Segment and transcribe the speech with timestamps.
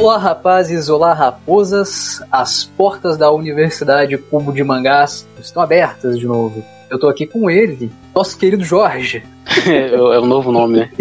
[0.00, 2.22] Olá, rapazes, olá, raposas.
[2.32, 6.64] As portas da Universidade Cubo de Mangás estão abertas de novo.
[6.88, 9.22] Eu tô aqui com ele, nosso querido Jorge.
[9.68, 10.90] é, é o novo nome, né?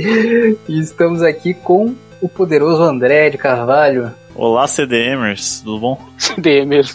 [0.67, 4.11] e estamos aqui com o poderoso André de Carvalho.
[4.35, 6.01] Olá, CDMers, tudo bom?
[6.17, 6.93] CDMers.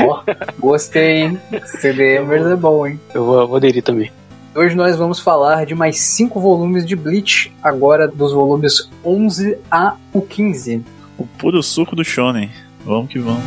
[0.00, 0.22] Ó,
[0.58, 1.40] gostei, hein?
[1.64, 3.00] CDMers é bom, hein?
[3.14, 4.12] Eu vou, vou aderir também.
[4.54, 9.96] Hoje nós vamos falar de mais cinco volumes de Bleach, agora dos volumes 11 a
[10.12, 10.84] o 15.
[11.16, 12.50] O puro suco do shonen.
[12.84, 13.42] Vamos que vamos.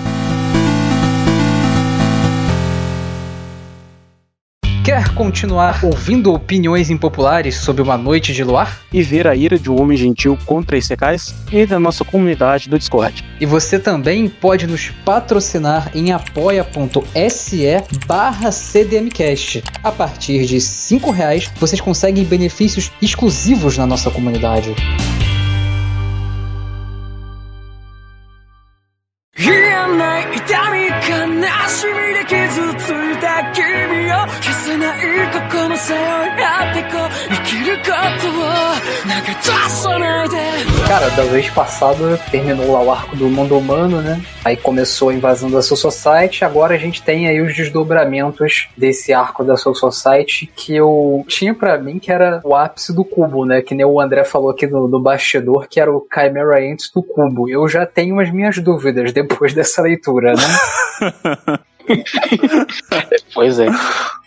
[4.87, 8.79] Quer continuar ouvindo opiniões impopulares sobre uma noite de luar?
[8.93, 11.35] E ver a ira de um homem gentil contra secais?
[11.51, 13.21] Entre na nossa comunidade do Discord.
[13.37, 17.65] E você também pode nos patrocinar em apoia.se
[18.07, 19.61] barra CDMcast.
[19.83, 24.73] A partir de R$ reais vocês conseguem benefícios exclusivos na nossa comunidade.
[40.87, 44.19] Cara, da vez passada terminou lá o arco do mundo humano, né?
[44.43, 49.13] Aí começou a invasão da Soul Society, agora a gente tem aí os desdobramentos desse
[49.13, 53.45] arco da Soul Society que eu tinha para mim que era o ápice do cubo,
[53.45, 53.61] né?
[53.61, 57.03] Que nem o André falou aqui no, no bastidor, que era o Chimera Ant do
[57.03, 57.47] cubo.
[57.47, 61.59] Eu já tenho as minhas dúvidas depois dessa leitura, né?
[63.33, 63.67] pois é.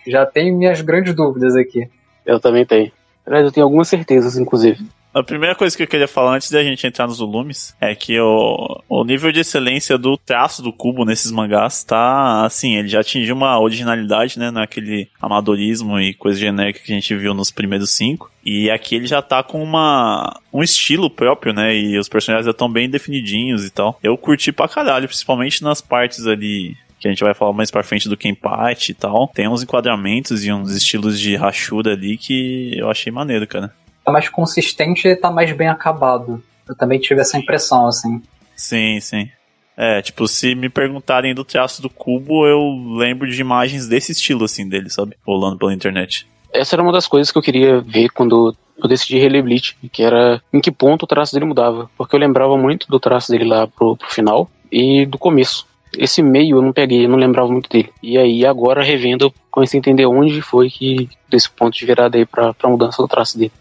[0.06, 1.88] Já tenho minhas grandes dúvidas aqui.
[2.24, 2.90] Eu também tenho.
[3.26, 4.84] Aliás, eu tenho algumas certezas, inclusive.
[5.12, 8.18] A primeira coisa que eu queria falar antes da gente entrar nos volumes é que
[8.20, 13.00] o, o nível de excelência do traço do cubo nesses mangás tá assim, ele já
[13.00, 17.90] atingiu uma originalidade, né, naquele amadorismo e coisa genérica que a gente viu nos primeiros
[17.90, 18.30] cinco.
[18.44, 21.76] E aqui ele já tá com uma, um estilo próprio, né?
[21.76, 23.98] E os personagens já estão bem definidinhos e tal.
[24.02, 27.82] Eu curti pra caralho, principalmente nas partes ali que a gente vai falar mais pra
[27.82, 29.26] frente do Kenpachi e tal.
[29.28, 33.74] Tem uns enquadramentos e uns estilos de rachura ali que eu achei maneiro, cara.
[34.04, 36.42] Tá mais consistente e tá mais bem acabado.
[36.68, 38.22] Eu também tive essa impressão, assim.
[38.54, 39.28] Sim, sim.
[39.76, 44.44] É, tipo, se me perguntarem do traço do cubo, eu lembro de imagens desse estilo,
[44.44, 45.16] assim, dele, sabe?
[45.26, 46.28] Rolando pela internet.
[46.52, 50.02] Essa era uma das coisas que eu queria ver quando eu decidi reler Bleach, que
[50.02, 51.90] era em que ponto o traço dele mudava.
[51.96, 55.66] Porque eu lembrava muito do traço dele lá pro, pro final e do começo.
[55.96, 57.90] Esse meio eu não peguei, eu não lembrava muito dele.
[58.02, 62.16] E aí, agora, revendo, eu comecei a entender onde foi que desse ponto de virada
[62.16, 63.52] aí pra, pra mudança do traço dele.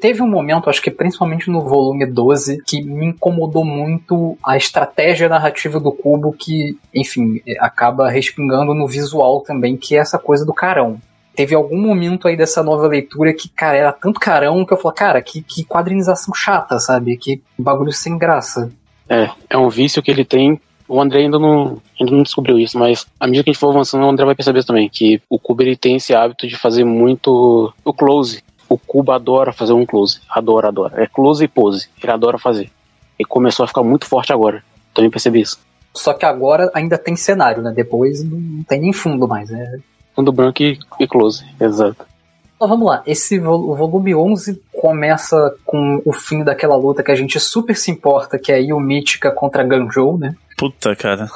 [0.00, 5.28] Teve um momento, acho que principalmente no volume 12, que me incomodou muito a estratégia
[5.28, 10.52] narrativa do Cubo, que, enfim, acaba respingando no visual também, que é essa coisa do
[10.52, 11.00] carão.
[11.34, 14.96] Teve algum momento aí dessa nova leitura que, cara, era tanto carão que eu falei,
[14.96, 17.16] cara, que, que quadrinização chata, sabe?
[17.16, 18.70] Que bagulho sem graça.
[19.08, 22.78] É, é um vício que ele tem o André ainda não, ainda não descobriu isso,
[22.78, 25.38] mas à medida que a gente for avançando, o André vai perceber também que o
[25.38, 28.42] Cubo ele tem esse hábito de fazer muito o close.
[28.68, 30.20] O Cubo adora fazer um close.
[30.28, 31.02] Adora, adora.
[31.02, 31.88] É close e pose.
[32.02, 32.70] Ele adora fazer.
[33.18, 34.62] E começou a ficar muito forte agora.
[34.92, 35.58] Também percebi isso.
[35.94, 37.72] Só que agora ainda tem cenário, né?
[37.74, 39.50] Depois não tem nem fundo mais.
[39.50, 39.80] Né?
[40.14, 42.04] Fundo branco e, e close, exato.
[42.56, 47.14] Então vamos lá, esse o volume 11 começa com o fim daquela luta que a
[47.14, 50.34] gente super se importa, que é Yu Mítica contra Ganjou, né?
[50.56, 51.28] Puta, cara.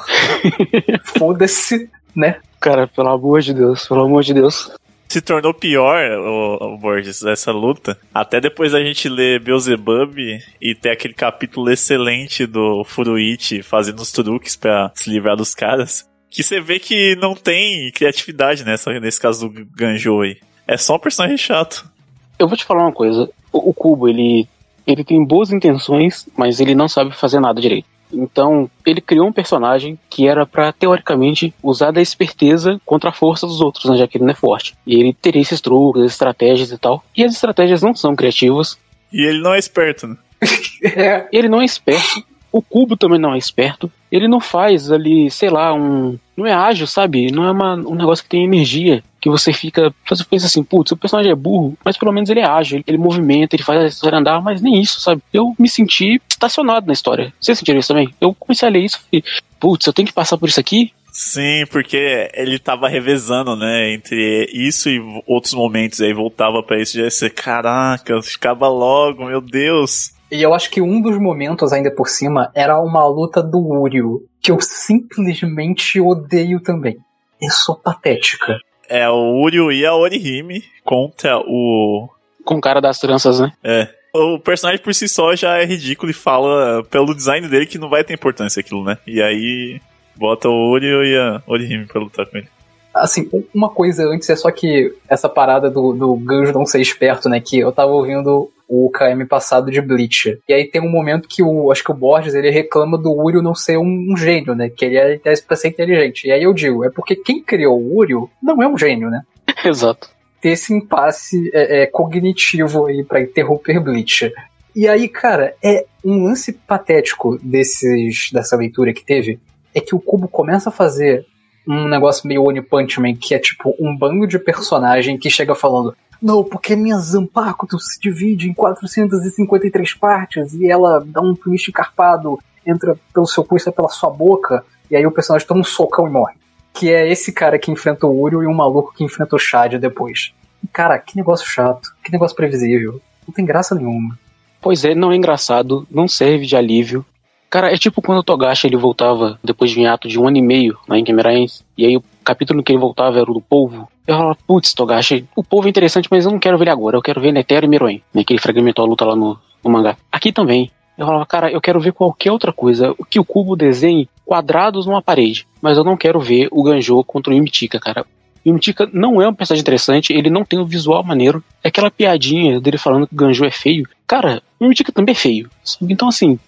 [1.17, 2.39] Foda-se, né?
[2.59, 4.71] Cara, pelo amor de Deus, pelo amor de Deus.
[5.11, 7.97] Se tornou pior, o, o Borges, essa luta.
[8.13, 10.15] Até depois a gente ler Beelzebub
[10.61, 16.09] e ter aquele capítulo excelente do Furuichi fazendo os truques para se livrar dos caras.
[16.29, 20.37] Que você vê que não tem criatividade nessa, nesse caso do Ganjou aí.
[20.65, 21.91] É só um personagem chato.
[22.39, 23.29] Eu vou te falar uma coisa.
[23.51, 24.47] O, o Cubo, ele,
[24.87, 27.87] ele tem boas intenções, mas ele não sabe fazer nada direito.
[28.13, 33.47] Então, ele criou um personagem que era para teoricamente usar da esperteza contra a força
[33.47, 34.75] dos outros, né, já que ele não é forte.
[34.85, 37.03] E ele teria esses truques, estratégias e tal.
[37.15, 38.77] E as estratégias não são criativas.
[39.11, 40.17] E ele não é esperto, né?
[41.31, 42.23] ele não é esperto.
[42.51, 43.89] O cubo também não é esperto.
[44.11, 46.17] Ele não faz ali, sei lá, um.
[46.35, 47.31] Não é ágil, sabe?
[47.31, 49.01] Não é uma, um negócio que tem energia.
[49.21, 49.93] Que você fica.
[50.09, 52.83] Você pensa assim, putz, o personagem é burro, mas pelo menos ele é ágil.
[52.85, 55.21] Ele movimenta, ele faz a história andar, mas nem isso, sabe?
[55.31, 57.31] Eu me senti estacionado na história.
[57.39, 58.13] Vocês sentiram isso também?
[58.19, 59.23] Eu comecei a ler isso e.
[59.59, 60.91] Putz, eu tenho que passar por isso aqui?
[61.11, 66.95] Sim, porque ele tava revezando, né, entre isso e outros momentos, aí voltava para isso
[66.95, 70.13] e já ia ser, caraca, ficava logo, meu Deus.
[70.31, 74.25] E eu acho que um dos momentos, ainda por cima, era uma luta do Uryu,
[74.41, 76.97] que eu simplesmente odeio também.
[77.41, 78.57] Eu sou patética.
[78.93, 82.09] É o Uryu e a Orihime contra o.
[82.43, 83.53] Com o cara das tranças, né?
[83.63, 83.87] É.
[84.13, 87.87] o personagem por si só já é ridículo e fala pelo design dele que não
[87.87, 88.97] vai ter importância aquilo, né?
[89.07, 89.79] E aí
[90.13, 92.49] bota o Oreo e a Orihime pra lutar com ele.
[92.93, 97.29] Assim, uma coisa antes é só que essa parada do, do Ganjo não ser esperto,
[97.29, 97.39] né?
[97.39, 100.39] Que eu tava ouvindo o KM passado de Bleach.
[100.47, 103.43] E aí tem um momento que o, acho que o Borges, ele reclama do Uriel
[103.43, 104.69] não ser um, um gênio, né?
[104.69, 106.25] Que ele é pra ser inteligente.
[106.25, 109.23] E aí eu digo, é porque quem criou o Uriel não é um gênio, né?
[109.65, 110.09] Exato.
[110.39, 114.31] Ter esse impasse é, é, cognitivo aí pra interromper Bleach.
[114.73, 119.37] E aí, cara, é um lance patético desses, dessa leitura que teve,
[119.75, 121.25] é que o Cubo começa a fazer
[121.67, 125.55] um negócio meio One Punch Man, que é tipo um bando de personagem que chega
[125.55, 131.69] falando não, porque minha Zampakuto se divide em 453 partes e ela dá um twist
[131.69, 135.61] encarpado, entra pelo seu cu e sai pela sua boca, e aí o personagem toma
[135.61, 136.35] um socão e morre.
[136.73, 139.79] Que é esse cara que enfrenta o Uriel e um maluco que enfrenta o Shad
[139.79, 140.31] depois.
[140.71, 143.01] Cara, que negócio chato, que negócio previsível.
[143.27, 144.17] Não tem graça nenhuma.
[144.61, 147.03] Pois é, não é engraçado, não serve de alívio,
[147.51, 150.37] Cara, é tipo quando o Togashi ele voltava depois de um ato de um ano
[150.37, 153.41] e meio lá em Camarães, e aí o capítulo que ele voltava era o do
[153.41, 153.89] povo.
[154.07, 156.95] Eu falava, putz, Togashi, o povo é interessante, mas eu não quero ver ele agora,
[156.95, 159.69] eu quero ver Netero e Meruem, né, que ele fragmentou a luta lá no, no
[159.69, 159.97] mangá.
[160.09, 160.71] Aqui também.
[160.97, 165.01] Eu falava, cara, eu quero ver qualquer outra coisa, que o cubo desenhe quadrados numa
[165.01, 168.05] parede, mas eu não quero ver o Ganjo contra o Yumitika, cara.
[168.45, 171.43] O Yumitika não é um personagem interessante, ele não tem um visual maneiro.
[171.61, 173.87] É aquela piadinha dele falando que o Ganjo é feio.
[174.07, 175.49] Cara, o Yumitika também é feio.
[175.81, 176.39] Então, assim,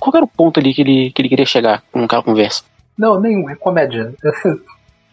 [0.00, 2.62] qual era o ponto ali que ele, que ele queria chegar com aquela conversa?
[2.96, 4.14] Não, nenhum, é comédia.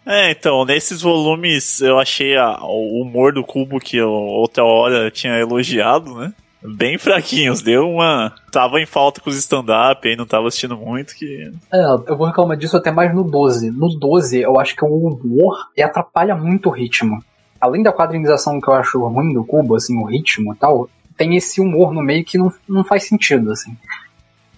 [0.06, 5.12] É, então, nesses volumes eu achei a, o humor do Cubo que eu outra hora
[5.12, 6.34] tinha elogiado, né?
[6.62, 8.34] Bem fraquinhos, deu uma.
[8.52, 11.16] Tava em falta com os stand-up, aí não tava assistindo muito.
[11.16, 11.52] que...
[11.72, 13.70] É, eu vou reclamar disso até mais no 12.
[13.70, 17.24] No 12, eu acho que o humor atrapalha muito o ritmo.
[17.62, 21.36] Além da quadrinização que eu acho ruim do Cubo, assim, o ritmo e tal, tem
[21.36, 23.78] esse humor no meio que não, não faz sentido, assim.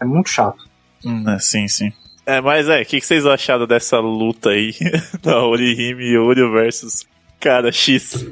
[0.01, 0.65] É muito chato.
[1.05, 1.93] Hum, é, sim, sim.
[2.25, 4.73] É, mas é, o que, que, vocês acharam dessa luta aí
[5.21, 7.05] da Orihime e Oreo versus
[7.39, 8.25] cara X?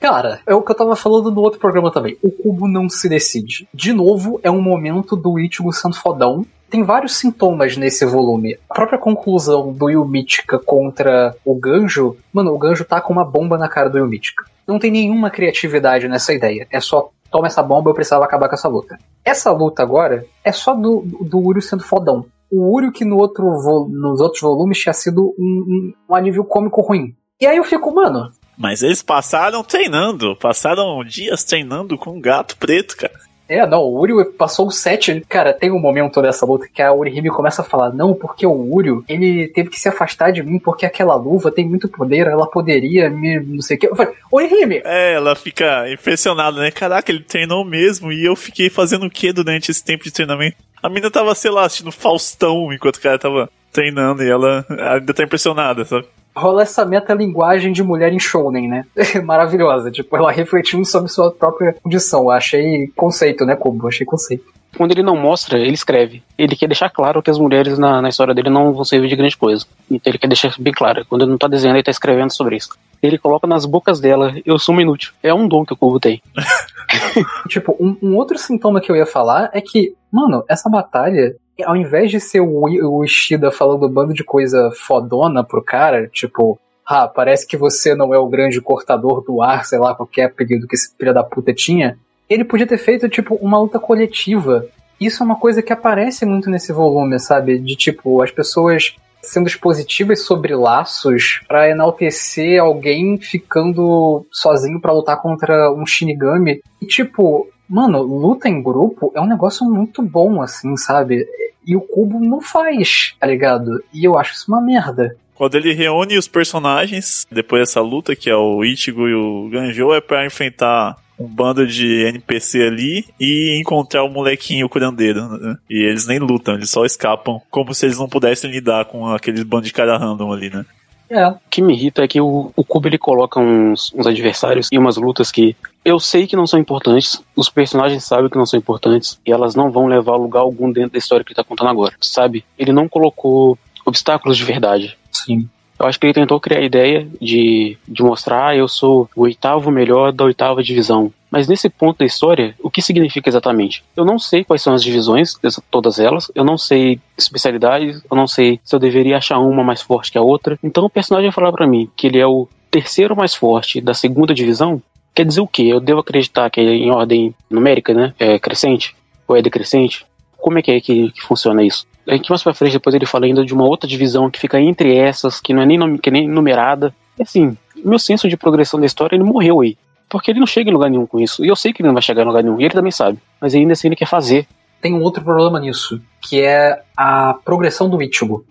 [0.00, 2.16] Cara, é o que eu tava falando no outro programa também.
[2.22, 3.68] O cubo não se decide.
[3.72, 6.44] De novo, é um momento do Ichigo sendo fodão.
[6.70, 8.56] Tem vários sintomas nesse volume.
[8.68, 12.16] A própria conclusão do Yumitika contra o Ganjo.
[12.32, 14.44] Mano, o Ganjo tá com uma bomba na cara do Yumitika.
[14.66, 16.66] Não tem nenhuma criatividade nessa ideia.
[16.70, 18.98] É só toma essa bomba, eu precisava acabar com essa luta.
[19.24, 22.26] Essa luta agora é só do, do Uriel sendo fodão.
[22.50, 23.44] O Uriel que no outro
[23.88, 27.14] nos outros volumes tinha sido um, um, um alívio cômico ruim.
[27.40, 28.30] E aí eu fico, mano.
[28.58, 33.14] Mas eles passaram treinando, passaram dias treinando com um gato preto, cara.
[33.50, 35.24] É, não, o Uriel passou o 7.
[35.28, 38.74] Cara, tem um momento dessa luta que a Urihime começa a falar: Não, porque o
[38.74, 42.46] Uriel, ele teve que se afastar de mim porque aquela luva tem muito poder, ela
[42.46, 43.40] poderia me.
[43.40, 43.88] não sei o que.
[43.88, 44.82] Eu falei: Urihime!
[44.84, 46.70] É, ela fica impressionada, né?
[46.70, 50.56] Caraca, ele treinou mesmo e eu fiquei fazendo o que durante esse tempo de treinamento?
[50.80, 54.64] A mina tava, sei lá, assistindo Faustão enquanto o cara tava treinando e ela
[54.94, 56.06] ainda tá impressionada, sabe?
[56.36, 58.86] Rola essa metalinguagem de mulher em shounen, né?
[59.24, 59.90] Maravilhosa.
[59.90, 62.30] Tipo, ela refletindo sobre sua própria condição.
[62.30, 63.88] Achei conceito, né, Kubo?
[63.88, 64.44] Achei conceito.
[64.76, 66.22] Quando ele não mostra, ele escreve.
[66.38, 69.16] Ele quer deixar claro que as mulheres na, na história dele não vão servir de
[69.16, 69.66] grande coisa.
[69.90, 71.04] Então ele quer deixar bem claro.
[71.06, 72.70] Quando ele não tá desenhando, ele tá escrevendo sobre isso.
[73.02, 75.12] Ele coloca nas bocas dela, eu sou uma inútil.
[75.22, 76.22] É um dom que o Kubo tem.
[77.48, 81.76] tipo, um, um outro sintoma que eu ia falar é que, mano, essa batalha ao
[81.76, 86.58] invés de ser o, o Ishida falando um bando de coisa fodona pro cara, tipo,
[86.86, 90.66] ah, parece que você não é o grande cortador do ar, sei lá, qualquer apelido
[90.66, 91.96] que esse filho da puta tinha,
[92.28, 94.66] ele podia ter feito, tipo, uma luta coletiva.
[95.00, 97.58] Isso é uma coisa que aparece muito nesse volume, sabe?
[97.58, 105.20] De, tipo, as pessoas sendo expositivas sobre laços para enaltecer alguém ficando sozinho para lutar
[105.20, 106.60] contra um Shinigami.
[106.80, 111.26] E, tipo, mano, luta em grupo é um negócio muito bom, assim, sabe?
[111.66, 113.82] E o Cubo não faz, tá ligado?
[113.92, 115.16] E eu acho isso uma merda.
[115.34, 119.92] Quando ele reúne os personagens, depois dessa luta, que é o Ichigo e o Ganjo,
[119.94, 125.28] é para enfrentar um bando de NPC ali e encontrar o molequinho curandeiro.
[125.28, 125.56] Né?
[125.68, 129.42] E eles nem lutam, eles só escapam, como se eles não pudessem lidar com aqueles
[129.42, 130.64] bando de cara random ali, né?
[131.10, 131.26] É.
[131.26, 134.78] O que me irrita é que o, o Kubo ele coloca uns, uns adversários e
[134.78, 138.58] umas lutas que eu sei que não são importantes, os personagens sabem que não são
[138.58, 141.44] importantes e elas não vão levar a lugar algum dentro da história que ele tá
[141.44, 142.44] contando agora, sabe?
[142.58, 144.96] Ele não colocou obstáculos de verdade.
[145.10, 145.48] Sim.
[145.78, 149.22] Eu acho que ele tentou criar a ideia de, de mostrar, ah, eu sou o
[149.22, 151.10] oitavo melhor da oitava divisão.
[151.30, 153.82] Mas nesse ponto da história, o que significa exatamente?
[153.96, 155.38] Eu não sei quais são as divisões,
[155.70, 159.80] todas elas, eu não sei especialidades, eu não sei se eu deveria achar uma mais
[159.80, 160.58] forte que a outra.
[160.62, 163.94] Então o personagem vai falar para mim que ele é o terceiro mais forte da
[163.94, 164.82] segunda divisão,
[165.14, 165.64] Quer dizer o quê?
[165.64, 168.14] Eu devo acreditar que é em ordem numérica, né?
[168.18, 168.94] É crescente?
[169.26, 170.06] Ou é decrescente?
[170.36, 171.86] Como é que é que, que funciona isso?
[172.08, 174.58] A gente mais pra frente, depois ele fala ainda de uma outra divisão que fica
[174.60, 176.94] entre essas, que não é nem, que nem numerada.
[177.18, 179.76] E assim, meu senso de progressão da história, ele morreu aí.
[180.08, 181.44] Porque ele não chega em lugar nenhum com isso.
[181.44, 183.18] E eu sei que ele não vai chegar em lugar nenhum, e ele também sabe.
[183.40, 184.46] Mas ainda assim ele quer fazer.
[184.80, 188.44] Tem um outro problema nisso, que é a progressão do Ichigo.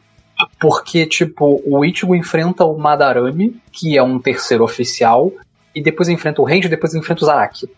[0.59, 5.31] Porque, tipo, o Ichigo enfrenta o Madarame, que é um terceiro oficial,
[5.73, 7.69] e depois enfrenta o Range, depois enfrenta o Zaraki.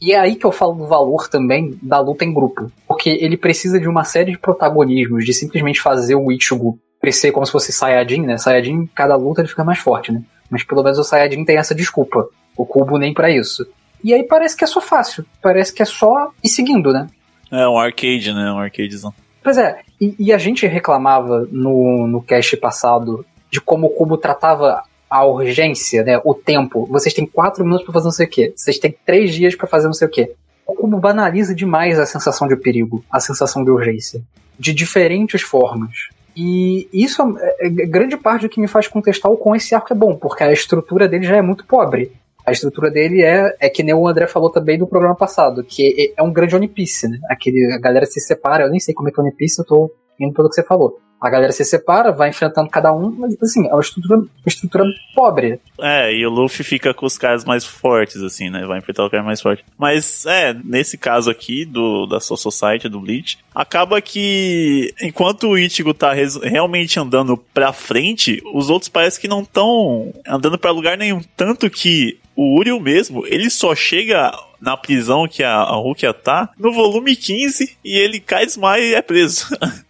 [0.00, 2.70] E é aí que eu falo do valor também da luta em grupo.
[2.86, 7.46] Porque ele precisa de uma série de protagonismos, de simplesmente fazer o Ichigo crescer como
[7.46, 8.36] se fosse Saiyajin, né?
[8.36, 10.22] Saiyajin, cada luta ele fica mais forte, né?
[10.50, 12.28] Mas pelo menos o Saiyajin tem essa desculpa.
[12.56, 13.66] O Kubo nem para isso.
[14.02, 15.24] E aí parece que é só fácil.
[15.42, 17.06] Parece que é só ir seguindo, né?
[17.50, 18.52] É um arcade, né?
[18.52, 19.14] Um arcadezão.
[19.42, 19.80] Pois é.
[20.00, 25.24] E, e a gente reclamava no, no cast passado de como o Kubo tratava a
[25.24, 26.20] urgência, né?
[26.24, 26.86] O tempo.
[26.86, 28.52] Vocês têm quatro minutos para fazer não sei o quê.
[28.56, 30.32] Vocês têm três dias para fazer não sei o quê.
[30.66, 34.20] O Kubo banaliza demais a sensação de perigo, a sensação de urgência.
[34.58, 36.08] De diferentes formas.
[36.36, 39.92] E isso é, é grande parte do que me faz contestar o quão esse arco
[39.92, 42.12] é bom, porque a estrutura dele já é muito pobre.
[42.44, 46.14] A estrutura dele é, é que nem o André falou também no programa passado, que
[46.16, 47.18] é, é um grande One Piece, né?
[47.28, 49.64] Aquele, a galera se separa, eu nem sei como é que é One Piece, eu
[49.64, 51.00] tô indo pelo que você falou.
[51.20, 54.84] A galera se separa, vai enfrentando cada um, mas assim, é uma estrutura, uma estrutura
[55.14, 55.60] pobre.
[55.80, 58.66] É, e o Luffy fica com os caras mais fortes, assim, né?
[58.66, 59.64] Vai enfrentar o cara mais forte.
[59.78, 65.58] Mas, é, nesse caso aqui, do, da Soul Society, do Bleach, acaba que enquanto o
[65.58, 70.98] Ichigo tá realmente andando pra frente, os outros parece que não estão andando pra lugar
[70.98, 71.20] nenhum.
[71.36, 74.30] Tanto que o Uriel mesmo, ele só chega
[74.60, 78.94] na prisão que a, a Rukia tá no volume 15 e ele cai, desmaia e
[78.94, 79.46] é preso.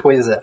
[0.00, 0.38] Pois é.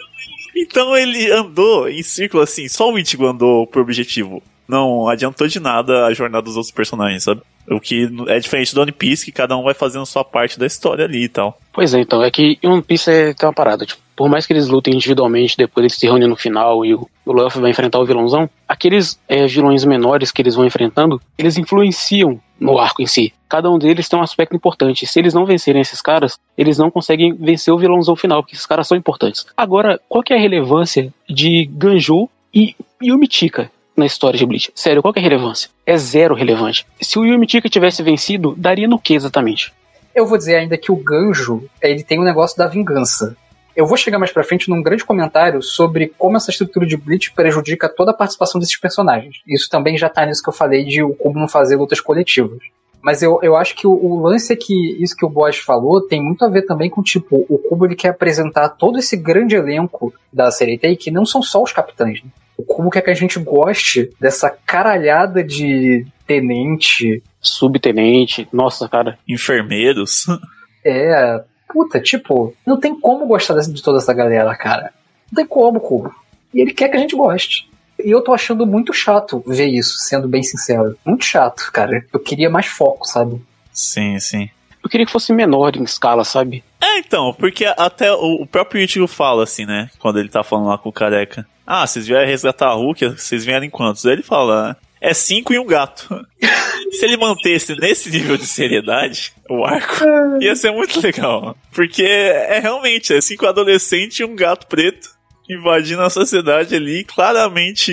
[0.55, 4.41] Então ele andou em círculo assim, só o Ichigo andou por objetivo.
[4.67, 7.41] Não adiantou de nada a jornada dos outros personagens, sabe?
[7.69, 10.65] O que é diferente do One Piece, que cada um vai fazendo sua parte da
[10.65, 11.59] história ali e tal.
[11.73, 14.53] Pois é, então, é que One Piece é, tem uma parada, tipo, por mais que
[14.53, 17.99] eles lutem individualmente, depois eles se reúnem no final e o, o Luffy vai enfrentar
[17.99, 23.07] o vilãozão, aqueles é, vilões menores que eles vão enfrentando, eles influenciam no arco em
[23.07, 23.33] si.
[23.49, 25.07] Cada um deles tem um aspecto importante.
[25.07, 28.67] Se eles não vencerem esses caras, eles não conseguem vencer o vilãozão final, porque esses
[28.67, 29.47] caras são importantes.
[29.57, 34.71] Agora, qual que é a relevância de Ganju e Yumitika na história de Bleach?
[34.75, 35.69] Sério, qual que é a relevância?
[35.85, 36.85] É zero relevante.
[37.01, 39.73] Se o Yumitika tivesse vencido, daria no que exatamente?
[40.13, 43.35] Eu vou dizer ainda que o Ganjo, ele tem o um negócio da vingança.
[43.75, 47.31] Eu vou chegar mais pra frente num grande comentário sobre como essa estrutura de Bleach
[47.33, 49.37] prejudica toda a participação desses personagens.
[49.47, 52.59] Isso também já tá nisso que eu falei de como não fazer lutas coletivas.
[53.01, 56.01] Mas eu, eu acho que o, o, lance é que isso que o Bosch falou
[56.01, 59.55] tem muito a ver também com, tipo, o Kubo ele quer apresentar todo esse grande
[59.55, 62.21] elenco da série T, que não são só os capitães.
[62.23, 62.29] Né?
[62.55, 67.23] O Kubo quer que a gente goste dessa caralhada de tenente.
[67.39, 69.17] Subtenente, nossa, cara.
[69.27, 70.25] Enfermeiros.
[70.83, 74.93] É, puta, tipo, não tem como gostar de toda essa galera, cara.
[75.31, 76.13] Não tem como, Kubo.
[76.53, 77.69] E ele quer que a gente goste.
[78.03, 80.97] E eu tô achando muito chato ver isso, sendo bem sincero.
[81.05, 82.05] Muito chato, cara.
[82.11, 83.41] Eu queria mais foco, sabe?
[83.71, 84.49] Sim, sim.
[84.83, 86.63] Eu queria que fosse menor em escala, sabe?
[86.81, 89.89] É, então, porque até o próprio Ichigo fala assim, né?
[89.99, 91.45] Quando ele tá falando lá com o careca.
[91.65, 94.05] Ah, vocês vieram resgatar a Hulk, vocês vieram em quantos?
[94.05, 96.07] Aí ele fala, é cinco e um gato.
[96.93, 100.05] Se ele mantesse nesse nível de seriedade, o arco,
[100.39, 101.55] ia ser muito legal.
[101.73, 105.09] Porque é realmente, é cinco adolescentes e um gato preto
[105.49, 107.03] invadindo a sociedade ali.
[107.03, 107.91] Claramente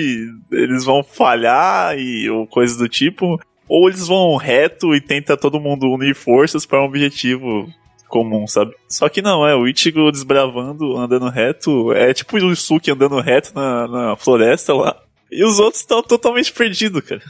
[0.51, 3.39] eles vão falhar e ou coisas do tipo.
[3.67, 7.71] Ou eles vão reto e tenta todo mundo unir forças para um objetivo
[8.07, 8.73] comum, sabe?
[8.87, 11.93] Só que não, é o Ichigo desbravando, andando reto.
[11.93, 14.95] É tipo o Yusuke andando reto na, na floresta lá.
[15.31, 17.21] E os outros estão totalmente perdidos, cara.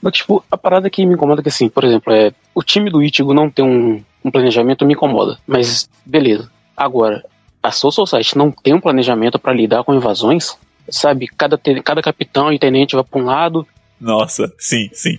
[0.00, 2.90] Mas, tipo, a parada que me incomoda é que, assim, por exemplo, é o time
[2.90, 5.38] do Ichigo não tem um, um planejamento me incomoda.
[5.46, 6.50] Mas, beleza.
[6.76, 7.24] Agora,
[7.62, 10.56] a Soul Society não tem um planejamento para lidar com invasões,
[10.88, 11.26] sabe?
[11.26, 13.66] Cada, cada capitão e tenente vai pra um lado.
[14.00, 15.18] Nossa, sim, sim.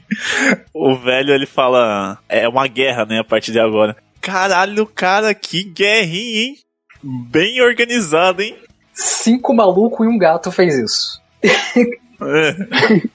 [0.74, 3.96] O velho ele fala: é uma guerra, né, a partir de agora.
[4.22, 6.56] Caralho, cara, que guerrinha, hein?
[7.04, 8.56] Bem organizado, hein?
[8.94, 11.22] Cinco malucos e um gato fez isso.
[12.22, 13.08] É.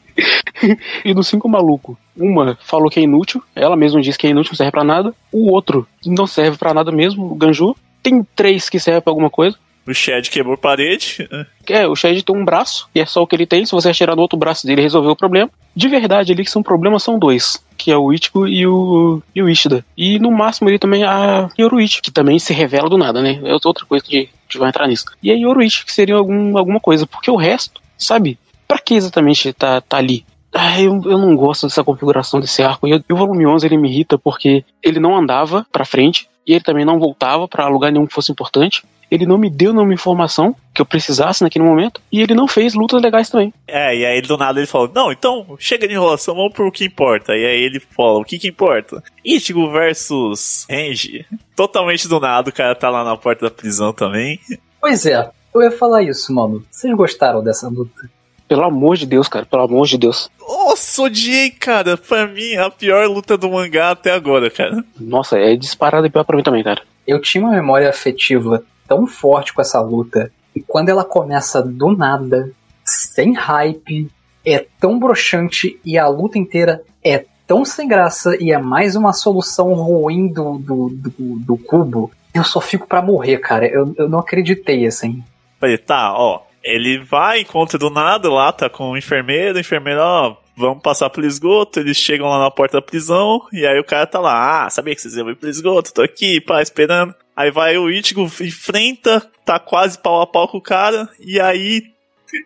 [1.04, 4.52] e dos cinco malucos, uma falou que é inútil, ela mesma disse que é inútil,
[4.52, 5.14] não serve para nada.
[5.30, 7.75] O outro não serve para nada mesmo, o Ganju.
[8.02, 9.56] Tem três que servem pra alguma coisa.
[9.87, 11.28] O Shed quebrou parede.
[11.68, 13.66] É, o Shed tem um braço, e é só o que ele tem.
[13.66, 15.50] Se você atirar no outro braço dele, resolveu o problema.
[15.75, 19.42] De verdade, ali que são problemas são dois, que é o Ichigo e o, e
[19.42, 19.85] o Ishida.
[19.97, 23.40] E no máximo ele também a Yoruichi, que também se revela do nada, né?
[23.42, 25.06] É outra coisa que a gente vai entrar nisso.
[25.23, 28.38] E a Yoruichi, que seria algum, alguma coisa, porque o resto, sabe?
[28.72, 30.24] Pra que exatamente tá, tá ali?
[30.50, 32.88] Ah, eu, eu não gosto dessa configuração desse arco.
[32.88, 36.64] E, o volume 11 ele me irrita porque ele não andava pra frente e ele
[36.64, 38.82] também não voltava para lugar nenhum que fosse importante.
[39.10, 42.72] Ele não me deu nenhuma informação que eu precisasse naquele momento e ele não fez
[42.72, 43.52] lutas legais também.
[43.68, 46.86] É, e aí do nada ele falou: Não, então chega de enrolação, vamos pro que
[46.86, 47.36] importa.
[47.36, 49.04] E aí ele fala: O que que importa?
[49.22, 51.26] Ichigo versus Renji.
[51.54, 54.40] Totalmente do nada, o cara tá lá na porta da prisão também.
[54.80, 56.64] Pois é, eu ia falar isso, mano.
[56.70, 58.08] Vocês gostaram dessa luta?
[58.52, 60.28] Pelo amor de Deus, cara, pelo amor de Deus.
[60.38, 61.97] Nossa, odiei, cara.
[61.97, 64.85] Pra mim, a pior luta do mangá até agora, cara.
[65.00, 66.82] Nossa, é disparada e pior pra mim também, cara.
[67.06, 70.30] Eu tinha uma memória afetiva tão forte com essa luta.
[70.54, 72.50] E quando ela começa do nada,
[72.85, 74.11] sem hype,
[74.44, 79.14] é tão broxante e a luta inteira é tão sem graça e é mais uma
[79.14, 83.66] solução ruim do, do, do, do cubo, eu só fico pra morrer, cara.
[83.66, 85.25] Eu, eu não acreditei, assim.
[85.59, 90.00] Falei, tá, ó, ele vai, encontra do nada lá, tá com o enfermeiro, o enfermeiro,
[90.00, 93.85] ó, vamos passar pelo esgoto, eles chegam lá na porta da prisão, e aí o
[93.85, 97.14] cara tá lá, ah, sabia que vocês iam ir pelo esgoto, tô aqui, pá, esperando.
[97.35, 101.83] Aí vai o Ichigo, enfrenta, tá quase pau a pau com o cara, e aí,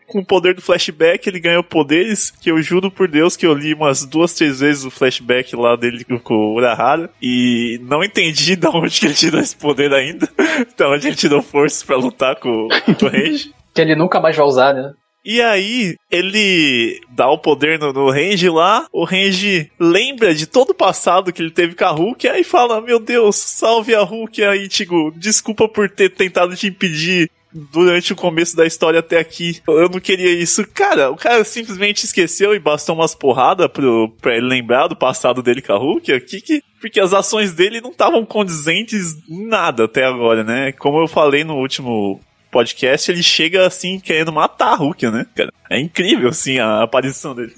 [0.07, 3.53] com o poder do flashback, ele ganhou poderes, que eu juro por Deus que eu
[3.53, 8.55] li umas duas, três vezes o flashback lá dele com o Urahara, e não entendi
[8.57, 10.29] de onde que ele tirou esse poder ainda,
[10.61, 13.56] então onde ele tirou força para lutar com, com o Range.
[13.76, 14.90] Que ele nunca mais vai usar, né?
[15.23, 20.71] E aí, ele dá o poder no, no Range lá, o Range lembra de todo
[20.71, 24.45] o passado que ele teve com a Hulk, aí fala, meu Deus, salve a Hulk
[24.45, 27.28] aí, Tigo, desculpa por ter tentado te impedir
[27.73, 29.61] durante o começo da história até aqui.
[29.66, 30.66] Eu não queria isso.
[30.73, 35.42] Cara, o cara simplesmente esqueceu e bastou umas porradas pro, pra ele lembrar do passado
[35.42, 36.12] dele com a Hulk.
[36.12, 40.73] Aqui que, porque as ações dele não estavam condizentes nada até agora, né?
[40.73, 42.21] Como eu falei no último
[42.57, 45.53] podcast, ele chega assim querendo matar a Hulk, né, cara?
[45.69, 47.53] É incrível, assim, a aparição dele.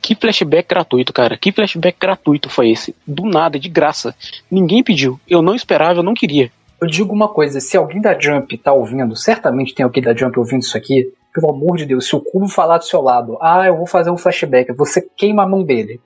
[0.00, 1.36] Que flashback gratuito, cara.
[1.36, 2.94] Que flashback gratuito foi esse?
[3.06, 4.14] Do nada, de graça.
[4.50, 5.20] Ninguém pediu.
[5.28, 6.50] Eu não esperava, eu não queria.
[6.80, 10.38] Eu digo uma coisa, se alguém da Jump tá ouvindo, certamente tem alguém da Jump
[10.38, 13.66] ouvindo isso aqui, pelo amor de Deus, se o Cubo falar do seu lado, ah,
[13.66, 16.00] eu vou fazer um flashback, você queima a mão dele.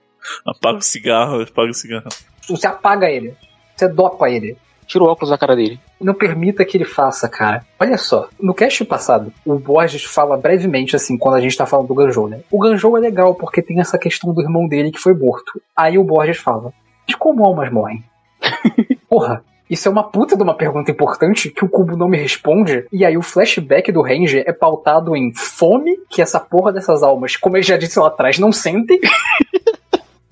[0.46, 2.08] Apaga o cigarro, apaga o cigarro.
[2.48, 3.34] Você apaga ele.
[3.76, 4.56] Você dopa ele.
[4.90, 5.78] Tira o óculos da cara dele.
[6.00, 7.64] Não permita que ele faça, cara.
[7.78, 11.86] Olha só, no cast passado, o Borges fala brevemente, assim, quando a gente tá falando
[11.86, 12.40] do Ganjou, né?
[12.50, 15.62] O Ganjou é legal porque tem essa questão do irmão dele que foi morto.
[15.76, 16.72] Aí o Borges fala,
[17.06, 18.02] mas como almas morrem?
[19.08, 22.84] Porra, isso é uma puta de uma pergunta importante que o cubo não me responde.
[22.92, 27.36] E aí o flashback do Ranger é pautado em fome, que essa porra dessas almas,
[27.36, 28.98] como ele já disse lá atrás, não sentem.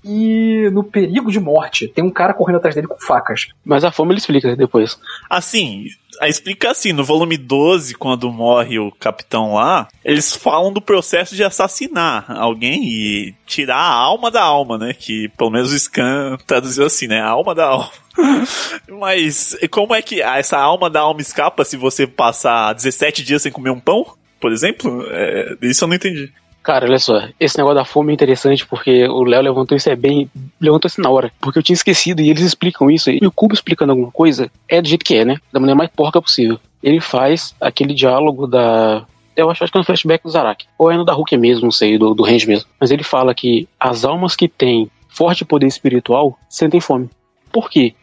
[0.08, 1.86] e no perigo de morte.
[1.86, 3.48] Tem um cara correndo atrás dele com facas.
[3.62, 4.98] Mas a fome ele explica depois.
[5.28, 5.86] Assim,
[6.26, 11.44] explica assim, no volume 12, quando morre o capitão lá, eles falam do processo de
[11.44, 14.94] assassinar alguém e tirar a alma da alma, né?
[14.94, 17.20] Que pelo menos o Scan traduziu assim, né?
[17.20, 17.90] A alma da alma.
[18.88, 23.52] Mas como é que essa alma da alma escapa se você passar 17 dias sem
[23.52, 24.06] comer um pão?
[24.40, 25.04] Por exemplo?
[25.10, 26.32] É, isso eu não entendi.
[26.68, 29.96] Cara, olha só, esse negócio da fome é interessante porque o Léo levantou isso é
[29.96, 30.30] bem.
[30.60, 31.32] levantou isso na hora.
[31.40, 33.10] Porque eu tinha esquecido e eles explicam isso.
[33.10, 35.38] E o Cubo explicando alguma coisa é do jeito que é, né?
[35.50, 36.60] Da maneira mais porca possível.
[36.82, 39.06] Ele faz aquele diálogo da.
[39.34, 40.66] Eu acho, acho que é no flashback do Zarak.
[40.76, 42.68] Ou é no da Hulk mesmo, não sei, do, do Range mesmo.
[42.78, 47.08] Mas ele fala que as almas que têm forte poder espiritual sentem fome.
[47.50, 47.94] Por quê?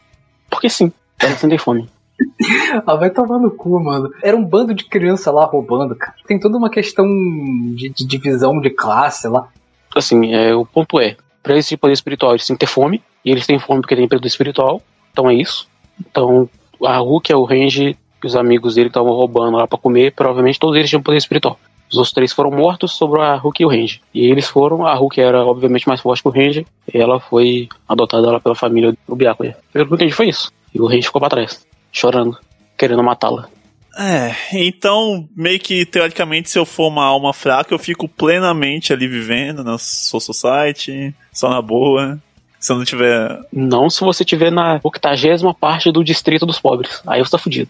[0.49, 1.87] Porque sim, elas sentem fome.
[2.85, 4.09] ah, vai tomar no cu, mano.
[4.23, 6.13] Era um bando de criança lá roubando, cara.
[6.27, 7.05] Tem toda uma questão
[7.75, 9.47] de, divisão de classe lá.
[9.95, 13.31] Assim, é, o ponto é, pra esse poder espiritual eles têm que ter fome, e
[13.31, 15.67] eles têm fome porque têm poder espiritual, então é isso.
[15.99, 16.49] Então,
[16.83, 20.59] a Hulk é o Range que os amigos dele estavam roubando lá pra comer, provavelmente
[20.59, 21.57] todos eles tinham poder espiritual.
[21.89, 24.01] Os outros três foram mortos, sobrou a Hulk e o Range.
[24.13, 27.69] E eles foram, a Hulk era obviamente mais forte que o Range, e ela foi
[27.87, 29.55] adotada lá pela família do Byakuya.
[29.71, 30.51] Pelo que eu entendi foi isso.
[30.73, 32.37] E o Range ficou pra trás chorando,
[32.77, 33.47] querendo matá-la.
[33.97, 39.07] É, então, meio que teoricamente, se eu for uma alma fraca, eu fico plenamente ali
[39.07, 42.19] vivendo na Soul Society, só na boa.
[42.59, 43.39] Se eu não tiver.
[43.53, 47.01] Não se você tiver na octagésima parte do distrito dos pobres.
[47.07, 47.69] Aí você tá fudido.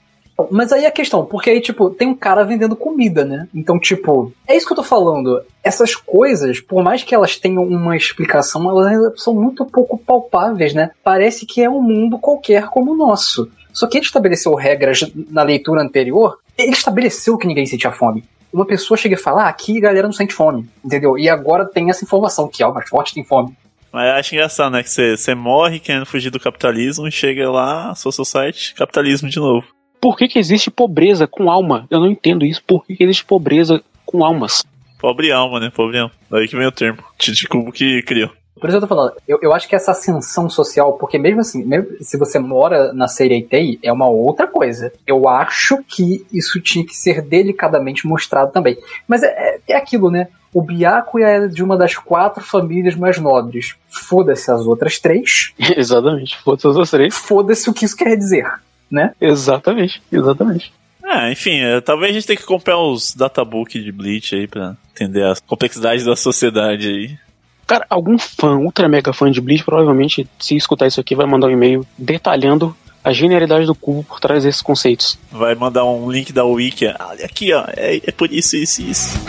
[0.51, 3.47] Mas aí a questão, porque aí, tipo, tem um cara vendendo comida, né?
[3.53, 5.41] Então, tipo, é isso que eu tô falando.
[5.63, 10.73] Essas coisas, por mais que elas tenham uma explicação, elas ainda são muito pouco palpáveis,
[10.73, 10.91] né?
[11.03, 13.49] Parece que é um mundo qualquer como o nosso.
[13.75, 18.23] Só que ele estabeleceu regras na leitura anterior, ele estabeleceu que ninguém sentia fome.
[18.53, 21.17] Uma pessoa chega e fala, ah, aqui a galera não sente fome, entendeu?
[21.17, 23.53] E agora tem essa informação que almas fortes têm fome.
[23.91, 24.81] Mas eu acho engraçado, né?
[24.81, 29.67] Que você morre querendo fugir do capitalismo e chega lá, sua society, capitalismo de novo.
[29.99, 31.85] Por que, que existe pobreza com alma?
[31.89, 32.63] Eu não entendo isso.
[32.65, 34.63] Por que, que existe pobreza com almas?
[34.97, 35.69] Pobre alma, né?
[35.69, 36.13] Pobre alma.
[36.31, 36.99] Daí que vem o termo.
[37.17, 38.31] Tite Cubo que criou.
[38.59, 41.63] Por isso eu tô falando, eu, eu acho que essa ascensão social, porque mesmo assim,
[41.63, 44.93] mesmo se você mora na Sereitei, é uma outra coisa.
[45.05, 48.77] Eu acho que isso tinha que ser delicadamente mostrado também.
[49.07, 50.27] Mas é, é, é aquilo, né?
[50.53, 53.75] O Byakuya é de uma das quatro famílias mais nobres.
[53.89, 55.53] Foda-se as outras três.
[55.75, 57.15] Exatamente, foda-se as outras três.
[57.15, 58.49] Foda-se o que isso quer dizer,
[58.89, 59.13] né?
[59.19, 60.71] Exatamente, exatamente.
[61.03, 64.75] É, enfim, é, talvez a gente tenha que comprar os databook de Bleach aí pra
[64.93, 67.24] entender as complexidades da sociedade aí.
[67.67, 71.47] Cara, algum fã, ultra mega fã de Bleach, provavelmente, se escutar isso aqui, vai mandar
[71.47, 75.17] um e-mail detalhando a genialidade do cubo por trás desses conceitos.
[75.31, 76.85] Vai mandar um link da Wiki.
[76.99, 77.65] Olha aqui, ó.
[77.75, 79.19] É, é por isso, isso e isso.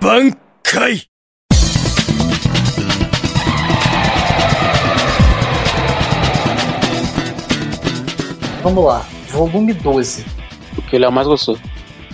[0.00, 1.02] Bankai!
[8.62, 9.19] Vamos lá.
[9.30, 10.24] Volume 12.
[10.76, 11.58] O que ele é o mais gostou.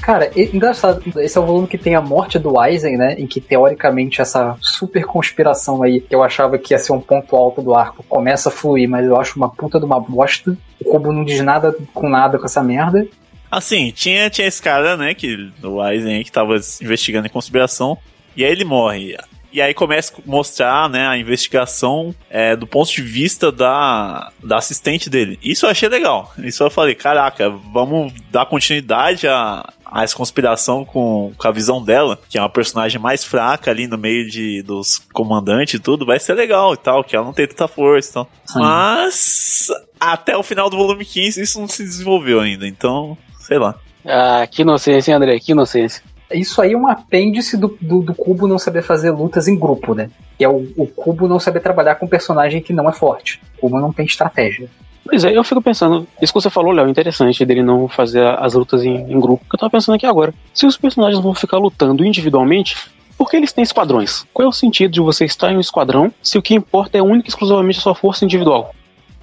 [0.00, 3.14] Cara, engraçado, esse é o volume que tem a morte do Aizen, né?
[3.18, 7.34] Em que teoricamente essa super conspiração aí, que eu achava que ia ser um ponto
[7.34, 10.56] alto do arco, começa a fluir, mas eu acho uma puta de uma bosta.
[10.80, 13.04] O Kobo não diz nada com nada com essa merda.
[13.50, 17.98] Assim, tinha, tinha esse cara, né, que, o Aizen aí, que tava investigando em conspiração,
[18.36, 19.16] e aí ele morre.
[19.56, 24.58] E aí começa a mostrar né, a investigação é, do ponto de vista da, da
[24.58, 25.38] assistente dele.
[25.42, 26.30] Isso eu achei legal.
[26.36, 31.82] Isso eu falei, caraca, vamos dar continuidade a, a essa conspiração com, com a visão
[31.82, 36.04] dela, que é uma personagem mais fraca ali no meio de, dos comandantes e tudo,
[36.04, 38.30] vai ser legal e tal, que ela não tem tanta força e tal.
[38.56, 43.74] Mas até o final do volume 15 isso não se desenvolveu ainda, então, sei lá.
[44.04, 45.40] Ah, que inocência, hein, André?
[45.40, 46.02] Que inocência.
[46.32, 49.94] Isso aí é um apêndice do, do, do, Cubo não saber fazer lutas em grupo,
[49.94, 50.10] né?
[50.36, 53.40] Que é o, o Cubo não saber trabalhar com um personagem que não é forte.
[53.58, 54.68] O Cubo não tem estratégia.
[55.04, 58.54] Pois é, eu fico pensando, isso que você falou, Léo, interessante dele não fazer as
[58.54, 60.34] lutas em, em grupo, que eu tava pensando aqui agora.
[60.52, 62.76] Se os personagens vão ficar lutando individualmente,
[63.16, 64.26] por que eles têm esquadrões?
[64.34, 67.02] Qual é o sentido de você estar em um esquadrão se o que importa é
[67.02, 68.74] única e exclusivamente a sua força individual?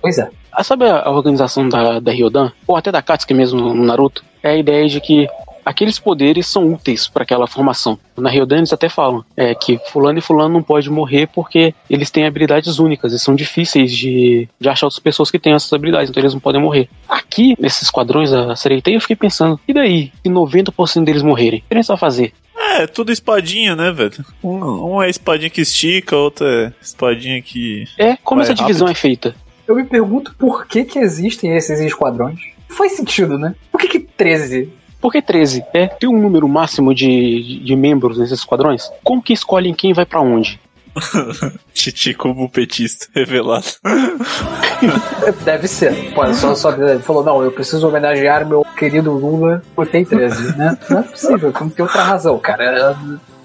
[0.01, 0.29] Pois é.
[0.51, 4.23] Ah, sabe a, a organização da, da Ryodan, ou até da Katsuki mesmo no Naruto?
[4.41, 5.27] É a ideia de que
[5.65, 7.97] aqueles poderes são úteis para aquela formação.
[8.17, 12.25] Na eles até falam é, que fulano e fulano não pode morrer porque eles têm
[12.25, 16.21] habilidades únicas e são difíceis de, de achar outras pessoas que têm essas habilidades, então
[16.21, 16.89] eles não podem morrer.
[17.07, 20.11] Aqui, nesses quadrões da Sereitei, eu fiquei pensando, e daí?
[20.23, 21.59] Se 90% deles morrerem?
[21.59, 22.33] O que eles vão fazer?
[22.55, 24.25] É, tudo espadinha, né, velho?
[24.43, 27.85] Um, um é espadinha que estica, outra é espadinha que.
[27.97, 28.97] É, como essa divisão rápido.
[28.97, 29.35] é feita?
[29.67, 32.39] Eu me pergunto por que que existem esses esquadrões.
[32.69, 33.55] Não faz sentido, né?
[33.71, 34.69] Por que que 13?
[35.03, 35.65] Por que 13?
[35.73, 38.89] É, tem um número máximo de, de membros nesses esquadrões?
[39.03, 40.57] Como que escolhem quem vai para onde?
[41.73, 43.65] Titi como petista revelado.
[45.43, 46.13] Deve ser.
[46.13, 50.57] Pô, só, só ele falou, não, eu preciso homenagear meu querido Lula por tem 13,
[50.57, 50.77] né?
[50.89, 52.63] Não é possível, não tem outra razão, cara.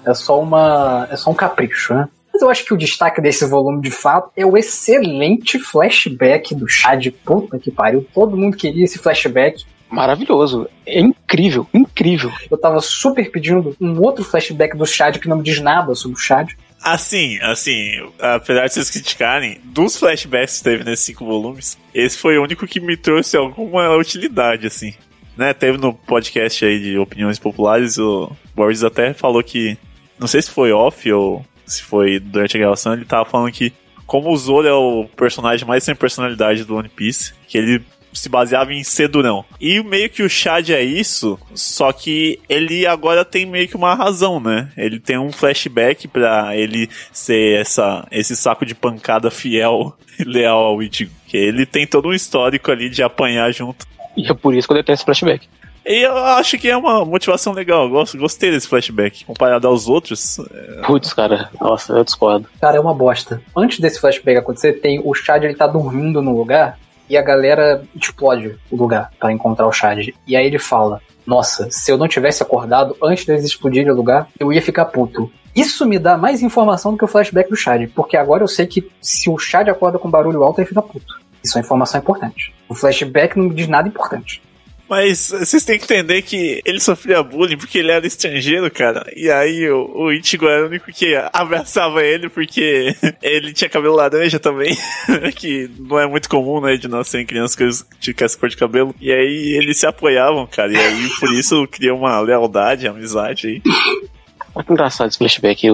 [0.05, 1.09] É, é só uma.
[1.11, 2.07] É só um capricho, né?
[2.31, 6.69] Mas eu acho que o destaque desse volume, de fato, é o excelente flashback do
[6.69, 7.07] Chad.
[7.25, 8.07] Puta que pariu.
[8.13, 10.69] Todo mundo queria esse flashback maravilhoso.
[10.85, 12.31] É incrível, incrível.
[12.49, 16.17] Eu tava super pedindo um outro flashback do Chad que não me diz nada sobre
[16.17, 16.51] o Chad.
[16.81, 22.37] Assim, assim, apesar de vocês criticarem, dos flashbacks que teve nesses cinco volumes, esse foi
[22.37, 24.93] o único que me trouxe alguma utilidade, assim.
[25.35, 29.77] Né, teve no podcast aí de opiniões populares, o Boris até falou que,
[30.17, 33.71] não sei se foi off ou se foi durante a gravação, ele tava falando que
[34.05, 37.81] como o Zoro é o personagem mais sem personalidade do One Piece, que ele
[38.19, 39.45] se baseava em ser durão.
[39.59, 43.95] E meio que o Chad é isso, só que ele agora tem meio que uma
[43.95, 44.71] razão, né?
[44.77, 50.59] Ele tem um flashback para ele ser essa, esse saco de pancada fiel e leal
[50.59, 51.11] ao Ichigo.
[51.27, 53.85] Que ele tem todo um histórico ali de apanhar junto.
[54.17, 55.47] E é por isso que eu detesto flashback.
[55.85, 57.85] E eu acho que é uma motivação legal.
[57.85, 59.23] Eu gosto, gostei desse flashback.
[59.25, 60.37] Comparado aos outros.
[60.39, 60.81] É...
[60.85, 62.47] Putz, cara, nossa, eu discordo.
[62.59, 63.41] Cara, é uma bosta.
[63.55, 66.77] Antes desse flashback acontecer, tem o Chad ele tá dormindo no lugar
[67.09, 70.09] e a galera explode o lugar para encontrar o Chad.
[70.27, 74.27] E aí ele fala: Nossa, se eu não tivesse acordado antes deles explodirem o lugar,
[74.39, 75.31] eu ia ficar puto.
[75.55, 78.67] Isso me dá mais informação do que o flashback do Chad, porque agora eu sei
[78.67, 81.19] que se o Chad acorda com barulho alto, ele fica puto.
[81.43, 82.53] Isso é informação importante.
[82.67, 84.41] O flashback não me diz nada importante.
[84.89, 89.05] Mas vocês têm que entender que ele sofria bullying porque ele era estrangeiro, cara.
[89.15, 93.95] E aí o, o Ichigo era o único que abraçava ele porque ele tinha cabelo
[93.95, 94.75] laranja também.
[95.35, 98.57] que não é muito comum, né, de nascer em crianças que tinham essa cor de
[98.57, 98.95] cabelo.
[98.99, 100.73] E aí eles se apoiavam, cara.
[100.73, 103.61] E aí por isso criou uma lealdade, amizade aí.
[103.61, 105.67] Que engraçado esse flashback.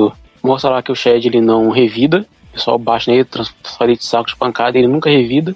[0.44, 2.28] Mostra lá que o Shed ele não revida.
[2.50, 5.56] O pessoal baixa nele, transfere de saco de pancada, ele nunca revida.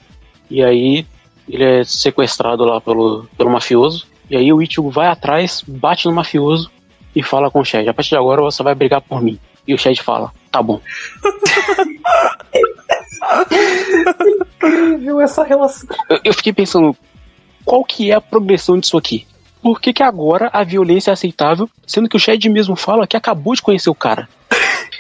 [0.50, 1.06] E aí
[1.50, 4.08] ele é sequestrado lá pelo, pelo mafioso.
[4.30, 6.70] E aí o Ichigo vai atrás, bate no mafioso
[7.16, 9.40] e fala com o Shed: A partir de agora você vai brigar por mim.
[9.68, 10.80] E o Shed fala: Tá bom.
[14.62, 15.90] Incrível essa relação.
[16.10, 16.96] Eu, eu fiquei pensando:
[17.66, 19.28] qual que é a progressão disso aqui?
[19.62, 23.18] Por que, que agora a violência é aceitável, sendo que o Shed mesmo fala que
[23.18, 24.30] acabou de conhecer o cara?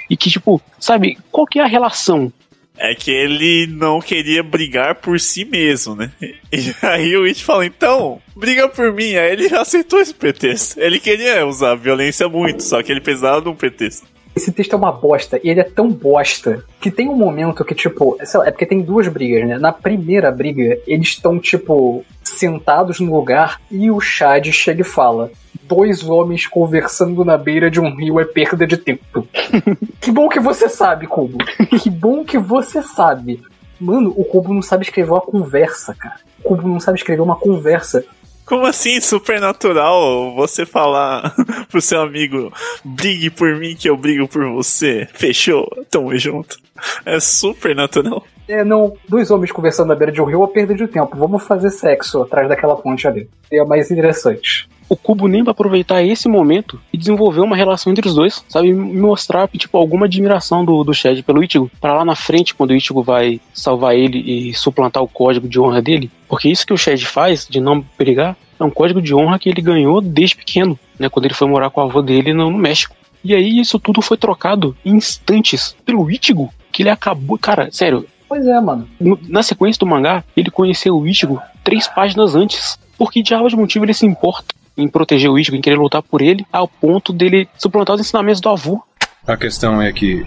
[0.09, 2.33] E que, tipo, sabe, qual que é a relação
[2.79, 6.11] é que ele não queria brigar por si mesmo, né?
[6.51, 9.15] E aí o It fala, então, briga por mim.
[9.15, 10.79] Aí ele aceitou esse pretexto.
[10.79, 14.07] Ele queria usar violência muito, só que ele precisava de um pretexto.
[14.35, 17.75] Esse texto é uma bosta, e ele é tão bosta que tem um momento que,
[17.75, 19.57] tipo, lá, é porque tem duas brigas, né?
[19.57, 25.31] Na primeira briga, eles estão, tipo, sentados no lugar e o Chad chega e fala:
[25.69, 29.27] dois homens conversando na beira de um rio é perda de tempo.
[30.01, 31.37] que bom que você sabe, Kubo.
[31.79, 33.39] Que bom que você sabe.
[33.79, 36.19] Mano, o Kubo não sabe escrever uma conversa, cara.
[36.39, 38.03] O Kubo não sabe escrever uma conversa.
[38.49, 41.35] Como assim, supernatural você falar
[41.69, 42.51] pro seu amigo,
[42.83, 45.07] brigue por mim que eu brigo por você?
[45.13, 45.69] Fechou?
[45.91, 46.57] Tamo junto.
[47.05, 48.25] É supernatural.
[48.47, 51.15] É, não, dois homens conversando na beira de um rio é perda de tempo.
[51.15, 53.29] Vamos fazer sexo atrás daquela ponte ali.
[53.51, 58.07] É mais interessante o Cubo nem vai aproveitar esse momento e desenvolver uma relação entre
[58.07, 58.73] os dois, sabe?
[58.73, 61.69] Mostrar, tipo, alguma admiração do, do Shed pelo Ichigo.
[61.79, 65.59] Para lá na frente, quando o Ichigo vai salvar ele e suplantar o código de
[65.59, 66.09] honra dele.
[66.29, 69.49] Porque isso que o Shed faz, de não brigar, é um código de honra que
[69.49, 71.09] ele ganhou desde pequeno, né?
[71.09, 72.95] Quando ele foi morar com o avô dele no, no México.
[73.23, 77.37] E aí isso tudo foi trocado em instantes pelo Ichigo, que ele acabou.
[77.37, 78.05] Cara, sério.
[78.27, 78.87] Pois é, mano.
[79.27, 82.77] Na sequência do mangá, ele conheceu o Ichigo três páginas antes.
[82.97, 86.03] Por que diabo de motivo ele se importa em proteger o Ichigo, em querer lutar
[86.03, 88.81] por ele, ao ponto dele suplantar os ensinamentos do avô.
[89.27, 90.25] A questão é que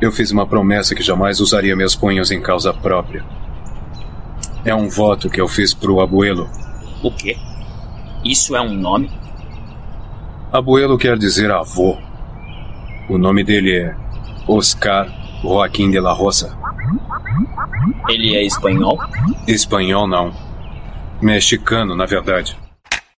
[0.00, 3.24] eu fiz uma promessa que jamais usaria meus punhos em causa própria.
[4.64, 6.48] É um voto que eu fiz pro abuelo.
[7.02, 7.36] O quê?
[8.24, 9.10] Isso é um nome?
[10.52, 11.96] Abuelo quer dizer avô.
[13.08, 13.96] O nome dele é
[14.46, 15.08] Oscar
[15.42, 16.56] Joaquim de la Rosa.
[18.08, 18.98] Ele é espanhol?
[19.48, 20.32] Espanhol não.
[21.22, 22.56] Mexicano, na verdade.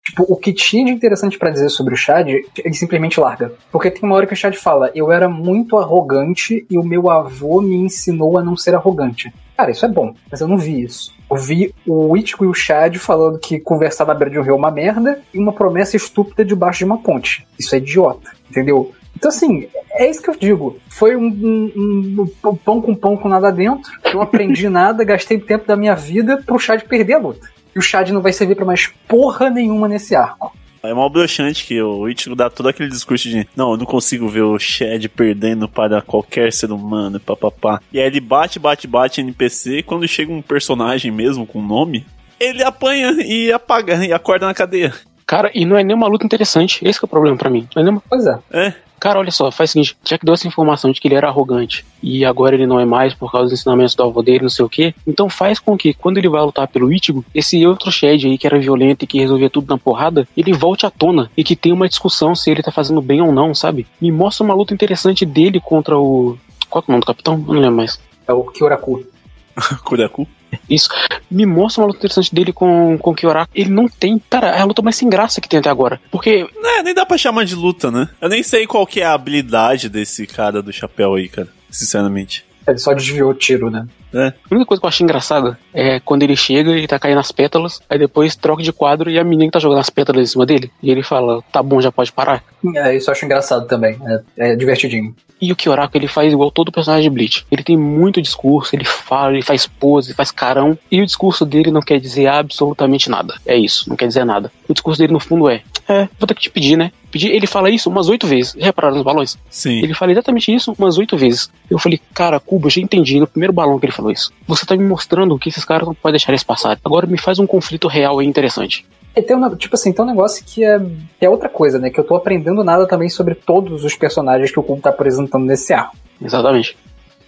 [0.04, 3.52] Tipo, o que tinha de interessante para dizer sobre o Chad, ele simplesmente larga.
[3.70, 7.08] Porque tem uma hora que o Chad fala: Eu era muito arrogante e o meu
[7.08, 9.32] avô me ensinou a não ser arrogante.
[9.60, 11.12] Cara, isso é bom, mas eu não vi isso.
[11.30, 14.54] Eu vi o Ichigo e o Chad falando que conversar na beira de um rio
[14.54, 17.46] é uma merda e uma promessa estúpida debaixo de uma ponte.
[17.58, 18.94] Isso é idiota, entendeu?
[19.14, 20.78] Então, assim, é isso que eu digo.
[20.88, 23.92] Foi um, um, um pão com pão com nada dentro.
[24.10, 27.46] Eu aprendi nada, gastei tempo da minha vida pro Chad perder a luta
[27.76, 30.56] e o Chad não vai servir para mais porra nenhuma nesse arco.
[30.82, 34.28] É mal broxante que o Ichigo dá todo aquele discurso de não, eu não consigo
[34.28, 37.80] ver o Chad perdendo para qualquer ser humano, papapá.
[37.92, 42.06] E aí ele bate, bate, bate NPC e quando chega um personagem mesmo com nome,
[42.38, 44.94] ele apanha e apaga e acorda na cadeia.
[45.26, 46.80] Cara, e não é nenhuma luta interessante.
[46.82, 47.68] Esse é o problema para mim.
[47.76, 48.02] Não é nenhuma...
[48.08, 48.38] Pois é.
[48.50, 48.74] É.
[49.00, 51.28] Cara, olha só, faz o seguinte, já que deu essa informação de que ele era
[51.28, 54.50] arrogante e agora ele não é mais por causa dos ensinamentos do avô dele, não
[54.50, 57.90] sei o que, então faz com que quando ele vai lutar pelo Ichigo, esse outro
[57.90, 61.30] Shed aí que era violento e que resolvia tudo na porrada, ele volte à tona
[61.34, 63.86] e que tenha uma discussão se ele tá fazendo bem ou não, sabe?
[63.98, 66.36] Me mostra uma luta interessante dele contra o...
[66.68, 67.34] Qual é o nome do capitão?
[67.34, 67.98] Eu não lembro mais.
[68.28, 69.02] É o Kyoraku.
[69.82, 70.26] Kuraku?
[70.68, 70.88] Isso.
[71.30, 73.50] Me mostra uma luta interessante dele com, com o Kyoraku.
[73.54, 74.20] Ele não tem.
[74.30, 76.00] Cara, é a luta mais sem graça que tem até agora.
[76.10, 76.46] Porque.
[76.64, 78.08] É, nem dá pra chamar de luta, né?
[78.20, 81.48] Eu nem sei qual que é a habilidade desse cara do chapéu aí, cara.
[81.70, 82.44] Sinceramente.
[82.66, 83.86] Ele só desviou o tiro, né?
[84.14, 84.28] É.
[84.28, 87.32] A única coisa que eu achei engraçada é quando ele chega e tá caindo as
[87.32, 90.46] pétalas, aí depois troca de quadro e a menina tá jogando as pétalas em cima
[90.46, 90.70] dele.
[90.82, 92.42] E ele fala, tá bom, já pode parar.
[92.74, 93.98] É, isso eu acho engraçado também.
[94.36, 95.14] É, é divertidinho.
[95.40, 97.46] E o Kyoraku, ele faz igual todo personagem de Bleach.
[97.50, 100.78] Ele tem muito discurso, ele fala, ele faz pose, ele faz carão.
[100.90, 103.34] E o discurso dele não quer dizer absolutamente nada.
[103.46, 104.52] É isso, não quer dizer nada.
[104.68, 106.92] O discurso dele, no fundo, é: É, vou ter que te pedir, né?
[107.10, 108.54] Pedir, ele fala isso umas oito vezes.
[108.54, 109.38] Repararam nos balões?
[109.48, 109.82] Sim.
[109.82, 111.50] Ele fala exatamente isso umas oito vezes.
[111.68, 114.32] Eu falei, cara, Cuba, eu já entendi no primeiro balão que ele falou isso.
[114.46, 116.78] Você tá me mostrando que esses caras não podem deixar eles passar.
[116.84, 118.86] Agora me faz um conflito real e interessante.
[119.14, 121.90] E tem um, tipo assim, tem um negócio que é, que é outra coisa, né?
[121.90, 125.44] Que eu tô aprendendo nada também sobre todos os personagens que o Cubo tá apresentando
[125.44, 125.96] nesse arco.
[126.22, 126.76] Exatamente.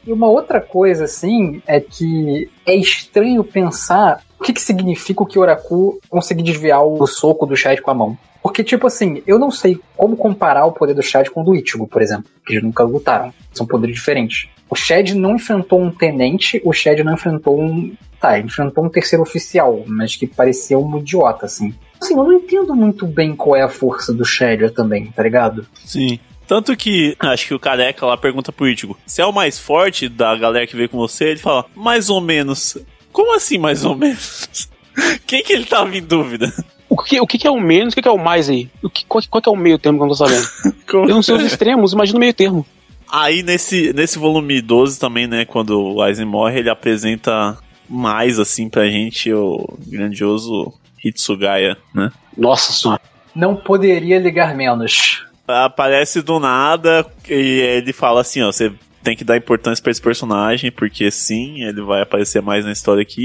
[0.07, 5.27] E uma outra coisa, assim, é que é estranho pensar o que, que significa o
[5.27, 8.19] Kyoraku conseguir desviar o soco do Chad com a mão.
[8.43, 11.55] Porque, tipo assim, eu não sei como comparar o poder do Chad com o do
[11.55, 13.33] Ichigo, por exemplo, que eles nunca lutaram.
[13.53, 14.49] São poderes diferentes.
[14.73, 17.93] O Shed não enfrentou um tenente, o Shed não enfrentou um.
[18.19, 21.75] Tá, ele enfrentou um terceiro oficial, mas que parecia um idiota, assim.
[22.01, 25.67] Assim, eu não entendo muito bem qual é a força do Shed também, tá ligado?
[25.85, 26.19] Sim.
[26.47, 30.09] Tanto que, acho que o careca lá pergunta pro Ichigo: se é o mais forte
[30.09, 31.25] da galera que veio com você?
[31.27, 32.79] Ele fala, mais ou menos.
[33.13, 34.71] Como assim, mais ou menos?
[35.27, 36.51] Quem que ele tava em dúvida?
[36.89, 38.71] O que, o que que é o menos, o que que é o mais aí?
[38.83, 40.47] O que, qual, qual que é o meio termo que eu não tô sabendo?
[40.91, 42.65] Como- Eu não sei os extremos, imagina o meio termo.
[43.13, 48.71] Aí nesse, nesse volume 12 também, né, quando o Aizen morre, ele apresenta mais, assim,
[48.71, 50.73] pra gente o grandioso
[51.05, 52.11] Hitsugaya, né?
[52.37, 53.01] Nossa senhora.
[53.35, 55.25] Não poderia ligar menos.
[55.47, 58.73] Aparece do nada e ele fala assim, ó, você
[59.03, 63.03] tem que dar importância pra esse personagem, porque sim, ele vai aparecer mais na história
[63.03, 63.21] aqui.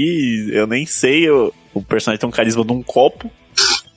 [0.50, 3.30] e Eu nem sei, eu- o personagem tem um carisma de um copo.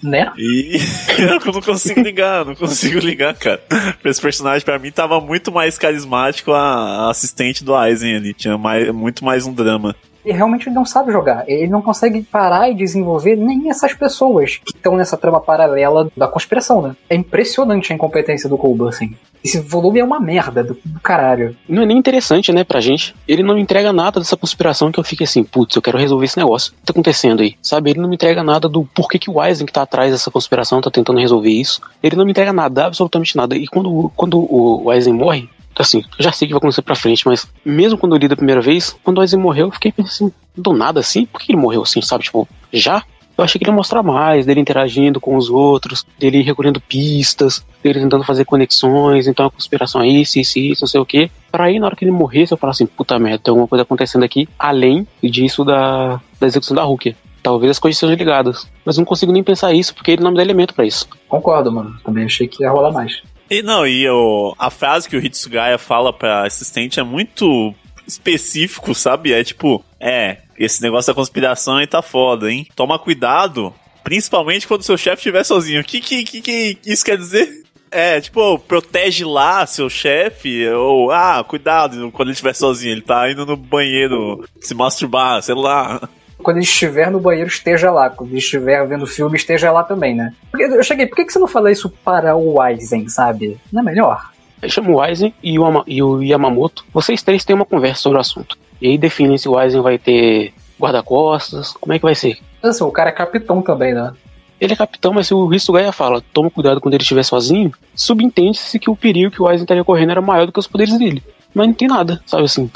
[0.02, 0.32] Né?
[0.38, 0.78] E
[1.46, 3.62] eu não consigo ligar, não consigo ligar, cara.
[4.04, 8.34] Esse personagem pra mim tava muito mais carismático a, assistente do Aizen ali.
[8.34, 9.96] Tinha mais, muito mais um drama.
[10.26, 11.44] Ele realmente não sabe jogar.
[11.48, 16.28] Ele não consegue parar e desenvolver nem essas pessoas que estão nessa trama paralela da
[16.28, 16.96] conspiração, né?
[17.10, 19.16] É impressionante a incompetência do Kubo, assim.
[19.44, 21.56] Esse volume é uma merda do, do caralho.
[21.68, 23.16] Não é nem interessante, né, pra gente.
[23.28, 26.38] Ele não entrega nada dessa conspiração que eu fique assim, putz, eu quero resolver esse
[26.38, 26.72] negócio.
[26.72, 27.56] O que tá acontecendo aí?
[27.62, 27.90] Sabe?
[27.90, 30.82] Ele não me entrega nada do porquê que o Eisen que tá atrás dessa conspiração
[30.82, 31.82] tá tentando resolver isso.
[32.04, 33.56] Ele não me entrega nada, absolutamente nada.
[33.56, 37.48] E quando, quando o Eisen morre, assim, já sei que vai acontecer pra frente, mas
[37.64, 40.34] mesmo quando eu li da primeira vez, quando o Eisen morreu, eu fiquei pensando assim,
[40.56, 41.26] do nada assim?
[41.26, 42.24] Por que ele morreu assim, sabe?
[42.24, 43.04] Tipo, já?
[43.38, 47.66] Eu achei que ele ia mostrar mais, dele interagindo com os outros, dele recolhendo pistas,
[47.82, 51.32] dele tentando fazer conexões, então a conspiração é isso, isso, isso, não sei o quê.
[51.52, 53.84] Pra aí, na hora que ele morresse, eu falar assim, puta merda, tem alguma coisa
[53.84, 57.16] acontecendo aqui, além disso da, da execução da Hulk.
[57.42, 58.70] Talvez as coisas sejam ligadas.
[58.86, 61.08] Mas não consigo nem pensar isso, porque ele não me dá elemento pra isso.
[61.28, 61.96] Concordo, mano.
[62.04, 63.24] Também achei que ia rolar mais.
[63.52, 67.76] E não, e o, a frase que o Hitsugaya fala pra assistente é muito
[68.08, 69.34] específico, sabe?
[69.34, 72.66] É tipo, é, esse negócio da conspiração aí tá foda, hein?
[72.74, 75.82] Toma cuidado, principalmente quando seu chefe estiver sozinho.
[75.82, 77.66] O que, que, que, que isso quer dizer?
[77.92, 83.30] É, tipo, protege lá seu chefe, ou, ah, cuidado quando ele estiver sozinho, ele tá
[83.30, 86.00] indo no banheiro se masturbar, sei lá.
[86.42, 88.10] Quando ele estiver no banheiro, esteja lá.
[88.10, 90.34] Quando ele estiver vendo filme, esteja lá também, né?
[90.50, 93.60] Porque eu cheguei, por que, que você não fala isso para o Aizen, sabe?
[93.72, 94.32] Não é melhor?
[94.62, 96.86] Aí chama o Eisen e o, e o Yamamoto.
[96.94, 98.58] Vocês três têm uma conversa sobre o assunto.
[98.82, 102.38] E aí definem se o Eisen vai ter guarda-costas, como é que vai ser.
[102.62, 104.14] Assim, o cara é capitão também, né?
[104.60, 108.78] Ele é capitão, mas se o Hitsugaya fala, toma cuidado quando ele estiver sozinho, subentende-se
[108.78, 111.24] que o perigo que o Eisen estaria correndo era maior do que os poderes dele.
[111.54, 112.70] Mas não tem nada, sabe assim?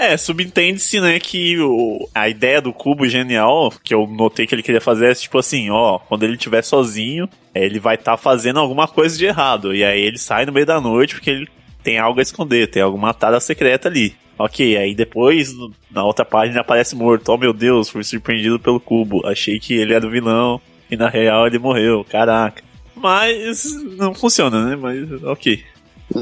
[0.00, 4.62] É, subentende-se, né, que o, a ideia do cubo genial, que eu notei que ele
[4.62, 8.60] queria fazer, é tipo assim, ó, quando ele estiver sozinho, é, ele vai estar fazendo
[8.60, 9.74] alguma coisa de errado.
[9.74, 11.48] E aí ele sai no meio da noite porque ele
[11.82, 14.14] tem algo a esconder, tem alguma tada secreta ali.
[14.38, 15.54] Ok, aí depois,
[15.90, 17.28] na outra página, aparece morto.
[17.28, 19.26] Oh meu Deus, fui surpreendido pelo cubo.
[19.26, 20.58] Achei que ele era o vilão
[20.90, 22.06] e na real ele morreu.
[22.08, 22.64] Caraca.
[22.96, 23.66] Mas
[23.98, 24.76] não funciona, né?
[24.76, 25.62] Mas ok.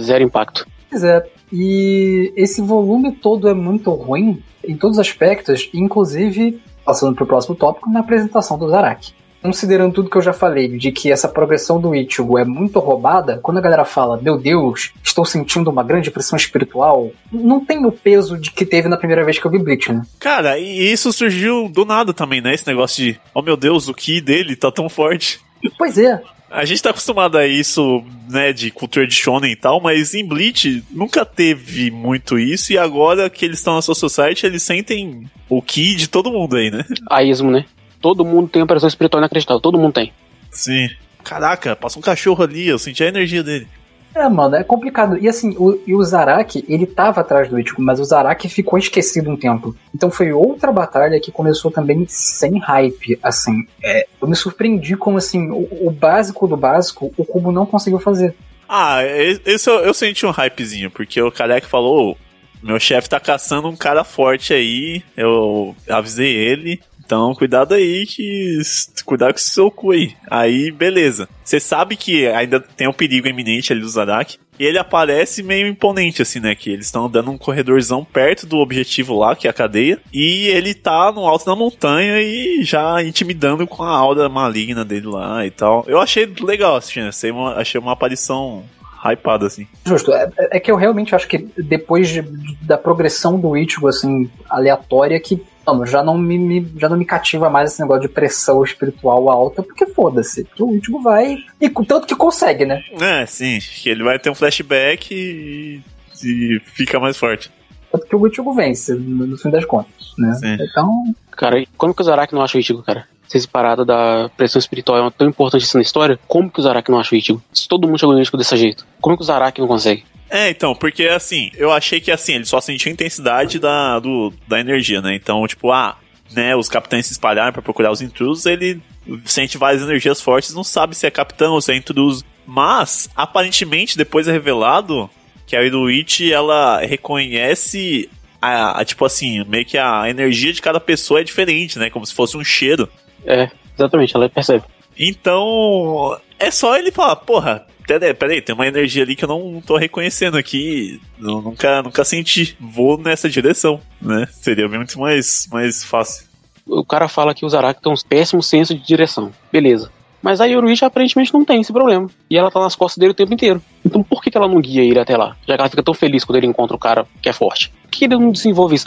[0.02, 0.66] Zero impacto.
[0.90, 1.26] Pois é.
[1.52, 7.54] E esse volume todo é muito ruim em todos os aspectos, inclusive, passando pro próximo
[7.54, 9.12] tópico, na apresentação do Zaraki.
[9.40, 13.38] Considerando tudo que eu já falei, de que essa progressão do Ichigo é muito roubada,
[13.40, 17.92] quando a galera fala, meu Deus, estou sentindo uma grande pressão espiritual, não tem o
[17.92, 20.02] peso de que teve na primeira vez que eu vi Bleach, né?
[20.18, 22.52] Cara, e isso surgiu do nada também, né?
[22.52, 25.40] Esse negócio de, oh meu Deus, o ki dele tá tão forte.
[25.78, 29.80] Pois é, A gente tá acostumado a isso, né, de cultura de shonen e tal,
[29.80, 34.46] mas em Bleach nunca teve muito isso, e agora que eles estão na Soul Society,
[34.46, 36.84] eles sentem o ki de todo mundo aí, né?
[37.10, 37.66] A ismo, né?
[38.00, 40.12] Todo mundo tem uma pressão espiritual inacreditável, todo mundo tem.
[40.50, 40.88] Sim.
[41.22, 43.68] Caraca, passa um cachorro ali, eu senti a energia dele.
[44.14, 45.16] É, mano, é complicado.
[45.18, 48.78] E assim, o, e o Zaraki, ele tava atrás do Ichigo, mas o Zaraki ficou
[48.78, 49.76] esquecido um tempo.
[49.94, 53.66] Então foi outra batalha que começou também sem hype, assim.
[53.82, 58.00] É, eu me surpreendi como, assim, o, o básico do básico, o Kubo não conseguiu
[58.00, 58.34] fazer.
[58.68, 62.16] Ah, esse eu, eu senti um hypezinho, porque o Karek falou, "Ô,
[62.62, 68.58] meu chefe tá caçando um cara forte aí, eu avisei ele, então cuidado aí que...
[69.06, 70.12] cuidado com o seu cu aí.
[70.30, 71.26] Aí, beleza.
[71.42, 75.66] Você sabe que ainda tem um perigo iminente ali do Zadak, e ele aparece meio
[75.66, 76.54] imponente, assim, né?
[76.54, 79.98] Que eles estão andando um corredorzão perto do objetivo lá, que é a cadeia.
[80.12, 85.06] E ele tá no alto da montanha e já intimidando com a aura maligna dele
[85.06, 85.84] lá e tal.
[85.86, 88.64] Eu achei legal, assim, achei uma, achei uma aparição
[89.02, 89.66] hypada, assim.
[89.86, 92.24] Justo, é, é que eu realmente acho que depois de-
[92.60, 95.40] da progressão do Ichigo, assim, aleatória, que
[95.74, 99.28] mano, já não me, me- já não me cativa mais esse negócio de pressão espiritual
[99.30, 100.44] alta, porque foda-se.
[100.44, 101.38] Porque o Ichigo vai.
[101.60, 102.82] E com- tanto que consegue, né?
[103.00, 105.80] É, sim, que ele vai ter um flashback e,
[106.24, 107.50] e fica mais forte.
[107.90, 110.34] Tanto que o Ichigo vence, no, no fim das contas, né?
[110.34, 110.56] Sim.
[110.60, 110.92] Então,
[111.32, 113.06] Cara, como que o Zaraki não acha o Ichigo, cara?
[113.28, 116.62] Se essa parada da pressão espiritual é tão importante assim na história, como que o
[116.62, 117.42] Zaraki não acha o Ichigo?
[117.52, 120.04] Se todo mundo chegou no Ichigo desse jeito, como que o Zaraki não consegue?
[120.30, 124.32] É, então, porque assim, eu achei que assim, ele só sentia a intensidade da, do,
[124.46, 125.14] da energia, né?
[125.14, 125.96] Então, tipo, ah,
[126.32, 128.80] né, os capitães se espalharem para procurar os intrusos, ele
[129.24, 132.24] sente várias energias fortes, não sabe se é capitão ou se é intruso.
[132.46, 135.08] Mas, aparentemente, depois é revelado
[135.46, 138.08] que a Iruichi, ela reconhece
[138.40, 141.88] a, a, tipo assim, meio que a energia de cada pessoa é diferente, né?
[141.90, 142.88] Como se fosse um cheiro.
[143.24, 144.64] É, exatamente, ela percebe.
[144.98, 149.62] Então, é só ele falar, porra, peraí, peraí, tem uma energia ali que eu não
[149.64, 154.28] tô reconhecendo aqui, eu nunca, nunca senti, vou nessa direção, né?
[154.30, 156.26] Seria muito mais, mais fácil.
[156.66, 159.32] O cara fala que os Araki têm um péssimo senso de direção.
[159.50, 159.90] Beleza.
[160.20, 162.10] Mas a Yoruichi aparentemente não tem esse problema.
[162.28, 163.62] E ela tá nas costas dele o tempo inteiro.
[163.84, 165.36] Então por que, que ela não guia ele até lá?
[165.46, 167.72] Já que ela fica tão feliz quando ele encontra o cara que é forte.
[167.84, 168.86] Por que ele não desenvolve isso?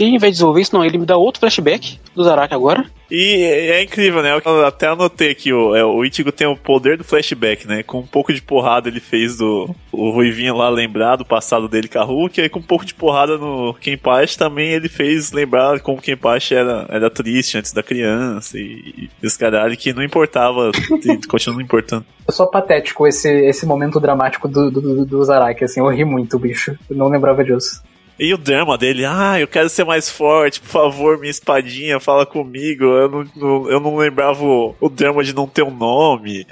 [0.00, 2.86] E ao invés de desenvolver isso, não, ele me dá outro flashback do Zaraki agora.
[3.10, 4.40] E é incrível, né?
[4.42, 7.82] Eu até anotei aqui, o, é, o Ichigo tem o poder do flashback, né?
[7.82, 11.88] Com um pouco de porrada ele fez do o Ruivinho lá lembrar do passado dele
[11.88, 15.32] com a Hulk, e aí com um pouco de porrada no Kenpachi também ele fez
[15.32, 19.92] lembrar como o Kenpachi era, era triste antes da criança e, e os caralho que
[19.92, 20.70] não importava,
[21.04, 22.06] e continua não importando.
[22.26, 26.38] É só patético esse, esse momento dramático do, do, do Zaraki, assim, eu ri muito,
[26.38, 26.78] bicho.
[26.88, 27.82] Eu não lembrava disso.
[28.20, 32.26] E o drama dele, ah, eu quero ser mais forte, por favor, minha espadinha, fala
[32.26, 32.84] comigo.
[32.84, 36.46] Eu não, eu não lembrava o, o drama de não ter um nome.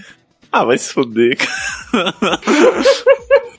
[0.50, 2.40] Ah, vai se fuder, cara.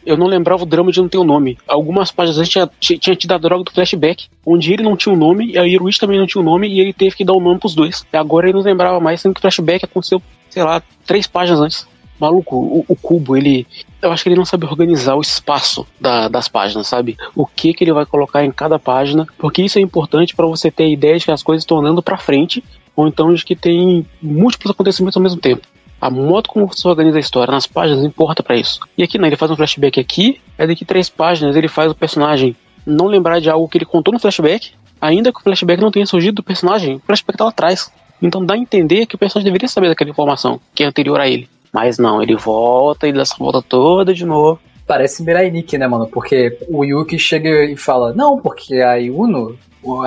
[0.03, 1.55] Eu não lembrava o drama de não ter um nome.
[1.68, 5.14] Algumas páginas antes tinha, tinha te dado a droga do flashback, onde ele não tinha
[5.14, 7.34] um nome, e a Iruichi também não tinha um nome, e ele teve que dar
[7.34, 8.03] o um nome pros dois.
[8.12, 11.62] E agora ele não lembrava mais, sendo que o flashback aconteceu, sei lá, três páginas
[11.62, 11.88] antes.
[12.20, 13.65] Maluco, o, o, cubo, ele.
[14.01, 17.17] Eu acho que ele não sabe organizar o espaço da, das páginas, sabe?
[17.36, 20.70] O que que ele vai colocar em cada página, porque isso é importante para você
[20.70, 22.63] ter a ideia de que as coisas estão andando para frente,
[22.95, 25.65] ou então de que tem múltiplos acontecimentos ao mesmo tempo.
[26.01, 28.80] A modo como você organiza a história nas páginas importa para isso.
[28.97, 31.95] E aqui não, ele faz um flashback aqui, é daqui três páginas ele faz o
[31.95, 32.55] personagem
[32.86, 36.05] não lembrar de algo que ele contou no flashback, ainda que o flashback não tenha
[36.05, 37.91] surgido do personagem, o flashback tá lá atrás.
[38.22, 41.28] Então dá a entender que o personagem deveria saber daquela informação que é anterior a
[41.28, 41.49] ele.
[41.72, 44.59] Mas não, ele volta e dá essa volta toda de novo.
[44.88, 46.07] Parece Mirai Nikki, né, mano?
[46.07, 49.57] Porque o Yuki chega e fala: Não, porque a Yuno,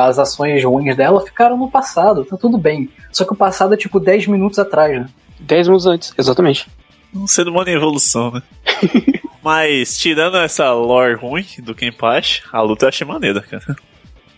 [0.00, 2.90] as ações ruins dela ficaram no passado, tá tudo bem.
[3.12, 5.08] Só que o passado é tipo 10 minutos atrás, né?
[5.38, 6.68] 10 minutos antes, exatamente.
[7.14, 8.42] Um ser humano em evolução, né?
[9.42, 13.76] Mas, tirando essa lore ruim do Kenpachi, a luta eu achei maneira, cara.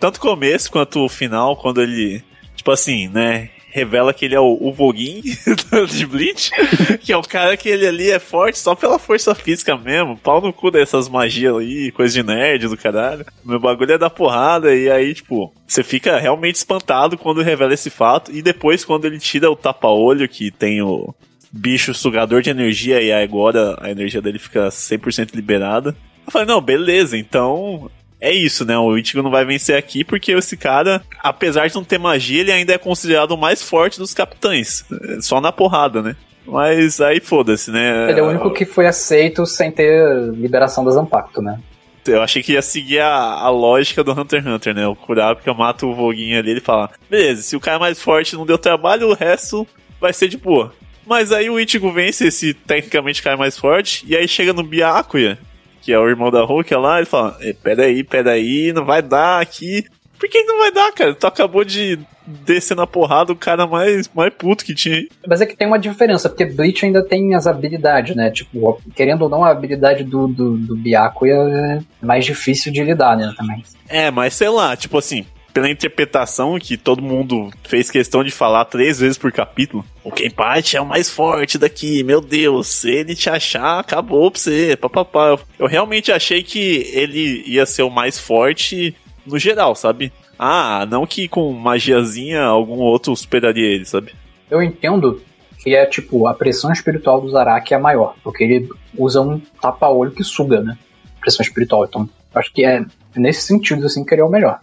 [0.00, 2.22] Tanto o começo quanto o final, quando ele.
[2.56, 3.50] Tipo assim, né?
[3.74, 6.52] Revela que ele é o, o de Bleach,
[7.00, 10.40] que é o cara que ele ali é forte só pela força física mesmo, pau
[10.40, 13.26] no cu dessas magias aí, coisa de nerd do caralho.
[13.44, 17.90] Meu bagulho é da porrada, e aí, tipo, você fica realmente espantado quando revela esse
[17.90, 21.12] fato, e depois quando ele tira o tapa-olho que tem o
[21.50, 25.96] bicho sugador de energia, e agora a energia dele fica 100% liberada.
[26.24, 27.90] Eu falei, não, beleza, então
[28.24, 28.76] é isso, né?
[28.78, 32.52] O Ichigo não vai vencer aqui porque esse cara, apesar de não ter magia, ele
[32.52, 34.82] ainda é considerado o mais forte dos capitães.
[34.90, 36.16] É, só na porrada, né?
[36.46, 38.10] Mas aí foda-se, né?
[38.10, 41.58] Ele é o único que foi aceito sem ter liberação da Zampacto, né?
[42.06, 44.86] Eu achei que ia seguir a, a lógica do Hunter x Hunter, né?
[44.86, 48.36] O Kurapika mata o Voguinho ali, ele fala: beleza, se o cara é mais forte
[48.36, 49.66] não deu trabalho, o resto
[50.00, 50.72] vai ser de boa.
[51.06, 55.38] Mas aí o Ichigo vence esse tecnicamente cara mais forte, e aí chega no Byakuya,
[55.85, 59.85] que é o irmão da Hulk lá, ele fala: peraí, peraí, não vai dar aqui.
[60.18, 61.14] Por que não vai dar, cara?
[61.14, 65.09] Tu acabou de descer na porrada o cara mais, mais puto que tinha aí.
[65.26, 68.30] Mas é que tem uma diferença, porque Bleach ainda tem as habilidades, né?
[68.30, 73.16] Tipo, querendo ou não, a habilidade do, do, do Byakuya é mais difícil de lidar,
[73.16, 73.35] né?
[73.37, 73.62] Também.
[73.87, 78.64] É, mas sei lá, tipo assim, pela interpretação que todo mundo fez questão de falar
[78.64, 79.84] três vezes por capítulo.
[80.02, 82.66] O Kenpachi é o mais forte daqui, meu Deus.
[82.66, 85.38] Se ele te achar, acabou pra você, papapá.
[85.57, 90.12] Eu realmente achei que ele ia ser o mais forte no geral, sabe?
[90.36, 94.12] Ah, não que com magiazinha algum outro superaria ele, sabe?
[94.50, 95.22] Eu entendo
[95.61, 100.11] que é tipo, a pressão espiritual do Zaraki é maior, porque ele usa um tapa-olho
[100.11, 100.76] que suga, né?
[101.20, 101.84] Pressão espiritual.
[101.84, 102.84] Então, acho que é
[103.14, 104.59] nesse sentido assim que ele é o melhor.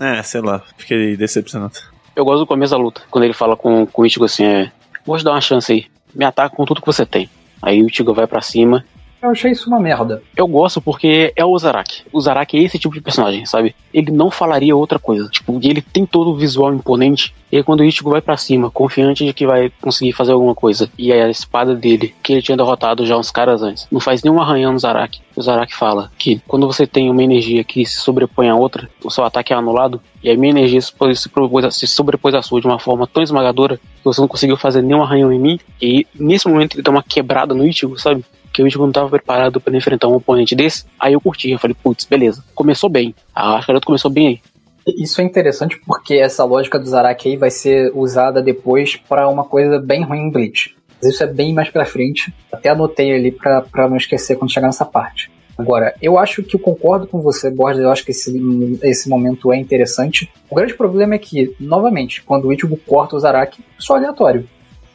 [0.00, 1.74] É, sei lá, fiquei decepcionado.
[2.14, 4.72] Eu gosto do começo da luta, quando ele fala com, com o Ichigo assim, é,
[5.04, 7.28] vou te dar uma chance aí, me ataca com tudo que você tem.
[7.60, 8.84] Aí o Ichigo vai para cima
[9.24, 10.22] eu achei isso uma merda.
[10.36, 12.02] Eu gosto porque é o Zaraki.
[12.12, 13.74] O Zaraki é esse tipo de personagem, sabe?
[13.92, 15.28] Ele não falaria outra coisa.
[15.28, 17.34] Tipo, ele tem todo o visual imponente.
[17.50, 20.54] E aí quando o Ichigo vai para cima, confiante de que vai conseguir fazer alguma
[20.54, 24.22] coisa, e a espada dele, que ele tinha derrotado já uns caras antes, não faz
[24.22, 25.20] nenhum arranhão no Zaraki.
[25.36, 29.10] O Zaraki fala que quando você tem uma energia que se sobrepõe a outra, o
[29.10, 32.78] seu ataque é anulado, e a minha energia se, se sobrepôs à sua de uma
[32.78, 36.74] forma tão esmagadora que você não conseguiu fazer nenhum arranhão em mim, e nesse momento
[36.74, 38.24] ele dá uma quebrada no Ichigo, sabe?
[38.54, 40.84] Que o Ichigo não estava preparado para enfrentar um oponente desse.
[40.98, 43.12] Aí eu curti, eu falei, putz, beleza, começou bem.
[43.34, 44.40] A Ascaroto começou bem aí.
[44.86, 49.42] Isso é interessante porque essa lógica do Zaraki aí vai ser usada depois para uma
[49.42, 50.76] coisa bem ruim em Bleach.
[51.02, 52.32] Mas isso é bem mais pra frente.
[52.52, 55.32] Até anotei ali pra, pra não esquecer quando chegar nessa parte.
[55.56, 57.82] Agora, eu acho que eu concordo com você, Borges.
[57.82, 60.30] Eu acho que esse, esse momento é interessante.
[60.50, 64.48] O grande problema é que, novamente, quando o Ichigo corta o Zaraki, é só aleatório.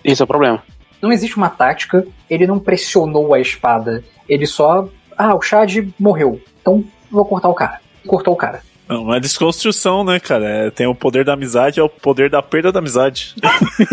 [0.03, 0.61] Esse é o problema.
[1.01, 4.03] Não existe uma tática, ele não pressionou a espada.
[4.27, 4.87] Ele só.
[5.17, 6.41] Ah, o Chad morreu.
[6.61, 7.79] Então vou cortar o cara.
[8.05, 8.61] Cortou o cara.
[8.89, 10.49] Não, uma desconstrução, né, cara?
[10.49, 13.35] É, tem o poder da amizade, é o poder da perda da amizade.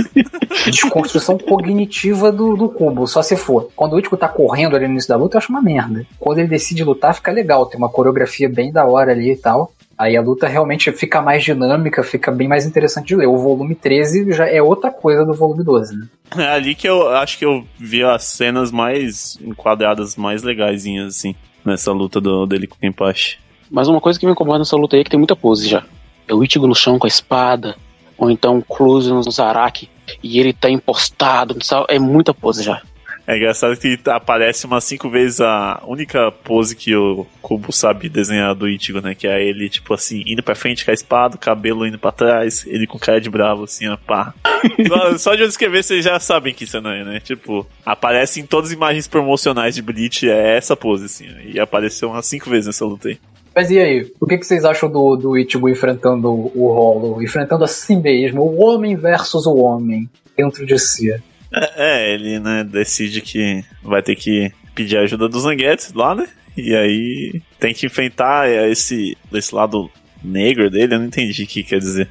[0.65, 3.69] Desconstrução cognitiva do, do cubo, só se for.
[3.77, 6.07] Quando o Ichigo tá correndo ali no início da luta, eu acho uma merda.
[6.19, 7.67] Quando ele decide lutar, fica legal.
[7.67, 9.71] Tem uma coreografia bem da hora ali e tal.
[9.99, 13.27] Aí a luta realmente fica mais dinâmica, fica bem mais interessante de ler.
[13.27, 16.07] O volume 13 já é outra coisa do volume 12, né?
[16.37, 21.35] É ali que eu acho que eu vi as cenas mais enquadradas, mais legaisinhas, assim,
[21.65, 23.39] nessa luta do, dele com o Kenpachi.
[23.71, 25.85] Mas uma coisa que me incomoda nessa luta aí é que tem muita pose já.
[26.29, 27.77] É o Ichigo no chão com a espada,
[28.19, 29.89] ou então close no Zaraki,
[30.23, 31.57] e ele tá impostado,
[31.89, 32.83] é muita pose já.
[33.27, 38.55] É engraçado que aparece umas cinco vezes a única pose que o Kubo sabe desenhar
[38.55, 39.17] do Ichigo, né?
[39.17, 42.13] Que é ele, tipo assim, indo pra frente com a espada, o cabelo indo pra
[42.13, 44.33] trás, ele com cara de bravo, assim, ó, pá.
[44.87, 47.19] só, só de eu escrever, vocês já sabem que isso não é, né?
[47.19, 51.27] Tipo, aparece em todas as imagens promocionais de Bleach, é essa pose, assim.
[51.53, 53.19] E apareceu umas cinco vezes nessa luta aí.
[53.57, 54.13] Mas e aí?
[54.21, 57.23] O que, que vocês acham do, do Ichigo enfrentando o Rolo?
[57.23, 61.11] Enfrentando a si mesmo, o homem versus o homem dentro de si.
[61.53, 66.29] É, é, ele, né, decide que vai ter que pedir ajuda dos Zanguetes lá, né?
[66.57, 69.91] E aí tem que enfrentar esse, esse lado
[70.23, 72.09] negro dele, eu não entendi o que quer dizer.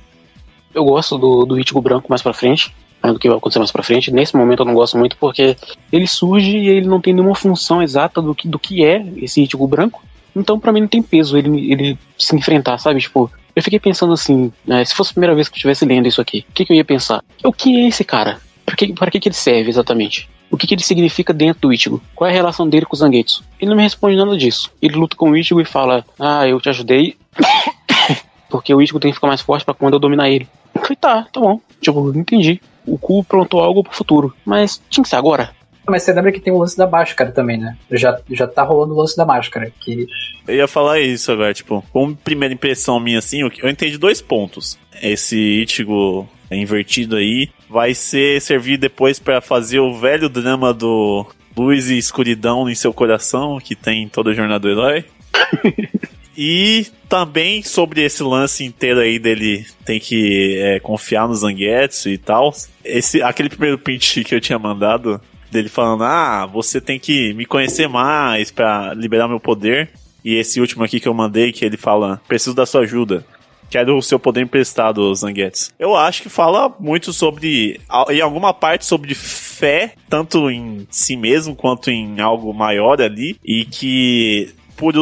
[0.74, 2.74] Eu gosto do, do Ichigo branco mais pra frente,
[3.04, 4.12] né, do que vai acontecer mais pra frente.
[4.12, 5.56] Nesse momento eu não gosto muito porque
[5.92, 9.42] ele surge e ele não tem nenhuma função exata do que, do que é esse
[9.42, 10.04] Ichigo branco.
[10.36, 13.00] Então, para mim, não tem peso ele, ele se enfrentar, sabe?
[13.00, 16.08] Tipo, eu fiquei pensando assim, né, se fosse a primeira vez que eu estivesse lendo
[16.08, 17.24] isso aqui, o que, que, eu ia pensar?
[17.44, 18.42] O que é esse cara?
[18.66, 20.30] Para que, pra que, que ele serve exatamente?
[20.50, 22.02] O que, que ele significa dentro do Ichigo?
[22.16, 23.44] Qual é a relação dele com o Zangetsu?
[23.60, 24.72] Ele não me responde nada disso.
[24.82, 27.18] Ele luta com o Ichigo e fala: Ah, eu te ajudei.
[28.50, 30.48] Porque o Ichigo tem que ficar mais forte para quando eu dominar ele.
[30.74, 31.60] Eu falei, tá, tá bom.
[31.82, 32.62] Tipo, entendi.
[32.86, 34.34] O Ku plantou algo pro futuro.
[34.46, 35.52] Mas tinha que ser agora.
[35.88, 37.78] Mas você lembra que tem o lance da máscara também, né?
[37.92, 39.72] Já, já tá rolando o lance da máscara.
[39.80, 40.08] Que...
[40.48, 44.80] Eu ia falar isso agora, tipo, como primeira impressão minha, assim, eu entendi dois pontos.
[45.02, 51.26] Esse Ichigo invertido aí vai ser servir depois para fazer o velho drama do
[51.58, 55.06] luz e escuridão em seu coração, que tem em toda a jornada do herói.
[56.38, 62.18] E também sobre esse lance inteiro aí dele tem que é, confiar nos Zangetsu e
[62.18, 62.54] tal.
[62.84, 67.46] Esse, aquele primeiro print que eu tinha mandado dele falando: Ah, você tem que me
[67.46, 69.90] conhecer mais para liberar meu poder.
[70.24, 73.26] E esse último aqui que eu mandei, que ele fala: Preciso da sua ajuda.
[73.70, 75.74] Quero o seu poder emprestado, Zanguetes.
[75.78, 81.56] Eu acho que fala muito sobre, em alguma parte, sobre fé, tanto em si mesmo
[81.56, 84.94] quanto em algo maior ali, e que por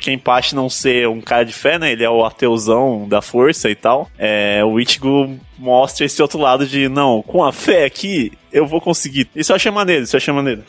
[0.00, 1.92] quem parte não ser um cara de fé, né?
[1.92, 4.10] Ele é o ateuzão da força e tal.
[4.18, 8.80] É, o Ichigo mostra esse outro lado de, não, com a fé aqui, eu vou
[8.80, 9.28] conseguir.
[9.34, 10.64] Isso eu achei maneiro, isso eu achei maneiro.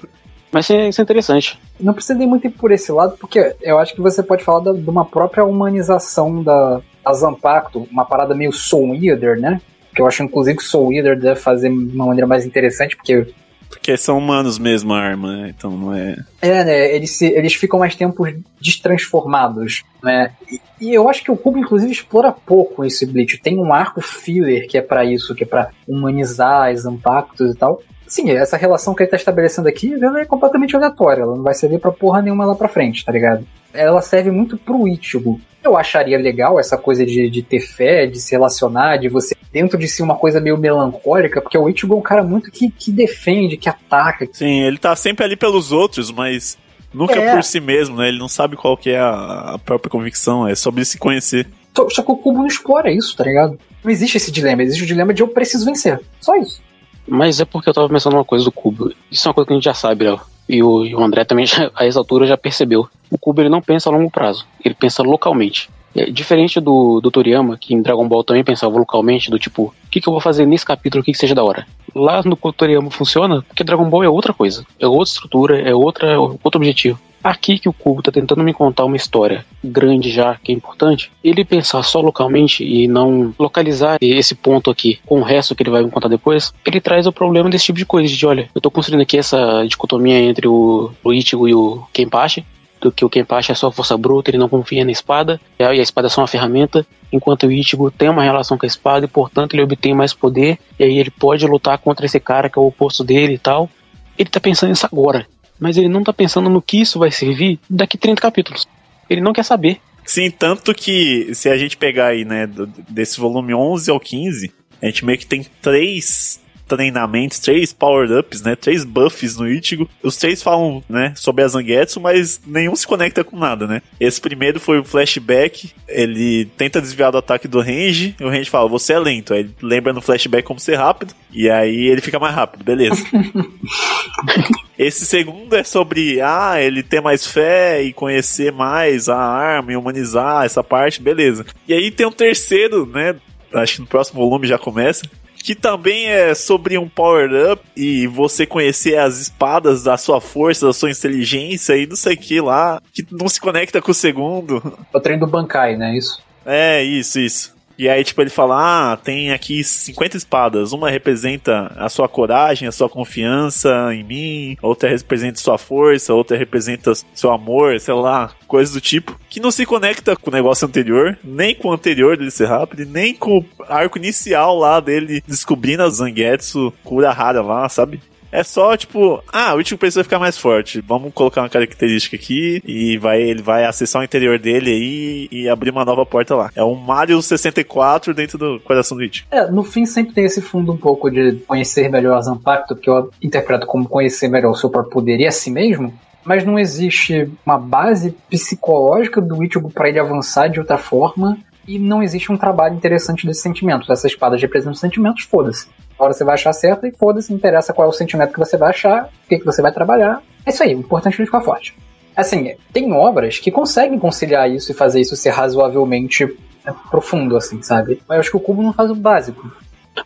[0.54, 1.60] Mas isso é interessante.
[1.80, 4.90] Não precisa ir muito por esse lado, porque eu acho que você pode falar de
[4.90, 9.60] uma própria humanização da, da Zampacto, uma parada meio Soul Eater, né?
[9.96, 13.34] Que eu acho, inclusive, que Soul Eater deve fazer de uma maneira mais interessante, porque
[13.74, 15.54] porque são humanos mesmo a arma, né?
[15.58, 16.16] Então não é.
[16.42, 16.96] É, né?
[16.96, 18.32] Eles, se, eles ficam mais tempos
[18.62, 20.32] destransformados, né?
[20.50, 23.40] E, e, eu acho que o Cubo, inclusive, explora pouco esse Bleach.
[23.42, 27.58] Tem um arco filler que é para isso, que é para humanizar os impactos e
[27.58, 27.82] tal.
[28.14, 31.24] Sim, essa relação que ele tá estabelecendo aqui ela é completamente aleatória.
[31.24, 33.44] Ela não vai servir pra porra nenhuma lá pra frente, tá ligado?
[33.74, 35.42] Ela serve muito pro Ichigo.
[35.64, 39.80] Eu acharia legal essa coisa de, de ter fé, de se relacionar, de você dentro
[39.80, 42.92] de si uma coisa meio melancólica, porque o Ichigo é um cara muito que, que
[42.92, 44.28] defende, que ataca.
[44.32, 46.56] Sim, ele tá sempre ali pelos outros, mas
[46.94, 47.34] nunca é.
[47.34, 48.10] por si mesmo, né?
[48.10, 51.48] Ele não sabe qual que é a, a própria convicção, é sobre se conhecer.
[51.76, 53.58] Só, só que o Kubo não explora isso, tá ligado?
[53.84, 56.00] Não existe esse dilema, existe o dilema de eu preciso vencer.
[56.22, 56.62] Só isso.
[57.08, 58.92] Mas é porque eu tava pensando uma coisa do Kubo.
[59.12, 60.22] Isso é uma coisa que a gente já sabe, Léo.
[60.48, 62.88] E o, e o André também, já, a essa altura, já percebeu.
[63.10, 65.70] O Kubo ele não pensa a longo prazo, ele pensa localmente.
[65.96, 69.90] É diferente do, do Toriyama, que em Dragon Ball também pensava localmente, do tipo, o
[69.92, 71.68] que, que eu vou fazer nesse capítulo aqui que seja da hora?
[71.94, 76.20] Lá no Toriyama funciona porque Dragon Ball é outra coisa, é outra estrutura, é outra,
[76.20, 77.00] outro objetivo.
[77.24, 81.10] Aqui que o Cubo tá tentando me contar uma história grande já, que é importante,
[81.24, 85.70] ele pensar só localmente e não localizar esse ponto aqui com o resto que ele
[85.70, 88.60] vai me contar depois, ele traz o problema desse tipo de coisa, de olha, eu
[88.60, 92.46] tô construindo aqui essa dicotomia entre o, o Ichigo e o Kenpachi,
[92.82, 95.74] do que o Kenpachi é só força bruta, ele não confia na espada, e a
[95.74, 99.08] espada é só uma ferramenta, enquanto o Ichigo tem uma relação com a espada e,
[99.08, 102.62] portanto, ele obtém mais poder, e aí ele pode lutar contra esse cara que é
[102.62, 103.70] o oposto dele e tal.
[104.18, 105.26] Ele tá pensando nisso agora,
[105.64, 108.68] mas ele não tá pensando no que isso vai servir daqui 30 capítulos.
[109.10, 109.80] Ele não quer saber.
[110.06, 112.50] Sim, tanto que se a gente pegar aí, né,
[112.90, 114.52] desse volume 11 ao 15,
[114.82, 116.42] a gente meio que tem três
[116.76, 118.56] treinamentos, três power-ups, né?
[118.56, 119.90] Três buffs no Ichigo.
[120.02, 123.82] Os três falam, né, sobre a Zangetsu, mas nenhum se conecta com nada, né?
[124.00, 125.72] Esse primeiro foi o flashback.
[125.88, 128.16] Ele tenta desviar do ataque do Range.
[128.20, 129.34] E o Range fala, você é lento.
[129.34, 131.14] Aí ele lembra no flashback como ser rápido.
[131.32, 133.04] E aí ele fica mais rápido, beleza.
[134.78, 139.76] Esse segundo é sobre, ah, ele ter mais fé e conhecer mais a arma e
[139.76, 141.46] humanizar essa parte, beleza.
[141.68, 143.16] E aí tem um terceiro, né?
[143.54, 145.04] Acho que no próximo volume já começa,
[145.44, 150.74] que também é sobre um power-up e você conhecer as espadas da sua força, da
[150.74, 154.78] sua inteligência e não sei o que lá, que não se conecta com o segundo.
[154.94, 155.98] O trem do Bankai, né?
[155.98, 156.24] Isso.
[156.46, 157.54] É, isso, isso.
[157.78, 160.72] E aí, tipo, ele fala: Ah, tem aqui 50 espadas.
[160.72, 164.58] Uma representa a sua coragem, a sua confiança em mim.
[164.62, 166.14] Outra representa sua força.
[166.14, 169.20] Outra representa seu amor, sei lá, coisas do tipo.
[169.30, 172.86] Que não se conecta com o negócio anterior, nem com o anterior dele ser rápido,
[172.86, 178.00] nem com o arco inicial lá dele descobrindo a Zangetsu, cura rara lá, sabe?
[178.34, 180.82] É só, tipo, ah, o Ichigo precisa ficar mais forte.
[180.82, 185.48] Vamos colocar uma característica aqui e vai, ele vai acessar o interior dele aí e
[185.48, 186.50] abrir uma nova porta lá.
[186.56, 189.28] É um Mario 64 dentro do coração do Ichigo.
[189.30, 193.12] É, no fim sempre tem esse fundo um pouco de conhecer melhor Zanpakuto, que eu
[193.22, 195.94] interpreto como conhecer melhor o seu próprio poder e a si mesmo
[196.26, 201.78] mas não existe uma base psicológica do Ichigo para ele avançar de outra forma e
[201.78, 203.90] não existe um trabalho interessante desses sentimentos.
[203.90, 205.68] Essas espadas representam sentimentos, foda-se
[205.98, 208.58] hora você vai achar certo e foda-se, não interessa qual é o sentimento que você
[208.58, 210.22] vai achar, o que, que você vai trabalhar.
[210.46, 211.76] É isso aí, o importante é ficar forte.
[212.16, 216.26] Assim, tem obras que conseguem conciliar isso e fazer isso ser razoavelmente
[216.64, 218.02] né, profundo, assim, sabe?
[218.08, 219.52] Mas eu acho que o Cubo não faz o básico.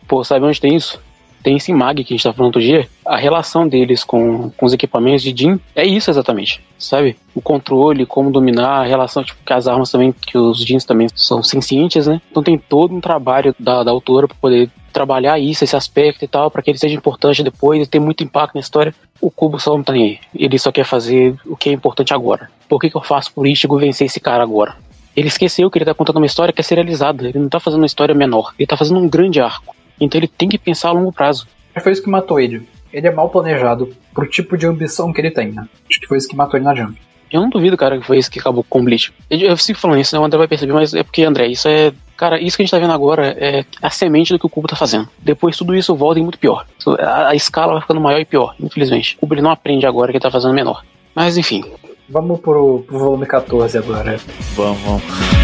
[0.06, 1.00] Pô, sabe onde tem isso?
[1.48, 2.86] Tem esse mag que a gente tá falando outro dia.
[3.06, 7.16] A relação deles com, com os equipamentos de Jin é isso exatamente, sabe?
[7.34, 11.08] O controle, como dominar, a relação, tipo, que as armas também, que os Jins também
[11.14, 12.20] são sencientes, né?
[12.30, 16.28] Então tem todo um trabalho da, da autora para poder trabalhar isso, esse aspecto e
[16.28, 18.94] tal, para que ele seja importante depois e ter muito impacto na história.
[19.18, 20.18] O Cubo só não tá aí.
[20.34, 22.50] Ele só quer fazer o que é importante agora.
[22.68, 24.76] Por que, que eu faço por Ichigo vencer esse cara agora?
[25.16, 27.26] Ele esqueceu que ele tá contando uma história que é serializada.
[27.26, 28.52] Ele não tá fazendo uma história menor.
[28.58, 29.74] Ele tá fazendo um grande arco.
[30.00, 31.46] Então ele tem que pensar a longo prazo.
[31.80, 32.68] Foi isso que matou ele.
[32.92, 35.68] Ele é mal planejado pro tipo de ambição que ele tem, né?
[35.88, 36.98] Acho que foi isso que matou ele na Jump.
[37.30, 39.12] Eu não duvido, cara, que foi isso que acabou com o Bleach.
[39.28, 40.20] Eu, eu fico falando isso, né?
[40.20, 41.92] O André vai perceber, mas é porque, André, isso é.
[42.16, 44.66] Cara, isso que a gente tá vendo agora é a semente do que o Cubo
[44.66, 45.08] tá fazendo.
[45.18, 46.66] Depois tudo isso volta e muito pior.
[46.98, 49.14] A, a, escala vai ficando maior e pior, infelizmente.
[49.16, 50.82] O Cubo ele não aprende agora que ele tá fazendo menor.
[51.14, 51.62] Mas enfim.
[52.08, 54.18] Vamos pro, pro volume 14 agora.
[54.56, 55.37] Vamos, vamos.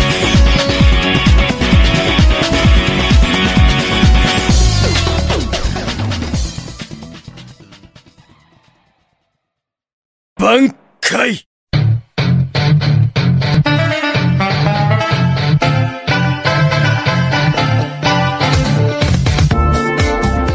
[10.39, 11.41] Bankai!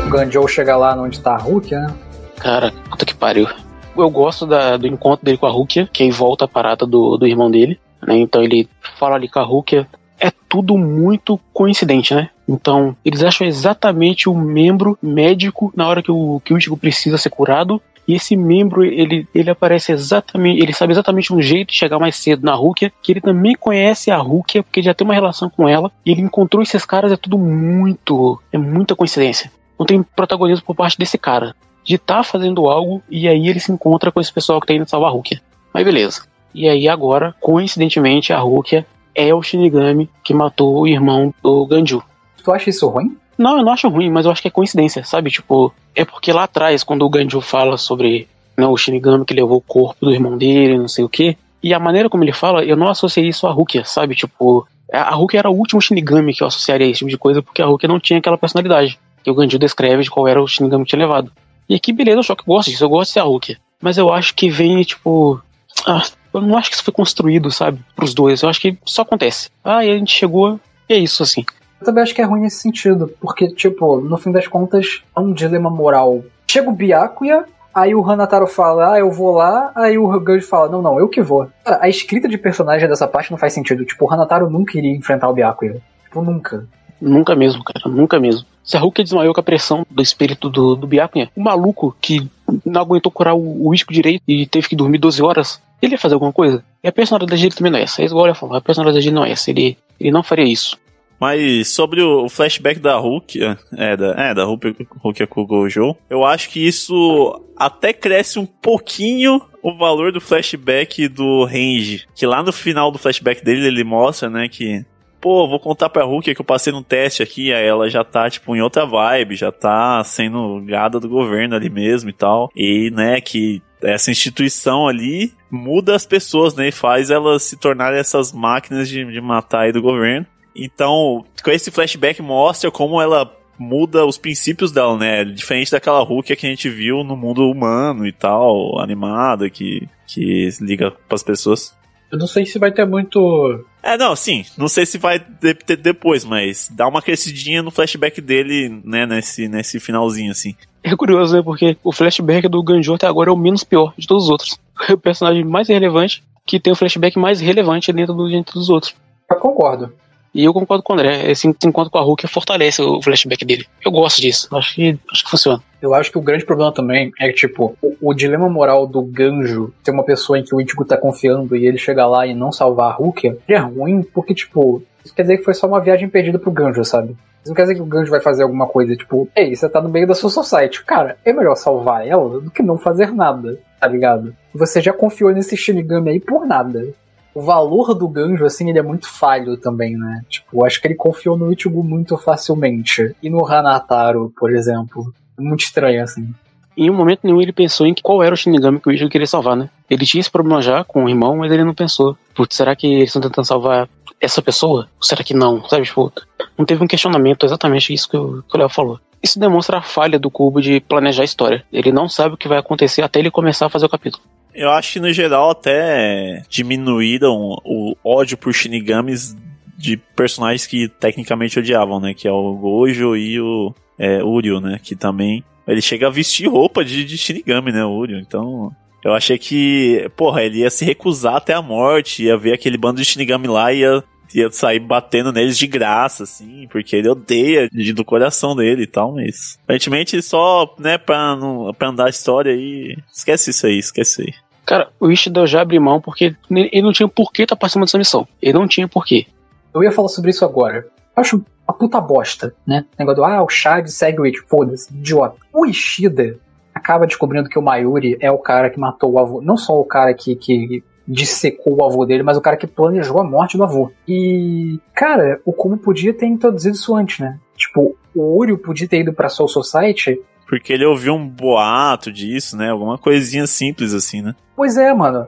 [0.06, 1.96] o Ganjou chega lá onde tá a Rukia, né?
[2.38, 3.48] Cara, puta que pariu.
[3.96, 7.18] Eu gosto da, do encontro dele com a Rukia, que aí volta a parada do,
[7.18, 7.80] do irmão dele.
[8.06, 8.18] Né?
[8.18, 8.68] Então ele
[8.98, 9.88] fala ali com a Rukia.
[10.20, 12.30] É tudo muito coincidente, né?
[12.50, 17.18] Então, eles acham exatamente o membro médico na hora que o, que o Ichigo precisa
[17.18, 17.80] ser curado.
[18.10, 22.16] E esse membro, ele, ele aparece exatamente, ele sabe exatamente um jeito de chegar mais
[22.16, 25.70] cedo na Rukia, que ele também conhece a Rukia, porque já tem uma relação com
[25.70, 30.66] ela, e ele encontrou esses caras, é tudo muito, é muita coincidência não tem protagonismo
[30.66, 31.56] por parte desse cara.
[31.84, 34.74] De estar tá fazendo algo e aí ele se encontra com esse pessoal que tá
[34.74, 35.42] indo salvar a Rukia.
[35.74, 36.24] Mas beleza.
[36.54, 38.86] E aí agora, coincidentemente, a Rukia
[39.16, 42.04] é o Shinigami que matou o irmão do Ganju.
[42.44, 43.18] Tu acha isso ruim?
[43.40, 45.32] Não, eu não acho ruim, mas eu acho que é coincidência, sabe?
[45.32, 48.28] Tipo, é porque lá atrás, quando o Ganju fala sobre
[48.58, 51.74] né, o Shinigami que levou o corpo do irmão dele, não sei o que, e
[51.74, 54.14] a maneira como ele fala, eu não associei isso a Rukia, sabe?
[54.14, 57.42] Tipo, a Rukia era o último Shinigami que eu associaria a esse tipo de coisa,
[57.42, 60.48] porque a Rukia não tinha aquela personalidade que o Ganju descreve de qual era o
[60.48, 61.32] Shinigami que tinha levado.
[61.70, 63.56] E aqui, beleza, eu só que gosto disso, eu gosto de ser a Hulk.
[63.82, 65.42] Mas eu acho que vem, tipo.
[65.88, 68.42] Ah, eu não acho que isso foi construído, sabe, pros dois.
[68.42, 69.50] Eu acho que só acontece.
[69.64, 70.60] Ah, e a gente chegou,
[70.90, 71.46] e é isso, assim.
[71.80, 75.20] Eu também acho que é ruim nesse sentido, porque, tipo, no fim das contas, é
[75.20, 76.24] um dilema moral.
[76.48, 80.70] Chega o Byakuya, aí o Hanataro fala, ah, eu vou lá, aí o Ganju fala,
[80.70, 81.48] não, não, eu que vou.
[81.64, 83.86] Cara, a escrita de personagem dessa parte não faz sentido.
[83.86, 85.82] Tipo, o Hanataro nunca iria enfrentar o Byakuya.
[86.04, 86.66] Tipo, nunca.
[87.00, 88.46] Nunca mesmo, cara, nunca mesmo.
[88.64, 92.30] Se a Hulk desmaiou com a pressão do espírito do, do Byakuya, o maluco que
[92.66, 95.98] não aguentou curar o, o isco direito e teve que dormir 12 horas, Ele ia
[95.98, 96.64] fazer alguma coisa?
[96.84, 98.02] E a personalidade dele também não é essa.
[98.02, 99.50] É igual ele falou, a personalidade dele não é essa.
[99.50, 100.78] Ele, ele não faria isso.
[101.20, 103.40] Mas sobre o flashback da Hulk,
[103.78, 108.40] é, da, é, da Hulk, Hulk com o Gojo, eu acho que isso até cresce
[108.40, 112.06] um pouquinho o valor do flashback do Range.
[112.16, 114.86] Que lá no final do flashback dele ele mostra, né, que
[115.20, 118.30] pô, vou contar pra Hulk que eu passei num teste aqui, aí ela já tá,
[118.30, 122.50] tipo, em outra vibe, já tá sendo gada do governo ali mesmo e tal.
[122.56, 128.00] E, né, que essa instituição ali muda as pessoas, né, e faz elas se tornarem
[128.00, 130.26] essas máquinas de, de matar aí do governo.
[130.56, 135.26] Então, com esse flashback mostra como ela muda os princípios dela, né?
[135.26, 140.50] Diferente daquela Hulk que a gente viu no mundo humano e tal, animada, que, que
[140.62, 141.78] liga pras pessoas.
[142.12, 143.64] Eu não sei se vai ter muito.
[143.84, 144.44] É, não, sim.
[144.58, 149.48] Não sei se vai ter depois, mas dá uma crescidinha no flashback dele, né, nesse,
[149.48, 150.56] nesse finalzinho, assim.
[150.84, 151.44] É curioso, né?
[151.44, 154.60] Porque o flashback do Ganjo até agora é o menos pior de todos os outros.
[154.88, 158.70] É o personagem mais relevante que tem o flashback mais relevante dentro, do, dentro dos
[158.70, 158.96] outros.
[159.30, 159.94] Eu concordo.
[160.34, 161.30] E eu concordo com o André.
[161.32, 163.66] Esse encontro com a Hulk fortalece o flashback dele.
[163.84, 164.48] Eu gosto disso.
[164.56, 165.62] Acho que, acho que funciona.
[165.82, 169.02] Eu acho que o grande problema também é que, tipo, o, o dilema moral do
[169.02, 172.36] Ganjo ter uma pessoa em que o Ichigo tá confiando e ele chega lá e
[172.36, 175.80] não salvar a Hulk é ruim, porque, tipo, isso quer dizer que foi só uma
[175.80, 177.16] viagem perdida pro Ganjo, sabe?
[177.42, 179.82] Isso não quer dizer que o Ganjo vai fazer alguma coisa, tipo, ei, você tá
[179.82, 180.84] no meio da sua society.
[180.84, 184.36] Cara, é melhor salvar ela do que não fazer nada, tá ligado?
[184.54, 186.94] Você já confiou nesse Shinigami aí por nada
[187.34, 190.22] o valor do Ganjo, assim, ele é muito falho também, né?
[190.30, 193.16] Tipo, acho que ele confiou no Ichigo muito facilmente.
[193.22, 195.14] E no Hanataro, por exemplo.
[195.38, 196.34] Muito estranho, assim.
[196.76, 199.28] Em um momento nenhum ele pensou em qual era o Shinigami que o Ichigo queria
[199.28, 199.70] salvar, né?
[199.90, 202.18] Ele tinha esse problema já com o irmão, mas ele não pensou.
[202.34, 204.88] Putz, será que eles estão tentando salvar essa pessoa?
[204.98, 205.64] Ou será que não?
[205.68, 206.12] Sabe, tipo,
[206.58, 209.00] não teve um questionamento, exatamente isso que o Léo falou.
[209.22, 211.66] Isso demonstra a falha do Cubo de planejar a história.
[211.72, 214.24] Ele não sabe o que vai acontecer até ele começar a fazer o capítulo.
[214.54, 219.36] Eu acho que no geral até diminuíram o ódio por Shinigamis
[219.78, 222.14] de personagens que tecnicamente odiavam, né?
[222.14, 224.80] Que é o Gojo e o é, Uryu, né?
[224.82, 225.44] Que também.
[225.66, 227.86] Ele chega a vestir roupa de, de Shinigami, né?
[227.86, 228.20] O Uryu.
[228.20, 228.72] Então.
[229.04, 233.00] Eu achei que, porra, ele ia se recusar até a morte, ia ver aquele bando
[233.00, 234.04] de Shinigami lá e ia
[234.34, 238.88] ia sair batendo neles de graça, assim, porque ele odeia de, do coração dele e
[238.88, 243.80] tal, mas aparentemente só, né, pra, não, pra andar a história aí, esquece isso aí,
[243.80, 244.50] esquece isso aí.
[244.66, 247.98] Cara, o Ishida já abriu mão porque ele não tinha porquê estar tá participando dessa
[247.98, 248.28] missão.
[248.40, 249.26] Ele não tinha porquê.
[249.74, 250.86] Eu ia falar sobre isso agora.
[251.18, 252.86] Eu acho uma puta bosta, né?
[252.94, 254.48] O negócio do, ah, o Chad segue o Ichigo.
[254.48, 255.38] Foda-se, idiota.
[255.52, 256.38] O Ishida
[256.72, 259.42] acaba descobrindo que o Mayuri é o cara que matou o avô.
[259.42, 263.20] Não só o cara que, que dissecou o avô dele, mas o cara que planejou
[263.20, 263.92] a morte do avô.
[264.08, 267.40] E, cara, o Kubo podia ter introduzido isso antes, né?
[267.58, 270.22] Tipo, o Uryu podia ter ido pra Soul Society.
[270.48, 272.70] Porque ele ouviu um boato disso, né?
[272.70, 274.36] Alguma coisinha simples assim, né?
[274.56, 275.28] Pois é, mano.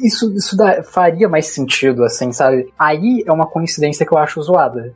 [0.00, 2.68] Isso, isso dá, faria mais sentido, assim, sabe?
[2.78, 4.94] Aí é uma coincidência que eu acho zoada.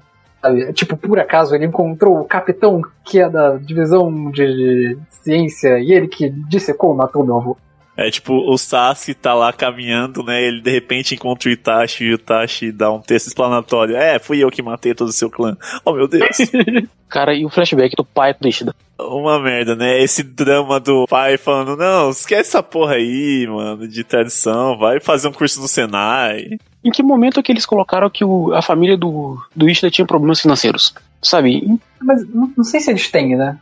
[0.74, 6.06] Tipo, por acaso ele encontrou o capitão que é da divisão de ciência e ele
[6.06, 7.56] que dissecou, matou meu avô.
[7.96, 10.42] É tipo, o Sasuke tá lá caminhando, né?
[10.42, 13.96] Ele de repente encontra o Itachi e o Itachi dá um texto explanatório.
[13.96, 15.56] É, fui eu que matei todo o seu clã.
[15.84, 16.36] Oh meu Deus.
[17.08, 18.74] Cara, e o flashback do pai do Ishida?
[18.98, 20.02] Uma merda, né?
[20.02, 25.28] Esse drama do pai falando, não, esquece essa porra aí, mano, de tradição, vai fazer
[25.28, 26.58] um curso no Senai.
[26.84, 30.06] Em que momento é que eles colocaram que o, a família do, do Ishida tinha
[30.06, 30.92] problemas financeiros?
[31.22, 31.78] Sabe?
[32.02, 33.58] Mas não, não sei se eles têm, né?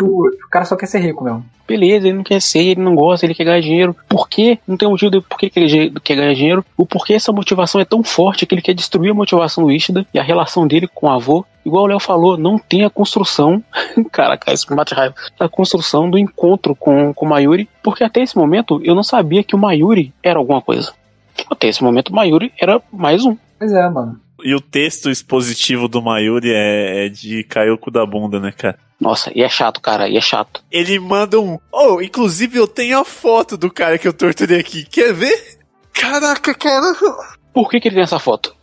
[0.00, 1.44] O, o cara só quer ser rico mesmo.
[1.66, 3.96] Beleza, ele não quer ser, ele não gosta, ele quer ganhar dinheiro.
[4.08, 4.58] Por quê?
[4.66, 6.64] Não tem motivo de por que ele quer ganhar dinheiro.
[6.76, 10.06] O porquê essa motivação é tão forte que ele quer destruir a motivação do Ishida
[10.14, 11.44] e a relação dele com o avô.
[11.64, 13.62] Igual o Léo falou, não tem a construção.
[14.12, 15.14] Caraca, isso me bate raiva.
[15.40, 17.68] A construção do encontro com, com o Mayuri.
[17.82, 20.92] Porque até esse momento eu não sabia que o Mayuri era alguma coisa.
[21.50, 23.36] Até esse momento o Mayuri era mais um.
[23.58, 24.20] Pois é, mano.
[24.46, 28.78] E o texto expositivo do Mayuri é, é de o cu da bunda, né, cara?
[29.00, 30.62] Nossa, e é chato, cara, e é chato.
[30.70, 31.58] Ele manda um.
[31.72, 34.84] Oh, inclusive eu tenho a foto do cara que eu torturei aqui.
[34.84, 35.58] Quer ver?
[35.92, 36.94] Caraca, cara.
[37.52, 38.54] Por que, que ele tem essa foto?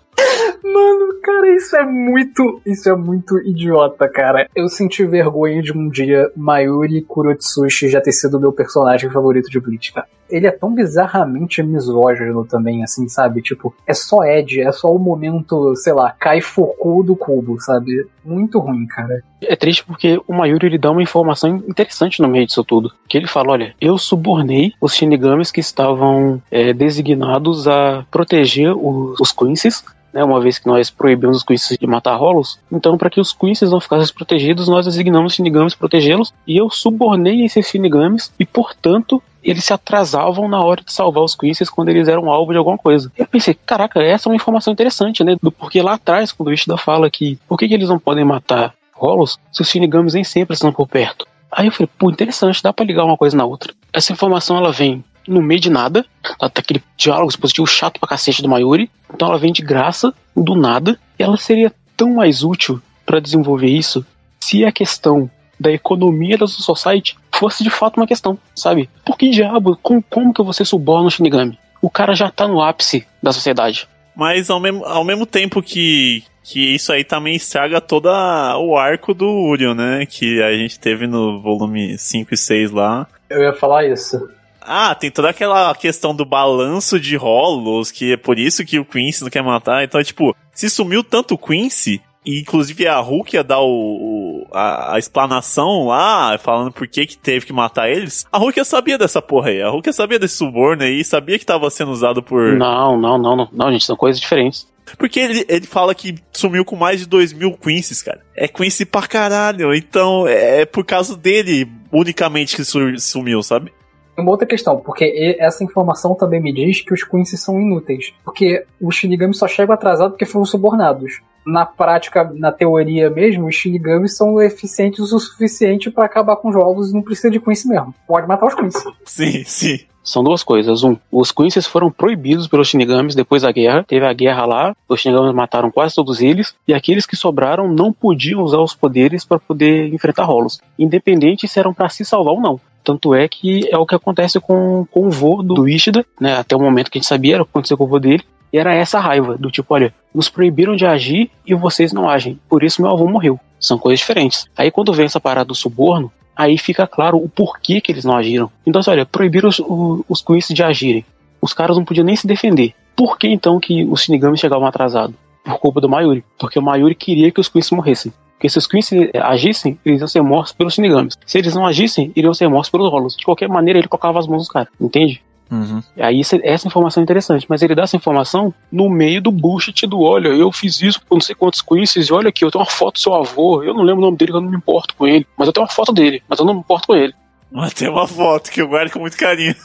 [0.63, 2.61] Mano, cara, isso é muito.
[2.65, 4.47] Isso é muito idiota, cara.
[4.55, 9.49] Eu senti vergonha de um dia Mayuri Kurotsushi já ter sido o meu personagem favorito
[9.49, 10.07] de Bleach, cara.
[10.33, 13.41] Ele é tão bizarramente misógino também, assim, sabe?
[13.41, 18.07] Tipo, é só Ed, é só o momento, sei lá, cai Foku do cubo, sabe?
[18.25, 19.23] Muito ruim, cara.
[19.41, 22.91] É triste porque o Mayuri ele dá uma informação interessante no meio disso tudo.
[23.07, 29.19] Que ele fala: olha, eu subornei os Shinigamis que estavam é, designados a proteger os,
[29.19, 33.09] os Quincy's né, uma vez que nós proibimos os Quincy's de matar Hollows, então para
[33.09, 38.31] que os Quincy's não ficassem protegidos, nós designamos Shinigamis protegê-los, e eu subornei esses Shinigamis,
[38.39, 42.51] e portanto eles se atrasavam na hora de salvar os Quincy's quando eles eram alvo
[42.51, 43.11] de alguma coisa.
[43.17, 45.35] Eu pensei, caraca, essa é uma informação interessante, né?
[45.41, 48.23] Do porquê lá atrás, quando o Ishida fala que por que, que eles não podem
[48.23, 51.27] matar Hollows se os Shinigamis nem sempre estão por perto?
[51.51, 53.73] Aí eu falei, pô, interessante, dá pra ligar uma coisa na outra.
[53.91, 58.09] Essa informação ela vem no meio de nada, tá, tá aquele diálogo expositivo chato pra
[58.09, 62.43] cacete do Mayuri, então ela vem de graça, do nada, e ela seria tão mais
[62.43, 64.05] útil para desenvolver isso
[64.39, 65.29] se a questão
[65.59, 68.89] da economia da Society fosse de fato uma questão, sabe?
[69.05, 71.57] Por que diabo, com, como que você suborna o Shinigami?
[71.81, 73.87] O cara já tá no ápice da sociedade.
[74.15, 79.13] Mas ao mesmo, ao mesmo tempo que, que isso aí também estraga todo o arco
[79.13, 80.05] do Uriel, né?
[80.05, 83.07] Que a gente teve no volume 5 e 6 lá.
[83.29, 84.29] Eu ia falar isso.
[84.61, 88.85] Ah, tem toda aquela questão do balanço de rolos, que é por isso que o
[88.85, 89.83] Quincy não quer matar.
[89.83, 94.47] Então, tipo, se sumiu tanto o Quincy, e inclusive a Hulk ia dar o, o
[94.51, 98.25] a, a, explanação lá, falando por que que teve que matar eles.
[98.31, 99.61] A Hulk sabia dessa porra aí.
[99.61, 102.53] A Hulk sabia desse suborno aí, sabia que tava sendo usado por.
[102.53, 104.71] Não, não, não, não, não, gente, são coisas diferentes.
[104.97, 108.21] Porque ele, ele fala que sumiu com mais de 2 mil Quincy's, cara.
[108.35, 109.73] É Quincy pra caralho.
[109.73, 113.71] Então é por causa dele unicamente que sumiu, sabe?
[114.17, 118.13] Uma outra questão, porque essa informação também me diz que os Quincy são inúteis.
[118.23, 121.21] Porque os Shinigami só chegam atrasados porque foram subornados.
[121.45, 126.53] Na prática, na teoria mesmo, os Shinigami são eficientes o suficiente para acabar com os
[126.53, 127.93] jogos e não precisa de Quincy mesmo.
[128.07, 128.83] Pode matar os Quincy.
[129.03, 129.79] Sim, sim.
[130.03, 130.83] São duas coisas.
[130.83, 133.85] Um, os Quincy's foram proibidos pelos Shinigamis depois da guerra.
[133.87, 137.93] Teve a guerra lá, os Shinigamis mataram quase todos eles, e aqueles que sobraram não
[137.93, 142.41] podiam usar os poderes para poder enfrentar rolos, independente se eram para se salvar ou
[142.41, 142.59] não.
[142.83, 146.35] Tanto é que é o que acontece com, com o vô do Ishida, né?
[146.35, 148.23] Até o momento que a gente sabia era o que aconteceu com o vô dele.
[148.51, 152.39] E era essa raiva, do tipo, olha, nos proibiram de agir e vocês não agem.
[152.47, 153.39] Por isso meu avô morreu.
[153.59, 154.45] São coisas diferentes.
[154.55, 158.15] Aí quando vem essa parada do suborno, aí fica claro o porquê que eles não
[158.15, 158.51] agiram.
[158.65, 159.59] Então, assim, olha, proibiram os,
[160.07, 161.05] os Queens de agirem.
[161.41, 162.73] Os caras não podiam nem se defender.
[162.95, 165.15] Por que então que os Shinigami chegavam atrasados?
[165.43, 166.23] Por culpa do Mayuri.
[166.37, 168.13] Porque o Mayuri queria que os Queens morressem.
[168.43, 168.89] Porque se os Queens
[169.23, 171.17] agissem, eles iam ser mortos pelos Shinigamis.
[171.25, 173.15] Se eles não agissem, iriam ser mortos pelos Rolos.
[173.15, 175.23] De qualquer maneira, ele colocava as mãos nos caras, entende?
[175.49, 175.81] Uhum.
[175.97, 180.01] Aí essa informação é interessante, mas ele dá essa informação no meio do bullshit do
[180.01, 182.69] olha, eu fiz isso com não sei quantos Quincy's e olha aqui, eu tenho uma
[182.69, 185.07] foto do seu avô, eu não lembro o nome dele, eu não me importo com
[185.07, 187.13] ele, mas eu tenho uma foto dele, mas eu não me importo com ele.
[187.49, 189.55] Mas tem uma foto que eu guardo com muito carinho.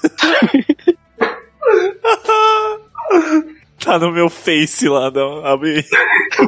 [3.89, 5.83] Tá no meu face lá, dá, abre.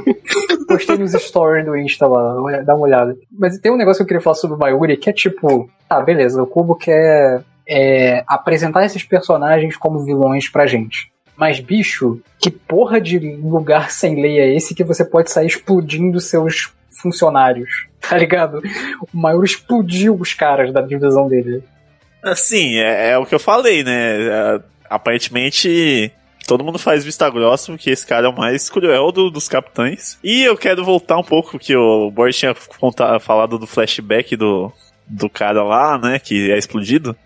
[0.68, 3.16] Postei nos stories do Insta lá, dá uma olhada.
[3.32, 6.02] Mas tem um negócio que eu queria falar sobre o Mayuri que é tipo, tá,
[6.02, 11.10] beleza, o Cubo quer é, apresentar esses personagens como vilões pra gente.
[11.34, 16.20] Mas, bicho, que porra de lugar sem lei é esse que você pode sair explodindo
[16.20, 17.88] seus funcionários?
[18.00, 18.60] Tá ligado?
[19.12, 21.62] O Mayuri explodiu os caras da divisão dele.
[22.24, 24.26] Assim, é, é o que eu falei, né?
[24.26, 26.10] É, aparentemente
[26.46, 30.18] todo mundo faz vista grossa, porque esse cara é o mais cruel do, dos capitães.
[30.22, 34.72] E eu quero voltar um pouco, que o Boris tinha contado, falado do flashback do,
[35.06, 37.16] do cara lá, né, que é explodido.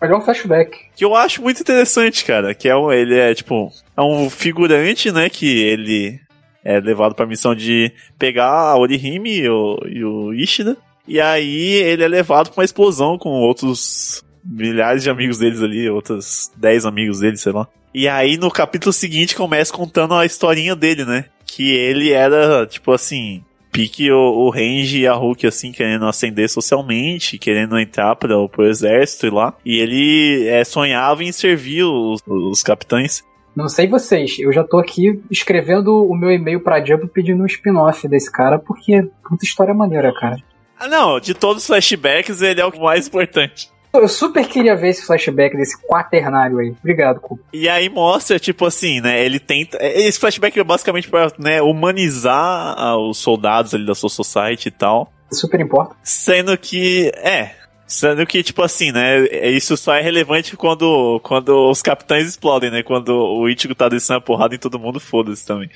[0.00, 0.78] Mas é um flashback.
[0.94, 5.10] Que eu acho muito interessante, cara, que é um, ele é, tipo, é um figurante,
[5.10, 6.20] né, que ele
[6.64, 10.76] é levado pra missão de pegar a Orihime e o, e o Ishida.
[11.06, 15.88] E aí ele é levado pra uma explosão com outros milhares de amigos deles ali,
[15.88, 17.66] outros 10 amigos deles, sei lá.
[17.94, 21.26] E aí no capítulo seguinte começa contando a historinha dele, né?
[21.46, 26.48] Que ele era, tipo assim, pique o, o Range e a Hulk, assim, querendo ascender
[26.48, 29.54] socialmente, querendo entrar para pro exército e lá.
[29.64, 33.24] E ele é, sonhava em servir os, os capitães.
[33.54, 37.46] Não sei vocês, eu já tô aqui escrevendo o meu e-mail pra Jump pedindo um
[37.46, 40.36] spin-off desse cara, porque é puta história maneira, cara.
[40.78, 43.70] Ah, não, de todos os flashbacks, ele é o mais importante.
[43.94, 46.74] Eu super queria ver esse flashback desse quaternário aí.
[46.80, 47.40] Obrigado, Cuba.
[47.52, 49.24] E aí mostra, tipo assim, né?
[49.24, 49.78] Ele tenta.
[49.80, 55.12] Esse flashback é basicamente pra né, humanizar os soldados ali da sua society e tal.
[55.32, 55.96] Super importa.
[56.02, 57.12] Sendo que.
[57.16, 57.52] É.
[57.86, 59.26] Sendo que, tipo assim, né?
[59.50, 62.82] Isso só é relevante quando, quando os capitães explodem, né?
[62.82, 65.68] Quando o Ichigo tá descendo a porrada em todo mundo, foda-se também.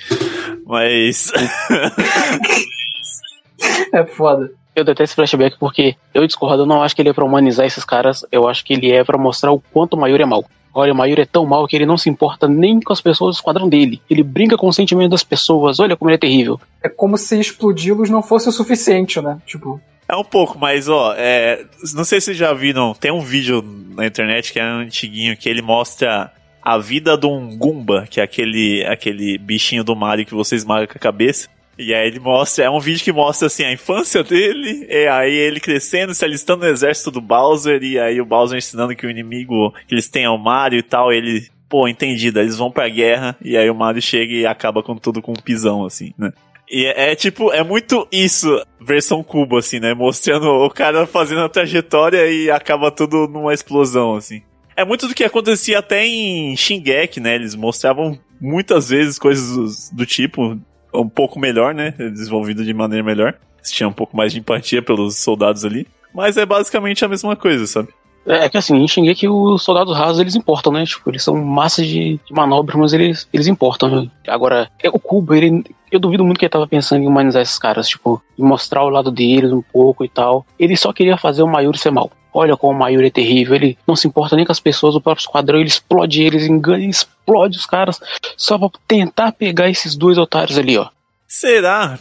[0.66, 1.30] Mas.
[3.92, 4.50] é foda.
[4.78, 7.66] Eu detesto esse flashback porque eu discordo, eu não acho que ele é pra humanizar
[7.66, 10.44] esses caras, eu acho que ele é para mostrar o quanto o Mayuri é mal.
[10.72, 13.34] Olha, o Mayuri é tão mal que ele não se importa nem com as pessoas
[13.34, 14.00] do esquadrão dele.
[14.08, 16.60] Ele brinca com o sentimento das pessoas, olha como ele é terrível.
[16.80, 19.38] É como se explodi-los não fosse o suficiente, né?
[19.44, 19.80] Tipo.
[20.08, 21.64] É um pouco, mas ó, é,
[21.94, 23.62] não sei se vocês já viram, tem um vídeo
[23.96, 28.22] na internet que é antiguinho que ele mostra a vida de um Goomba, que é
[28.22, 31.48] aquele, aquele bichinho do Mario que você esmaga com a cabeça.
[31.78, 35.32] E aí ele mostra, é um vídeo que mostra assim a infância dele, e aí
[35.32, 39.10] ele crescendo, se alistando no exército do Bowser, e aí o Bowser ensinando que o
[39.10, 42.88] inimigo que eles têm é o Mario e tal, ele, pô, entendido, eles vão pra
[42.88, 46.32] guerra, e aí o Mario chega e acaba com tudo com um pisão, assim, né?
[46.70, 49.94] E é, é, tipo, é muito isso, versão cubo, assim, né?
[49.94, 54.42] Mostrando o cara fazendo a trajetória e acaba tudo numa explosão, assim.
[54.76, 57.34] É muito do que acontecia até em Shingeki, né?
[57.34, 60.58] Eles mostravam muitas vezes coisas do tipo,
[60.92, 61.92] um pouco melhor, né?
[61.96, 63.34] Desenvolvido de maneira melhor.
[63.62, 65.86] Tinha um pouco mais de empatia pelos soldados ali.
[66.14, 67.88] Mas é basicamente a mesma coisa, sabe?
[68.26, 70.84] É, é que assim, em que os soldados rasos eles importam, né?
[70.84, 73.88] Tipo, eles são massas de, de manobra, mas eles, eles importam.
[73.88, 74.10] Né?
[74.28, 75.64] Agora, é, o Cubo, ele.
[75.90, 79.10] Eu duvido muito que ele tava pensando em humanizar esses caras, tipo, mostrar o lado
[79.10, 80.44] deles um pouco e tal.
[80.58, 82.10] Ele só queria fazer o Mayuri ser mal.
[82.32, 85.00] Olha como o Mayuri é terrível, ele não se importa nem com as pessoas, o
[85.00, 88.00] próprio esquadrão, ele explode eles, engana, explode os caras,
[88.36, 90.88] só pra tentar pegar esses dois otários ali, ó.
[91.26, 91.98] Será?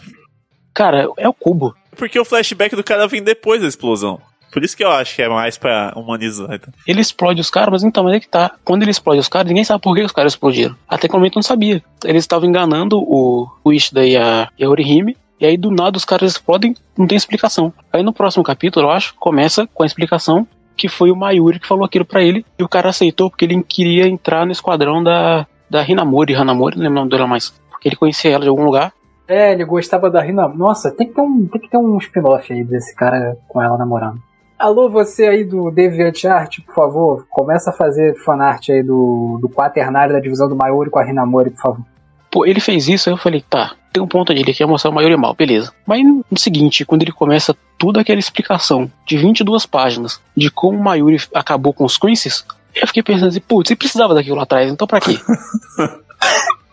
[0.73, 1.75] Cara, é o cubo.
[1.95, 4.21] Porque o flashback do cara vem depois da explosão.
[4.51, 6.53] Por isso que eu acho que é mais pra humanizar.
[6.53, 6.73] Então.
[6.88, 8.55] Ele explode os caras, mas então, mas é que tá.
[8.63, 10.75] Quando ele explode os caras, ninguém sabe por que os caras explodiram.
[10.88, 11.84] Até que momento não sabia.
[12.03, 15.17] Eles estavam enganando o, o Ishida e a, e a Orihime.
[15.39, 17.71] E aí do nada os caras explodem, não tem explicação.
[17.93, 21.67] Aí no próximo capítulo, eu acho, começa com a explicação que foi o Mayuri que
[21.67, 22.45] falou aquilo para ele.
[22.57, 26.35] E o cara aceitou porque ele queria entrar no esquadrão da, da Hinamori.
[26.35, 27.49] Hanamori, não lembro o nome dela mais.
[27.69, 28.93] Porque ele conhecia ela de algum lugar.
[29.27, 30.47] É, ele gostava da Rina.
[30.47, 33.77] Nossa, tem que ter um, tem que ter um spin-off aí desse cara com ela
[33.77, 34.21] namorando.
[34.57, 40.13] Alô, você aí do DeviantArt, por favor, começa a fazer fanart aí do, do quaternário
[40.13, 41.85] da divisão do Mayuri com a Rinamori, por favor.
[42.31, 44.91] Pô, ele fez isso, aí eu falei, tá, tem um ponto ali, ele quer mostrar
[44.91, 45.74] o Mayuri mal, beleza.
[45.86, 50.84] Mas no seguinte, quando ele começa toda aquela explicação de 22 páginas de como o
[50.84, 52.45] Mayuri acabou com os Quincy's,
[52.76, 55.18] eu fiquei pensando assim, putz, você precisava daquilo lá atrás, então pra quê?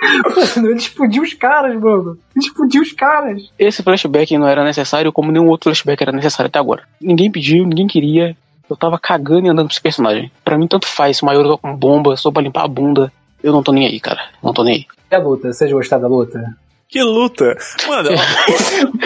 [0.04, 2.18] Mano, ele explodiu os caras, mano.
[2.36, 3.50] Ele explodiu os caras.
[3.58, 6.82] Esse flashback não era necessário, como nenhum outro flashback era necessário até agora.
[7.00, 8.36] Ninguém pediu, ninguém queria.
[8.68, 10.30] Eu tava cagando e andando pra esse personagem.
[10.44, 11.16] Pra mim, tanto faz.
[11.16, 13.10] Se o Maior com bomba, só pra limpar a bunda.
[13.42, 14.20] Eu não tô nem aí, cara.
[14.42, 14.86] Não tô nem aí.
[15.10, 15.50] E a luta?
[15.50, 16.54] Vocês gostaram da luta?
[16.94, 17.58] Que luta!
[17.88, 18.10] Mano,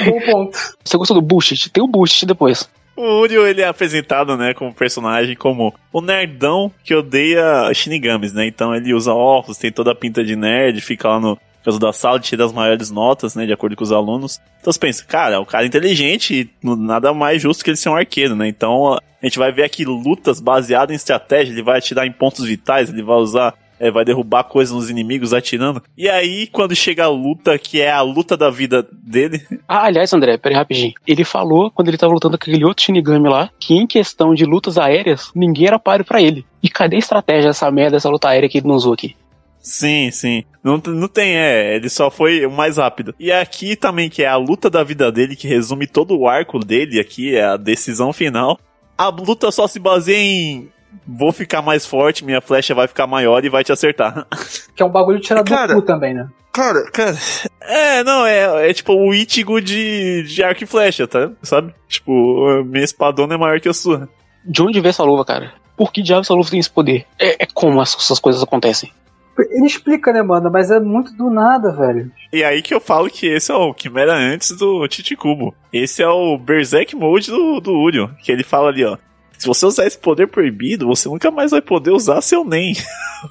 [0.04, 0.58] Bom ponto.
[0.84, 1.70] Você gostou do bullshit?
[1.70, 2.68] Tem o bullshit depois.
[2.94, 8.46] o Urio ele é apresentado, né, como personagem como o nerdão que odeia shinigamis, né?
[8.46, 11.90] Então ele usa óculos, tem toda a pinta de nerd, fica lá no caso da
[11.90, 14.38] sala, tira as maiores notas, né, de acordo com os alunos.
[14.60, 17.88] Então você pensa, cara, é um cara inteligente e nada mais justo que ele ser
[17.88, 18.46] um arqueiro, né?
[18.48, 22.44] Então a gente vai ver aqui lutas baseadas em estratégia, ele vai atirar em pontos
[22.44, 25.82] vitais, ele vai usar é, vai derrubar coisas nos inimigos atirando.
[25.96, 29.40] E aí, quando chega a luta, que é a luta da vida dele.
[29.68, 30.94] Ah, aliás, André, peraí rapidinho.
[31.06, 34.44] Ele falou, quando ele tava lutando com aquele outro Shinigami lá, que em questão de
[34.46, 36.44] lutas aéreas, ninguém era páreo pra ele.
[36.62, 39.14] E cadê a estratégia dessa merda, dessa luta aérea que ele não usou aqui?
[39.60, 40.44] Sim, sim.
[40.64, 41.76] Não, não tem, é.
[41.76, 43.14] Ele só foi o mais rápido.
[43.18, 46.58] E aqui também, que é a luta da vida dele, que resume todo o arco
[46.58, 48.58] dele aqui, é a decisão final.
[48.96, 50.68] A luta só se baseia em
[51.06, 54.26] vou ficar mais forte, minha flecha vai ficar maior e vai te acertar.
[54.74, 56.28] Que é um bagulho tirado Cara, do cu também, né?
[56.52, 57.16] Cara, cara.
[57.60, 61.30] É, não, é, é tipo o Ichigo de, de arco e flecha, tá?
[61.42, 61.74] Sabe?
[61.88, 64.08] Tipo, minha espadona é maior que a sua.
[64.44, 65.52] De onde veio essa luva, cara?
[65.76, 67.04] Por que diabo essa luva tem esse poder?
[67.18, 68.92] É, é como as- essas coisas acontecem.
[69.38, 70.50] Ele explica, né, mano?
[70.50, 72.10] Mas é muito do nada, velho.
[72.32, 75.54] E aí que eu falo que esse é o Quimera antes do Chichicubo.
[75.72, 78.10] Esse é o Berserk Mode do, do Urio.
[78.24, 78.96] Que ele fala ali, ó.
[79.38, 82.74] Se você usar esse poder proibido, você nunca mais vai poder usar seu NEM.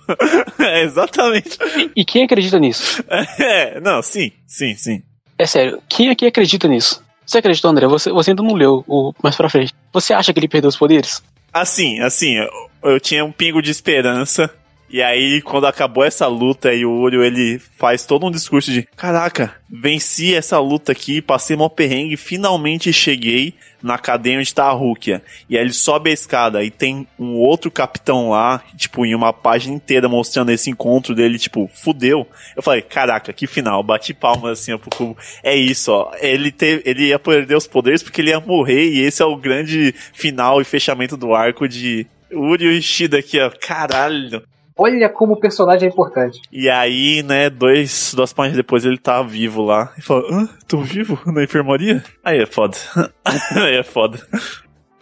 [0.57, 1.57] é, exatamente.
[1.95, 3.03] E quem acredita nisso?
[3.37, 5.03] É, não, sim, sim, sim.
[5.37, 7.05] É sério, quem aqui acredita nisso?
[7.25, 7.85] Você acreditou, André?
[7.87, 9.73] Você, você ainda não leu o mais pra frente.
[9.91, 11.21] Você acha que ele perdeu os poderes?
[11.51, 12.49] Assim, assim, eu,
[12.91, 14.49] eu tinha um pingo de esperança.
[14.89, 18.83] E aí, quando acabou essa luta, aí o Urio, ele faz todo um discurso de
[18.95, 24.71] Caraca, venci essa luta aqui, passei mó perrengue, finalmente cheguei na cadeia onde tá a
[24.71, 25.21] Rukia.
[25.49, 29.33] E aí ele sobe a escada e tem um outro capitão lá, tipo, em uma
[29.33, 32.25] página inteira mostrando esse encontro dele, tipo, fudeu.
[32.55, 35.17] Eu falei, caraca, que final, bati palmas assim ó, pro cubo.
[35.43, 36.11] É isso, ó.
[36.19, 39.35] Ele, teve, ele ia perder os poderes porque ele ia morrer, e esse é o
[39.35, 43.49] grande final e fechamento do arco de Urio Ishida aqui, ó.
[43.49, 44.41] Caralho.
[44.77, 46.39] Olha como o personagem é importante.
[46.51, 49.91] E aí, né, dois, duas páginas depois ele tá vivo lá.
[49.97, 50.49] E fala, hã?
[50.67, 51.19] Tô vivo?
[51.25, 52.03] Na enfermaria?
[52.23, 52.77] Aí é foda.
[53.55, 54.19] aí é foda.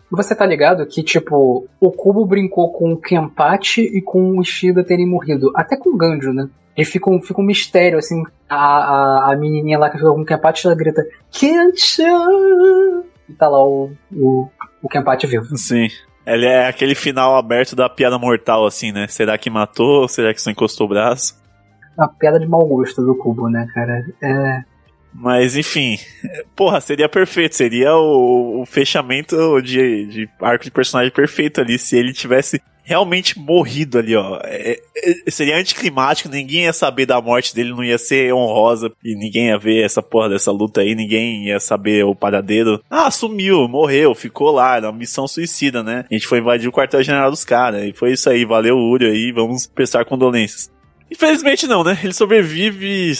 [0.09, 4.83] Você tá ligado que, tipo, o Kubo brincou com o Kenpachi e com o Ishida
[4.83, 5.51] terem morrido.
[5.53, 6.47] Até com o Ganjo, né?
[6.77, 8.23] E fica um, fica um mistério, assim.
[8.47, 12.03] A, a, a menininha lá que ficou com o Kenpachi, ela grita Kensha!
[13.27, 14.47] E tá lá o, o,
[14.81, 15.57] o Kenpachi vivo.
[15.57, 15.87] Sim.
[16.25, 19.07] Ele é aquele final aberto da piada mortal, assim, né?
[19.07, 20.07] Será que matou?
[20.07, 21.39] Será que só encostou o braço?
[21.97, 24.05] Uma piada de mau gosto do Cubo, né, cara?
[24.21, 24.63] É.
[25.13, 25.97] Mas enfim,
[26.55, 27.55] porra, seria perfeito.
[27.55, 33.37] Seria o, o fechamento de, de arco de personagem perfeito ali se ele tivesse realmente
[33.37, 34.39] morrido ali, ó.
[34.43, 39.15] É, é, seria anticlimático, ninguém ia saber da morte dele, não ia ser honrosa e
[39.15, 42.81] ninguém ia ver essa porra dessa luta aí, ninguém ia saber o paradeiro.
[42.89, 46.05] Ah, sumiu, morreu, ficou lá, uma missão suicida, né?
[46.09, 49.31] A gente foi invadir o quartel-general dos caras e foi isso aí, valeu Uri aí,
[49.31, 50.71] vamos prestar condolências.
[51.09, 51.97] Infelizmente não, né?
[52.03, 53.13] Ele sobrevive e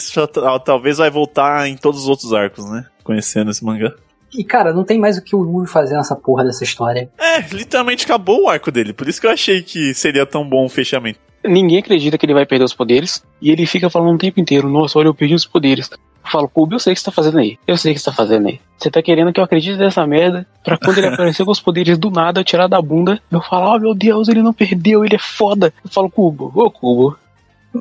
[0.64, 2.86] talvez vai voltar em todos os outros arcos, né?
[3.04, 3.94] Conhecendo esse mangá.
[4.34, 7.10] E, cara, não tem mais o que o Yuri fazer nessa porra dessa história.
[7.18, 10.66] É, literalmente acabou o arco dele, por isso que eu achei que seria tão bom
[10.66, 11.20] o fechamento.
[11.48, 13.24] Ninguém acredita que ele vai perder os poderes.
[13.42, 15.90] E ele fica falando o tempo inteiro: Nossa, olha, eu perdi os poderes.
[15.92, 17.58] Eu falo, Kubo, eu sei o que você tá fazendo aí.
[17.68, 18.60] Eu sei o que você tá fazendo aí.
[18.78, 22.00] Você tá querendo que eu acredite nessa merda pra quando ele aparecer com os poderes
[22.00, 23.22] do nada, eu tirar da bunda.
[23.32, 25.72] Eu falo, oh meu Deus, ele não perdeu, ele é foda.
[25.84, 27.16] Eu falo, Cubo, ô Cubo.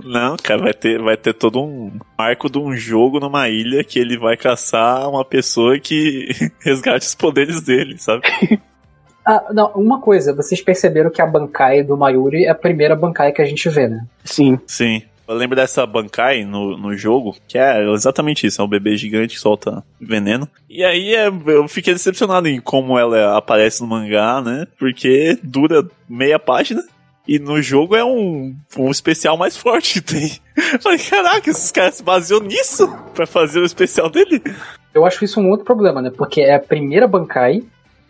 [0.02, 3.98] Não, cara, vai ter, vai ter todo um arco de um jogo numa ilha que
[3.98, 6.28] ele vai caçar uma pessoa que
[6.60, 8.22] resgate os poderes dele, sabe?
[9.26, 13.32] Ah, não, uma coisa, vocês perceberam que a Bankai do Mayuri é a primeira Bankai
[13.32, 14.04] que a gente vê, né?
[14.22, 14.58] Sim.
[14.66, 15.02] Sim.
[15.26, 19.34] Eu lembro dessa Bankai no, no jogo, que é exatamente isso, é um bebê gigante
[19.34, 20.46] que solta veneno.
[20.68, 24.66] E aí é, eu fiquei decepcionado em como ela aparece no mangá, né?
[24.78, 26.84] Porque dura meia página.
[27.26, 30.32] E no jogo é um, um especial mais forte que tem.
[30.80, 34.42] Falei, caraca, esses caras se baseou nisso pra fazer o especial dele?
[34.92, 36.10] Eu acho isso um outro problema, né?
[36.14, 37.62] Porque é a primeira Bankai,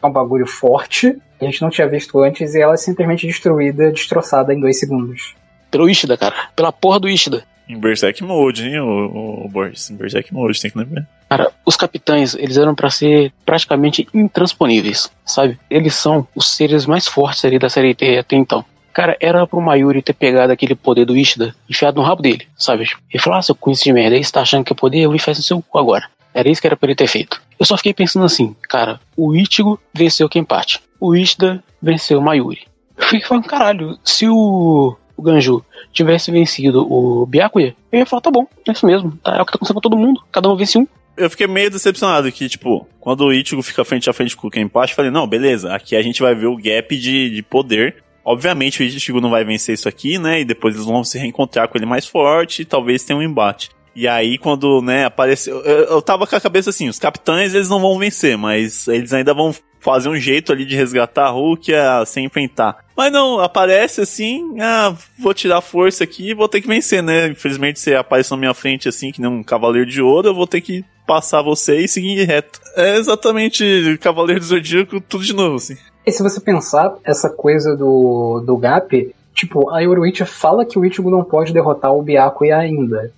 [0.03, 3.27] é um bagulho forte, que a gente não tinha visto antes, e ela é simplesmente
[3.27, 5.35] destruída, destroçada em dois segundos.
[5.71, 6.35] Pelo Ishida, cara.
[6.55, 7.45] Pela porra do Ishida.
[7.69, 9.91] Em Berserk Mode, hein, o, o, o Boris?
[9.91, 11.07] Em Berserk Mode, tem que lembrar.
[11.31, 15.59] Cara, os capitães, eles eram pra ser praticamente intransponíveis, sabe?
[15.71, 18.65] Eles são os seres mais fortes ali da série T até então.
[18.95, 22.87] Cara, era pro Mayuri ter pegado aquele poder do Ishida enfiado no rabo dele, sabe?
[23.13, 25.09] E falar, ah, seu cunho de merda, aí você tá achando que é poder, eu
[25.09, 26.09] vou enfiar no seu cu agora.
[26.33, 27.43] Era isso que era pra ele ter feito.
[27.59, 30.79] Eu só fiquei pensando assim, cara, o Ichigo venceu o Kenpachi.
[31.01, 32.63] O Ishida venceu o Mayuri.
[32.97, 38.23] Eu fiquei falando, caralho, se o, o Ganju tivesse vencido o Byakuya, eu ia falar,
[38.23, 40.49] tá bom, é isso mesmo, tá, é o que tá acontecendo com todo mundo, cada
[40.49, 40.87] um vence um.
[41.17, 44.51] Eu fiquei meio decepcionado que, tipo, quando o Ichigo fica frente a frente com o
[44.51, 48.04] Kenpachi, eu falei, não, beleza, aqui a gente vai ver o gap de, de poder.
[48.25, 50.41] Obviamente o Ichigo não vai vencer isso aqui, né?
[50.41, 53.71] E depois eles vão se reencontrar com ele mais forte e talvez tenha um embate.
[53.95, 55.61] E aí, quando, né, apareceu.
[55.61, 59.13] Eu, eu tava com a cabeça assim, os capitães eles não vão vencer, mas eles
[59.13, 62.79] ainda vão fazer um jeito ali de resgatar a Rukia sem enfrentar.
[62.97, 67.29] Mas não, aparece assim, ah, vou tirar força aqui e vou ter que vencer, né?
[67.29, 70.47] Infelizmente você aparece na minha frente assim, que nem um cavaleiro de ouro, eu vou
[70.47, 72.61] ter que passar você e seguir reto.
[72.77, 75.77] É exatamente Cavaleiro do Zodíaco, tudo de novo, assim.
[76.07, 80.85] E se você pensar, essa coisa do, do Gap, tipo, a Yoruichi fala que o
[80.85, 83.13] Ichigo não pode derrotar o Byakuya ainda.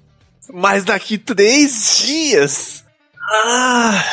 [0.53, 2.85] Mas daqui três dias.
[3.31, 4.05] Ah.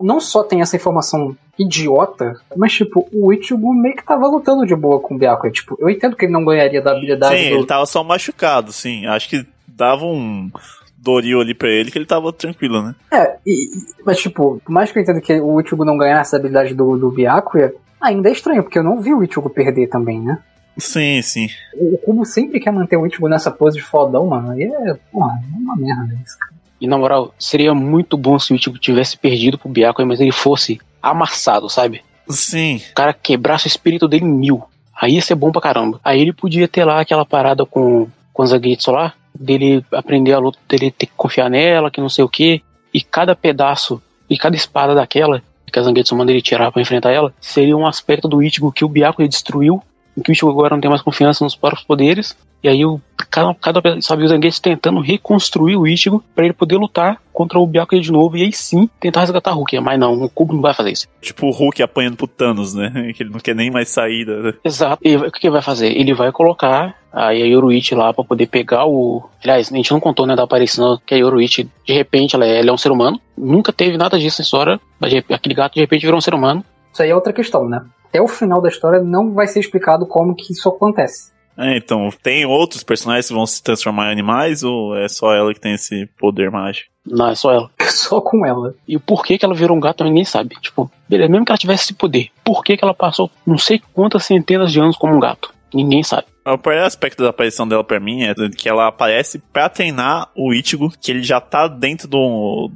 [0.00, 4.74] Não só tem essa informação idiota, mas tipo, o Ichigo meio que tava lutando de
[4.74, 5.52] boa com o Byakuya.
[5.52, 7.54] Tipo, eu entendo que ele não ganharia da habilidade Sim, do...
[7.56, 9.06] ele tava só machucado, sim.
[9.06, 10.50] Acho que dava um
[10.98, 12.94] Doril ali pra ele que ele tava tranquilo, né?
[13.12, 13.68] É, e-
[14.04, 16.96] mas tipo, por mais que eu entenda que o Ichigo não ganhasse a habilidade do,
[16.96, 20.38] do Byakuya, ainda é estranho, porque eu não vi o Ichigo perder também, né?
[20.78, 21.48] Sim, sim.
[21.74, 24.58] O o Kubo sempre quer manter o Ichigo nessa pose de fodão, mano.
[24.58, 26.52] E é, porra, é uma merda isso, cara.
[26.78, 30.32] E na moral, seria muito bom se o Ichigo tivesse perdido pro Byakuya, mas ele
[30.32, 32.02] fosse amassado, sabe?
[32.28, 32.82] Sim.
[32.90, 34.62] O cara quebrasse o espírito dele em mil.
[35.00, 36.00] Aí ia ser bom pra caramba.
[36.04, 40.38] Aí ele podia ter lá aquela parada com, com o Zangetsu lá, dele aprender a
[40.38, 42.62] luta, dele ter que confiar nela, que não sei o que.
[42.92, 47.12] E cada pedaço, e cada espada daquela, que a Zangetsu manda ele tirar pra enfrentar
[47.12, 49.82] ela, seria um aspecto do Ichigo que o Byakuya destruiu,
[50.16, 52.36] em que o Ichigo agora não tem mais confiança nos próprios poderes.
[52.66, 56.76] E aí o cada, cada sabe, o Zangetsu tentando reconstruir o Ichigo pra ele poder
[56.76, 59.80] lutar contra o Byakuya de novo e aí sim tentar resgatar a Rukia.
[59.80, 61.06] Mas não, o Kubo não vai fazer isso.
[61.20, 62.90] Tipo o Hulk apanhando pro Thanos, né?
[63.14, 64.54] Que ele não quer nem mais sair da.
[64.64, 65.00] Exato.
[65.04, 65.88] E o que que ele vai fazer?
[65.96, 69.22] Ele vai colocar a Yoruichi lá pra poder pegar o.
[69.42, 72.58] Aliás, a gente não contou, né, da aparição que a Yoruichi, de repente, ela é,
[72.58, 73.20] ela é um ser humano.
[73.38, 74.80] Nunca teve nada disso na história.
[74.98, 76.64] Mas de- aquele gato de repente virou um ser humano.
[76.92, 77.82] Isso aí é outra questão, né?
[78.08, 81.35] Até o final da história não vai ser explicado como que isso acontece.
[81.58, 85.54] É, então, tem outros personagens que vão se transformar em animais ou é só ela
[85.54, 86.90] que tem esse poder mágico?
[87.06, 87.70] Não, é só ela.
[87.96, 88.74] Só com ela.
[88.86, 90.54] E o porquê que ela virou um gato ninguém sabe.
[90.60, 93.80] Tipo, beleza, mesmo que ela tivesse esse poder, por que que ela passou não sei
[93.94, 95.52] quantas centenas de anos como um gato?
[95.72, 96.26] Ninguém sabe.
[96.44, 100.52] O pior aspecto da aparição dela pra mim é que ela aparece pra treinar o
[100.52, 102.70] Ichigo, que ele já tá dentro do,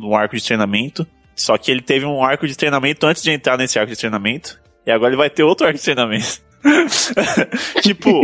[0.00, 1.06] do arco de treinamento.
[1.36, 4.58] Só que ele teve um arco de treinamento antes de entrar nesse arco de treinamento.
[4.86, 6.42] E agora ele vai ter outro arco de treinamento.
[7.82, 8.22] tipo,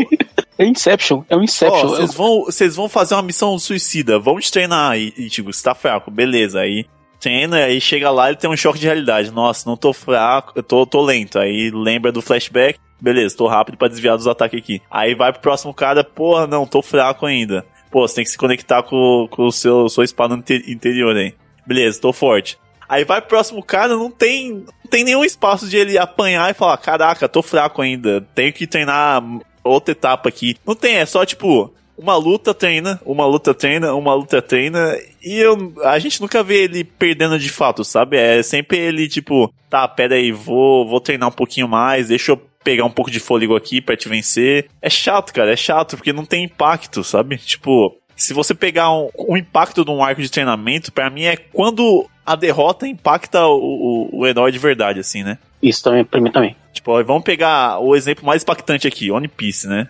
[0.58, 1.86] É Inception, é um Inception.
[1.86, 4.98] Ó, vocês vão, vocês vão fazer uma missão suicida, vamos te treinar.
[4.98, 6.60] E, e tipo, você tá fraco, beleza.
[6.60, 6.86] Aí
[7.18, 9.30] treina, aí chega lá ele tem um choque de realidade.
[9.30, 11.38] Nossa, não tô fraco, eu tô, tô lento.
[11.38, 14.80] Aí lembra do flashback, beleza, tô rápido pra desviar dos ataques aqui.
[14.90, 17.64] Aí vai pro próximo cara, porra, não, tô fraco ainda.
[17.90, 21.34] Pô, você tem que se conectar com, com o seu sua espada inte- interior aí.
[21.66, 22.58] Beleza, tô forte.
[22.90, 26.54] Aí vai pro próximo cara, não tem, não tem nenhum espaço de ele apanhar e
[26.54, 29.22] falar: caraca, tô fraco ainda, tenho que treinar
[29.62, 30.56] outra etapa aqui.
[30.66, 31.72] Não tem, é só tipo.
[31.96, 36.64] Uma luta treina, uma luta treina, uma luta treina, e eu, a gente nunca vê
[36.64, 38.16] ele perdendo de fato, sabe?
[38.16, 42.40] É sempre ele, tipo, tá, pera aí, vou, vou treinar um pouquinho mais, deixa eu
[42.64, 44.70] pegar um pouco de fôlego aqui pra te vencer.
[44.80, 47.36] É chato, cara, é chato, porque não tem impacto, sabe?
[47.36, 51.36] Tipo, se você pegar um, o impacto de um arco de treinamento, pra mim é
[51.36, 55.36] quando a derrota impacta o, o, o herói de verdade, assim, né?
[55.60, 56.54] Isso também, pra mim também.
[56.72, 59.88] Tipo, ó, vamos pegar o exemplo mais impactante aqui, One Piece, né?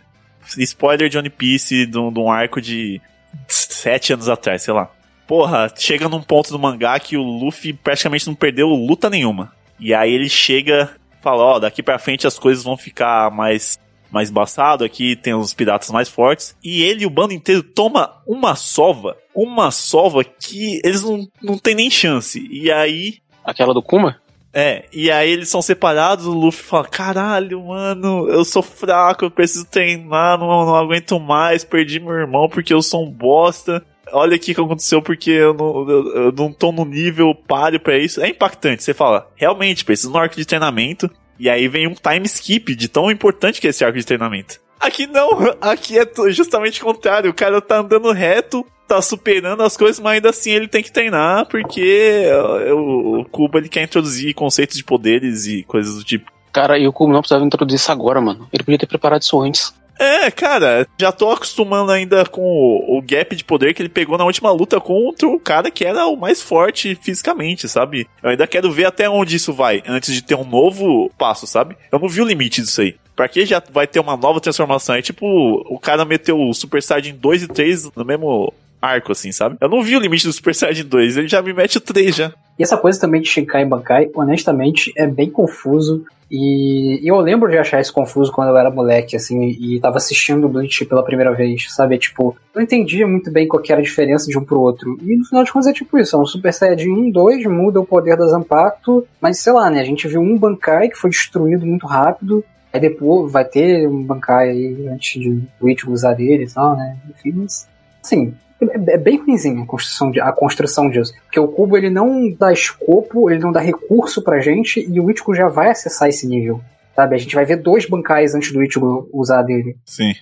[0.56, 2.98] Spoiler de One Piece de um, de um arco de
[3.46, 4.90] sete anos atrás, sei lá.
[5.26, 9.52] Porra, chega num ponto do mangá que o Luffy praticamente não perdeu luta nenhuma.
[9.78, 13.78] E aí ele chega e fala, ó, daqui pra frente as coisas vão ficar mais
[14.10, 16.56] mais embaçado, aqui tem os piratas mais fortes.
[16.62, 21.58] E ele e o bando inteiro toma uma sova, uma sova que eles não, não
[21.58, 22.46] tem nem chance.
[22.50, 24.20] E aí Aquela do Kuma?
[24.52, 29.30] é, e aí eles são separados, o Luffy fala, caralho, mano, eu sou fraco, eu
[29.30, 33.84] preciso treinar, não, não aguento mais, perdi meu irmão porque eu sou um bosta.
[34.12, 37.78] Olha aqui o que aconteceu porque eu não, eu, eu não tô no nível páreo
[37.78, 38.20] pra isso.
[38.20, 41.08] É impactante, você fala, realmente, preciso de um arco de treinamento.
[41.40, 44.60] E aí vem um time skip de tão importante que é esse arco de treinamento.
[44.78, 49.74] Aqui não, aqui é justamente o contrário, o cara tá andando reto, tá superando as
[49.74, 52.26] coisas, mas ainda assim ele tem que treinar, porque
[52.68, 56.30] uh, o, Kuba ele quer introduzir conceitos de poderes e coisas do tipo.
[56.52, 58.46] Cara, e o Kuma não precisava introduzir isso agora, mano.
[58.52, 59.74] Ele podia ter preparado isso antes.
[60.00, 64.16] É, cara, já tô acostumando ainda com o, o gap de poder que ele pegou
[64.16, 68.08] na última luta contra o cara que era o mais forte fisicamente, sabe?
[68.22, 71.76] Eu ainda quero ver até onde isso vai, antes de ter um novo passo, sabe?
[71.92, 72.96] Eu não vi o limite disso aí.
[73.14, 74.94] Pra que já vai ter uma nova transformação?
[74.94, 75.26] É tipo,
[75.68, 79.58] o cara meteu o Super Saiyajin 2 e 3 no mesmo arco, assim, sabe?
[79.60, 82.16] Eu não vi o limite do Super Saiyajin 2, ele já me mete o 3
[82.16, 82.32] já.
[82.60, 86.04] E essa coisa também de Shinkai e Bankai, honestamente, é bem confuso.
[86.30, 90.44] E eu lembro de achar isso confuso quando eu era moleque, assim, e tava assistindo
[90.44, 91.96] o Bleach pela primeira vez, sabe?
[91.96, 94.98] Tipo, não entendia muito bem qual era a diferença de um pro outro.
[95.00, 97.80] E no final de contas é tipo isso, é um Super Saiyajin 1, 2, muda
[97.80, 99.80] o poder da Zanpakuto, mas sei lá, né?
[99.80, 104.02] A gente viu um Bankai que foi destruído muito rápido, aí depois vai ter um
[104.02, 106.98] Bankai aí antes de o Ichigo usar dele e tal, né?
[107.08, 107.66] Enfim, mas,
[108.04, 111.12] assim, é é bem ruimzinho a construção, de, a construção disso.
[111.24, 115.10] Porque o cubo ele não dá escopo, ele não dá recurso pra gente e o
[115.10, 116.60] Ichigo já vai acessar esse nível.
[116.94, 117.14] Sabe?
[117.14, 119.76] A gente vai ver dois bancais antes do Ichigo usar dele.
[119.84, 120.12] Sim.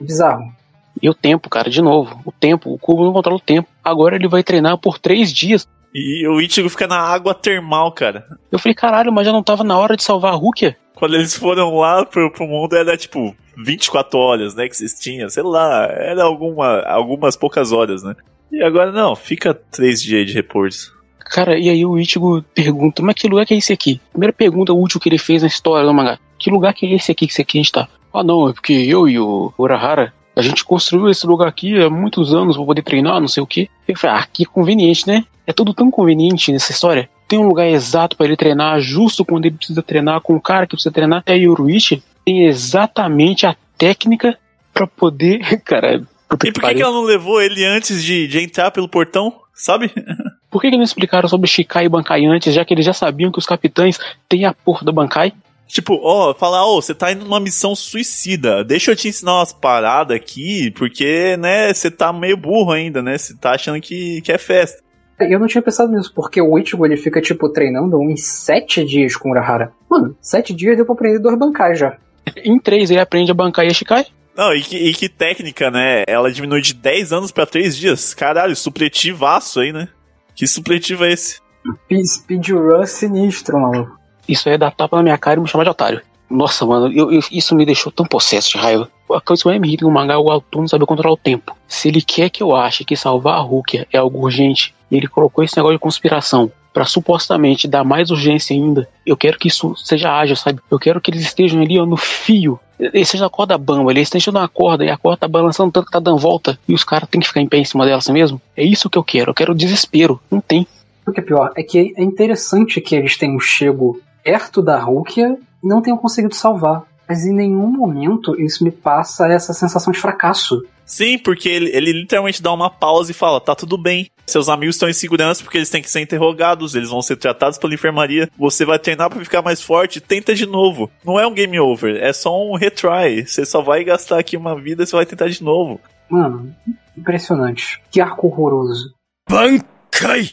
[0.00, 0.52] Bizarro.
[1.00, 2.20] E o tempo, cara, de novo.
[2.24, 3.68] O tempo, o Kubo não controla o tempo.
[3.82, 5.66] Agora ele vai treinar por três dias.
[5.94, 8.26] E o Ichigo fica na água termal, cara.
[8.50, 10.76] Eu falei, caralho, mas já não tava na hora de salvar a Rukia?
[10.94, 14.68] Quando eles foram lá pro, pro mundo, era tipo 24 horas, né?
[14.68, 18.14] Que vocês tinham, sei lá, era alguma, algumas poucas horas, né?
[18.50, 20.96] E agora não, fica três dias de repouso.
[21.18, 24.00] Cara, e aí o Ichigo pergunta, mas que lugar que é esse aqui?
[24.10, 26.18] Primeira pergunta útil que ele fez na história do mangá.
[26.38, 27.88] Que lugar que é esse aqui que esse aqui a gente tá?
[28.14, 31.90] Ah não, é porque eu e o Urahara, a gente construiu esse lugar aqui há
[31.90, 33.68] muitos anos pra poder treinar, não sei o quê.
[33.86, 35.24] Eu falei, ah, que conveniente, né?
[35.46, 37.10] É tudo tão conveniente nessa história.
[37.26, 40.66] Tem um lugar exato pra ele treinar, justo quando ele precisa treinar, com o cara
[40.66, 41.22] que precisa treinar.
[41.26, 44.36] E aí o Ruichi tem exatamente a técnica
[44.74, 45.40] pra poder...
[45.64, 48.86] Cara, puta E por que, que ela não levou ele antes de, de entrar pelo
[48.86, 49.32] portão?
[49.54, 49.90] Sabe?
[50.50, 53.30] Por que, que não explicaram sobre Shikai e Bankai antes, já que eles já sabiam
[53.30, 55.34] que os capitães têm a porra da Bankai?
[55.66, 58.64] Tipo, ó, falar, ó, você tá indo numa missão suicida.
[58.64, 63.18] Deixa eu te ensinar umas paradas aqui, porque, né, você tá meio burro ainda, né?
[63.18, 64.82] Você tá achando que, que é festa.
[65.20, 69.16] Eu não tinha pensado nisso, porque o Ichigo ele fica, tipo, treinando uns sete dias
[69.16, 69.72] com o Urahara.
[69.90, 71.98] Mano, sete dias deu pra aprender dois bancais já.
[72.44, 74.06] Em três ele aprende a Bankai e a Shikai.
[74.36, 76.04] Não, e que, e que técnica, né?
[76.06, 78.14] Ela diminui de 10 anos pra 3 dias.
[78.14, 79.88] Caralho, supletivaço aí, né?
[80.34, 81.40] Que supletivo é esse?
[81.84, 83.98] Speed- Speedrun sinistro, maluco.
[84.28, 86.00] Isso aí é dar tapa na minha cara e me chamar de otário.
[86.30, 88.88] Nossa, mano, eu- eu- isso me deixou tão possesso de raiva.
[89.10, 91.16] A coisa que mais me irrita no mangá é o autor não saber controlar o
[91.16, 91.56] tempo.
[91.66, 95.08] Se ele quer que eu ache que salvar a Rukia é algo urgente, e ele
[95.08, 99.74] colocou esse negócio de conspiração pra supostamente dar mais urgência ainda, eu quero que isso
[99.76, 100.60] seja ágil, sabe?
[100.70, 102.58] Eu quero que eles estejam ali ó, no fio.
[102.78, 105.86] Eles estejam na corda bamba, eles estejam na corda e a corda tá balançando tanto
[105.86, 107.98] que tá dando volta e os caras têm que ficar em pé em cima dela
[107.98, 108.40] assim mesmo.
[108.56, 110.20] É isso que eu quero, eu quero desespero.
[110.30, 110.66] Não tem.
[111.06, 115.36] O que é pior é que é interessante que eles tenham chego perto da Rukia
[115.62, 116.84] e não tenho conseguido salvar.
[117.08, 120.62] Mas em nenhum momento isso me passa essa sensação de fracasso.
[120.88, 124.10] Sim, porque ele, ele literalmente dá uma pausa e fala: tá tudo bem.
[124.26, 127.58] Seus amigos estão em segurança porque eles têm que ser interrogados, eles vão ser tratados
[127.58, 128.28] pela enfermaria.
[128.38, 130.90] Você vai treinar para ficar mais forte, tenta de novo.
[131.04, 133.26] Não é um game over, é só um retry.
[133.26, 135.78] Você só vai gastar aqui uma vida e você vai tentar de novo.
[136.08, 136.54] Mano,
[136.96, 137.80] impressionante.
[137.90, 138.94] Que arco horroroso.
[139.28, 140.30] Bankai!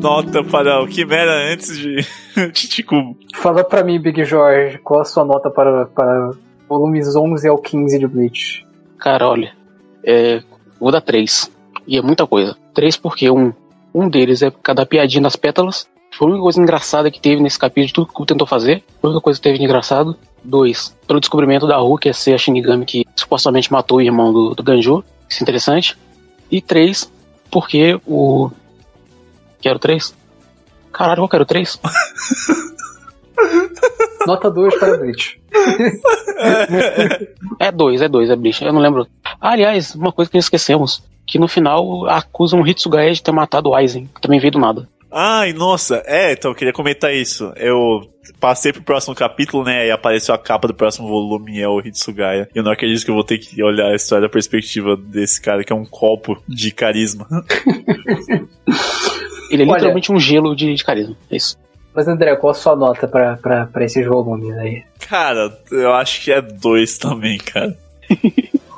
[0.00, 1.96] Nota para o Quimera antes de
[2.52, 3.16] Titicubo.
[3.34, 6.30] Fala pra mim, Big George, qual a sua nota para, para
[6.68, 8.67] volumes 11 ao 15 de Bleach?
[8.98, 9.54] Cara, olha,
[10.04, 10.42] é,
[10.78, 11.50] vou dar três.
[11.86, 12.56] E é muita coisa.
[12.74, 13.52] Três porque um,
[13.94, 15.88] um deles é cada piadinha das pétalas.
[16.12, 18.82] Foi a única coisa engraçada que teve nesse capítulo de tudo que tentou fazer.
[19.02, 20.16] A única coisa que teve de engraçado.
[20.42, 24.32] Dois, pelo descobrimento da Ru, que é ser a Shinigami que supostamente matou o irmão
[24.32, 25.04] do, do Ganju.
[25.28, 25.96] Isso é interessante.
[26.50, 27.10] E três,
[27.50, 28.50] porque o.
[29.60, 30.14] Quero três?
[30.92, 31.78] Caralho, eu quero três?
[34.26, 35.40] Nota 2 para Bleach.
[37.58, 38.64] É dois, é dois, é Bleach.
[38.64, 39.06] Eu não lembro.
[39.40, 41.02] Ah, aliás, uma coisa que esquecemos.
[41.26, 44.58] Que no final acusam o Hitsugae de ter matado o Aizen, que também veio do
[44.58, 44.88] nada.
[45.10, 47.52] Ai, nossa, é, então eu queria comentar isso.
[47.56, 48.00] Eu
[48.40, 49.86] passei pro próximo capítulo, né?
[49.86, 52.48] E apareceu a capa do próximo volume, é o Hitsugaya.
[52.54, 55.64] Eu não acredito que eu vou ter que olhar a história da perspectiva desse cara,
[55.64, 57.26] que é um copo de carisma.
[59.50, 61.16] Ele é Olha- literalmente um gelo de, de carisma.
[61.30, 61.56] É isso.
[61.98, 64.84] Mas André, qual a sua nota pra, pra, pra esses volumes aí?
[65.00, 67.76] cara, eu acho que é dois também, cara.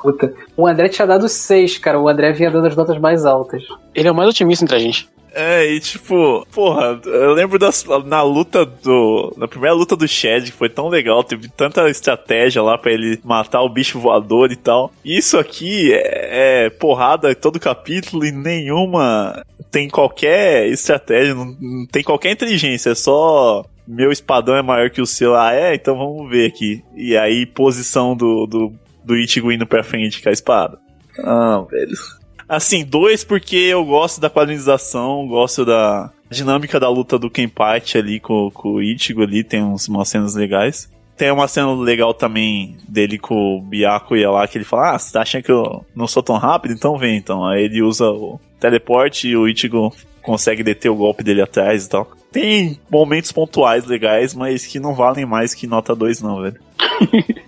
[0.01, 0.33] Puta.
[0.57, 1.99] O André tinha dado 6, cara.
[1.99, 3.61] O André vinha dando as notas mais altas.
[3.93, 5.07] Ele é o mais otimista entre a gente.
[5.33, 9.33] É, e tipo, porra, eu lembro das, na luta do.
[9.37, 13.19] Na primeira luta do Shed, que foi tão legal, teve tanta estratégia lá pra ele
[13.23, 14.91] matar o bicho voador e tal.
[15.05, 19.41] Isso aqui é, é porrada todo capítulo e nenhuma
[19.71, 23.65] tem qualquer estratégia, não, não tem qualquer inteligência, é só.
[23.87, 25.35] Meu espadão é maior que o seu.
[25.35, 25.73] Ah, é?
[25.73, 26.83] Então vamos ver aqui.
[26.95, 30.77] E aí, posição do, do, do Ichigo indo pra frente com a espada.
[31.19, 32.20] Ah, velho.
[32.51, 38.19] Assim, dois porque eu gosto da quadrinização, gosto da dinâmica da luta do Kenpachi ali
[38.19, 40.91] com, com o Ichigo ali, tem uns, umas cenas legais.
[41.15, 45.13] Tem uma cena legal também dele com o Byakuya lá, que ele fala, ah, você
[45.13, 46.73] tá achando que eu não sou tão rápido?
[46.73, 47.45] Então vem, então.
[47.45, 51.89] Aí ele usa o teleporte e o Ichigo consegue deter o golpe dele atrás e
[51.89, 52.11] tal.
[52.31, 56.59] Tem momentos pontuais legais, mas que não valem mais que nota 2 não, velho.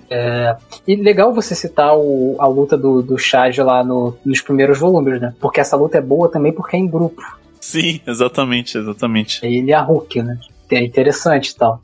[0.87, 5.19] E legal você citar o- a luta do, do Chad lá no- nos primeiros volumes,
[5.19, 5.33] né?
[5.39, 7.21] Porque essa luta é boa também porque é em grupo.
[7.59, 9.43] Sim, exatamente, exatamente.
[9.43, 10.37] Ele e a Hulk, né?
[10.69, 11.81] É interessante e tal.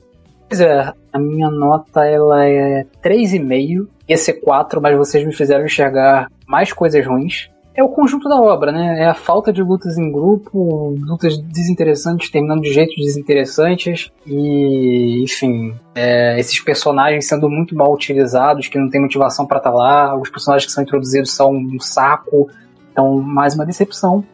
[0.48, 3.88] Pois é, a minha nota ela é 3,5.
[4.08, 7.50] Ia ser 4, mas vocês me fizeram enxergar mais coisas ruins.
[7.80, 9.04] É o conjunto da obra, né?
[9.04, 15.74] É a falta de lutas em grupo, lutas desinteressantes terminando de jeitos desinteressantes e, enfim,
[15.96, 20.30] é, esses personagens sendo muito mal utilizados, que não tem motivação pra estar lá, os
[20.30, 22.50] personagens que são introduzidos são um saco.
[22.92, 24.26] Então, mais uma decepção.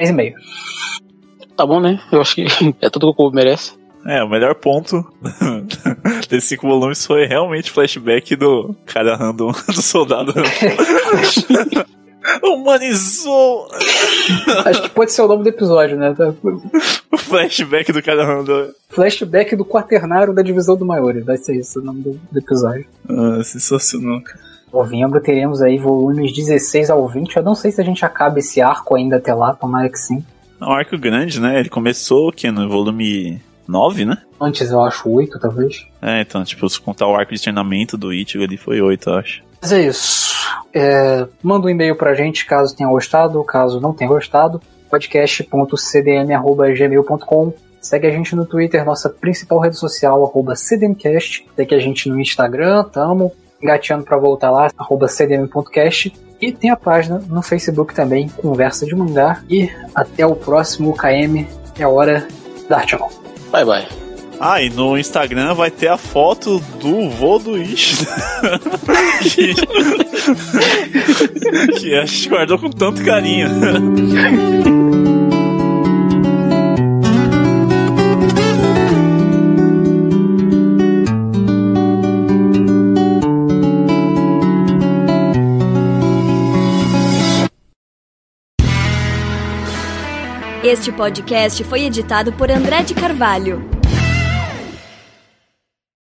[0.00, 0.32] 3,5.
[1.58, 2.00] Tá bom, né?
[2.10, 2.46] Eu acho que
[2.80, 3.74] é tudo que o Kobe merece.
[4.06, 5.04] É, o melhor ponto
[6.30, 10.32] desses cinco volumes foi realmente flashback do cara random do soldado.
[12.42, 13.68] Humanizou
[14.66, 16.14] Acho que pode ser o nome do episódio, né?
[17.12, 18.68] o flashback do cara random.
[18.88, 21.20] Flashback do quaternário da divisão do Maiori.
[21.20, 22.86] Vai ser isso o nome do, do episódio.
[23.08, 24.40] Ah, sensacional, cara.
[24.72, 27.36] Novembro teremos aí volumes 16 ao 20.
[27.36, 30.24] Eu não sei se a gente acaba esse arco ainda até lá, tomara que sim.
[30.60, 31.60] É um arco grande, né?
[31.60, 34.18] Ele começou que no volume 9, né?
[34.40, 35.86] Antes eu acho 8, talvez.
[36.02, 39.14] É, então, tipo, se contar o arco de treinamento do Ichigo ali foi 8, eu
[39.14, 39.43] acho.
[39.64, 40.34] Mas é isso.
[40.74, 44.60] É, manda um e-mail pra gente caso tenha gostado, caso não tenha gostado.
[44.90, 51.46] podcast.cdm.gmail.com Segue a gente no Twitter, nossa principal rede social, arroba CDMcast.
[51.56, 53.32] Segue a gente no Instagram, tamo
[53.62, 56.12] engateando pra voltar lá, arroba cdm.cast.
[56.42, 59.42] E tem a página no Facebook também, Conversa de Mangá.
[59.48, 61.48] E até o próximo KM.
[61.78, 63.10] É hora de dar tchau.
[63.50, 64.13] Bye, bye.
[64.46, 68.04] Ah, e no Instagram vai ter a foto do vô do Ishi.
[69.22, 69.54] que...
[71.80, 73.48] que a gente guardou com tanto carinho.
[90.62, 93.83] Este podcast foi editado por André de Carvalho.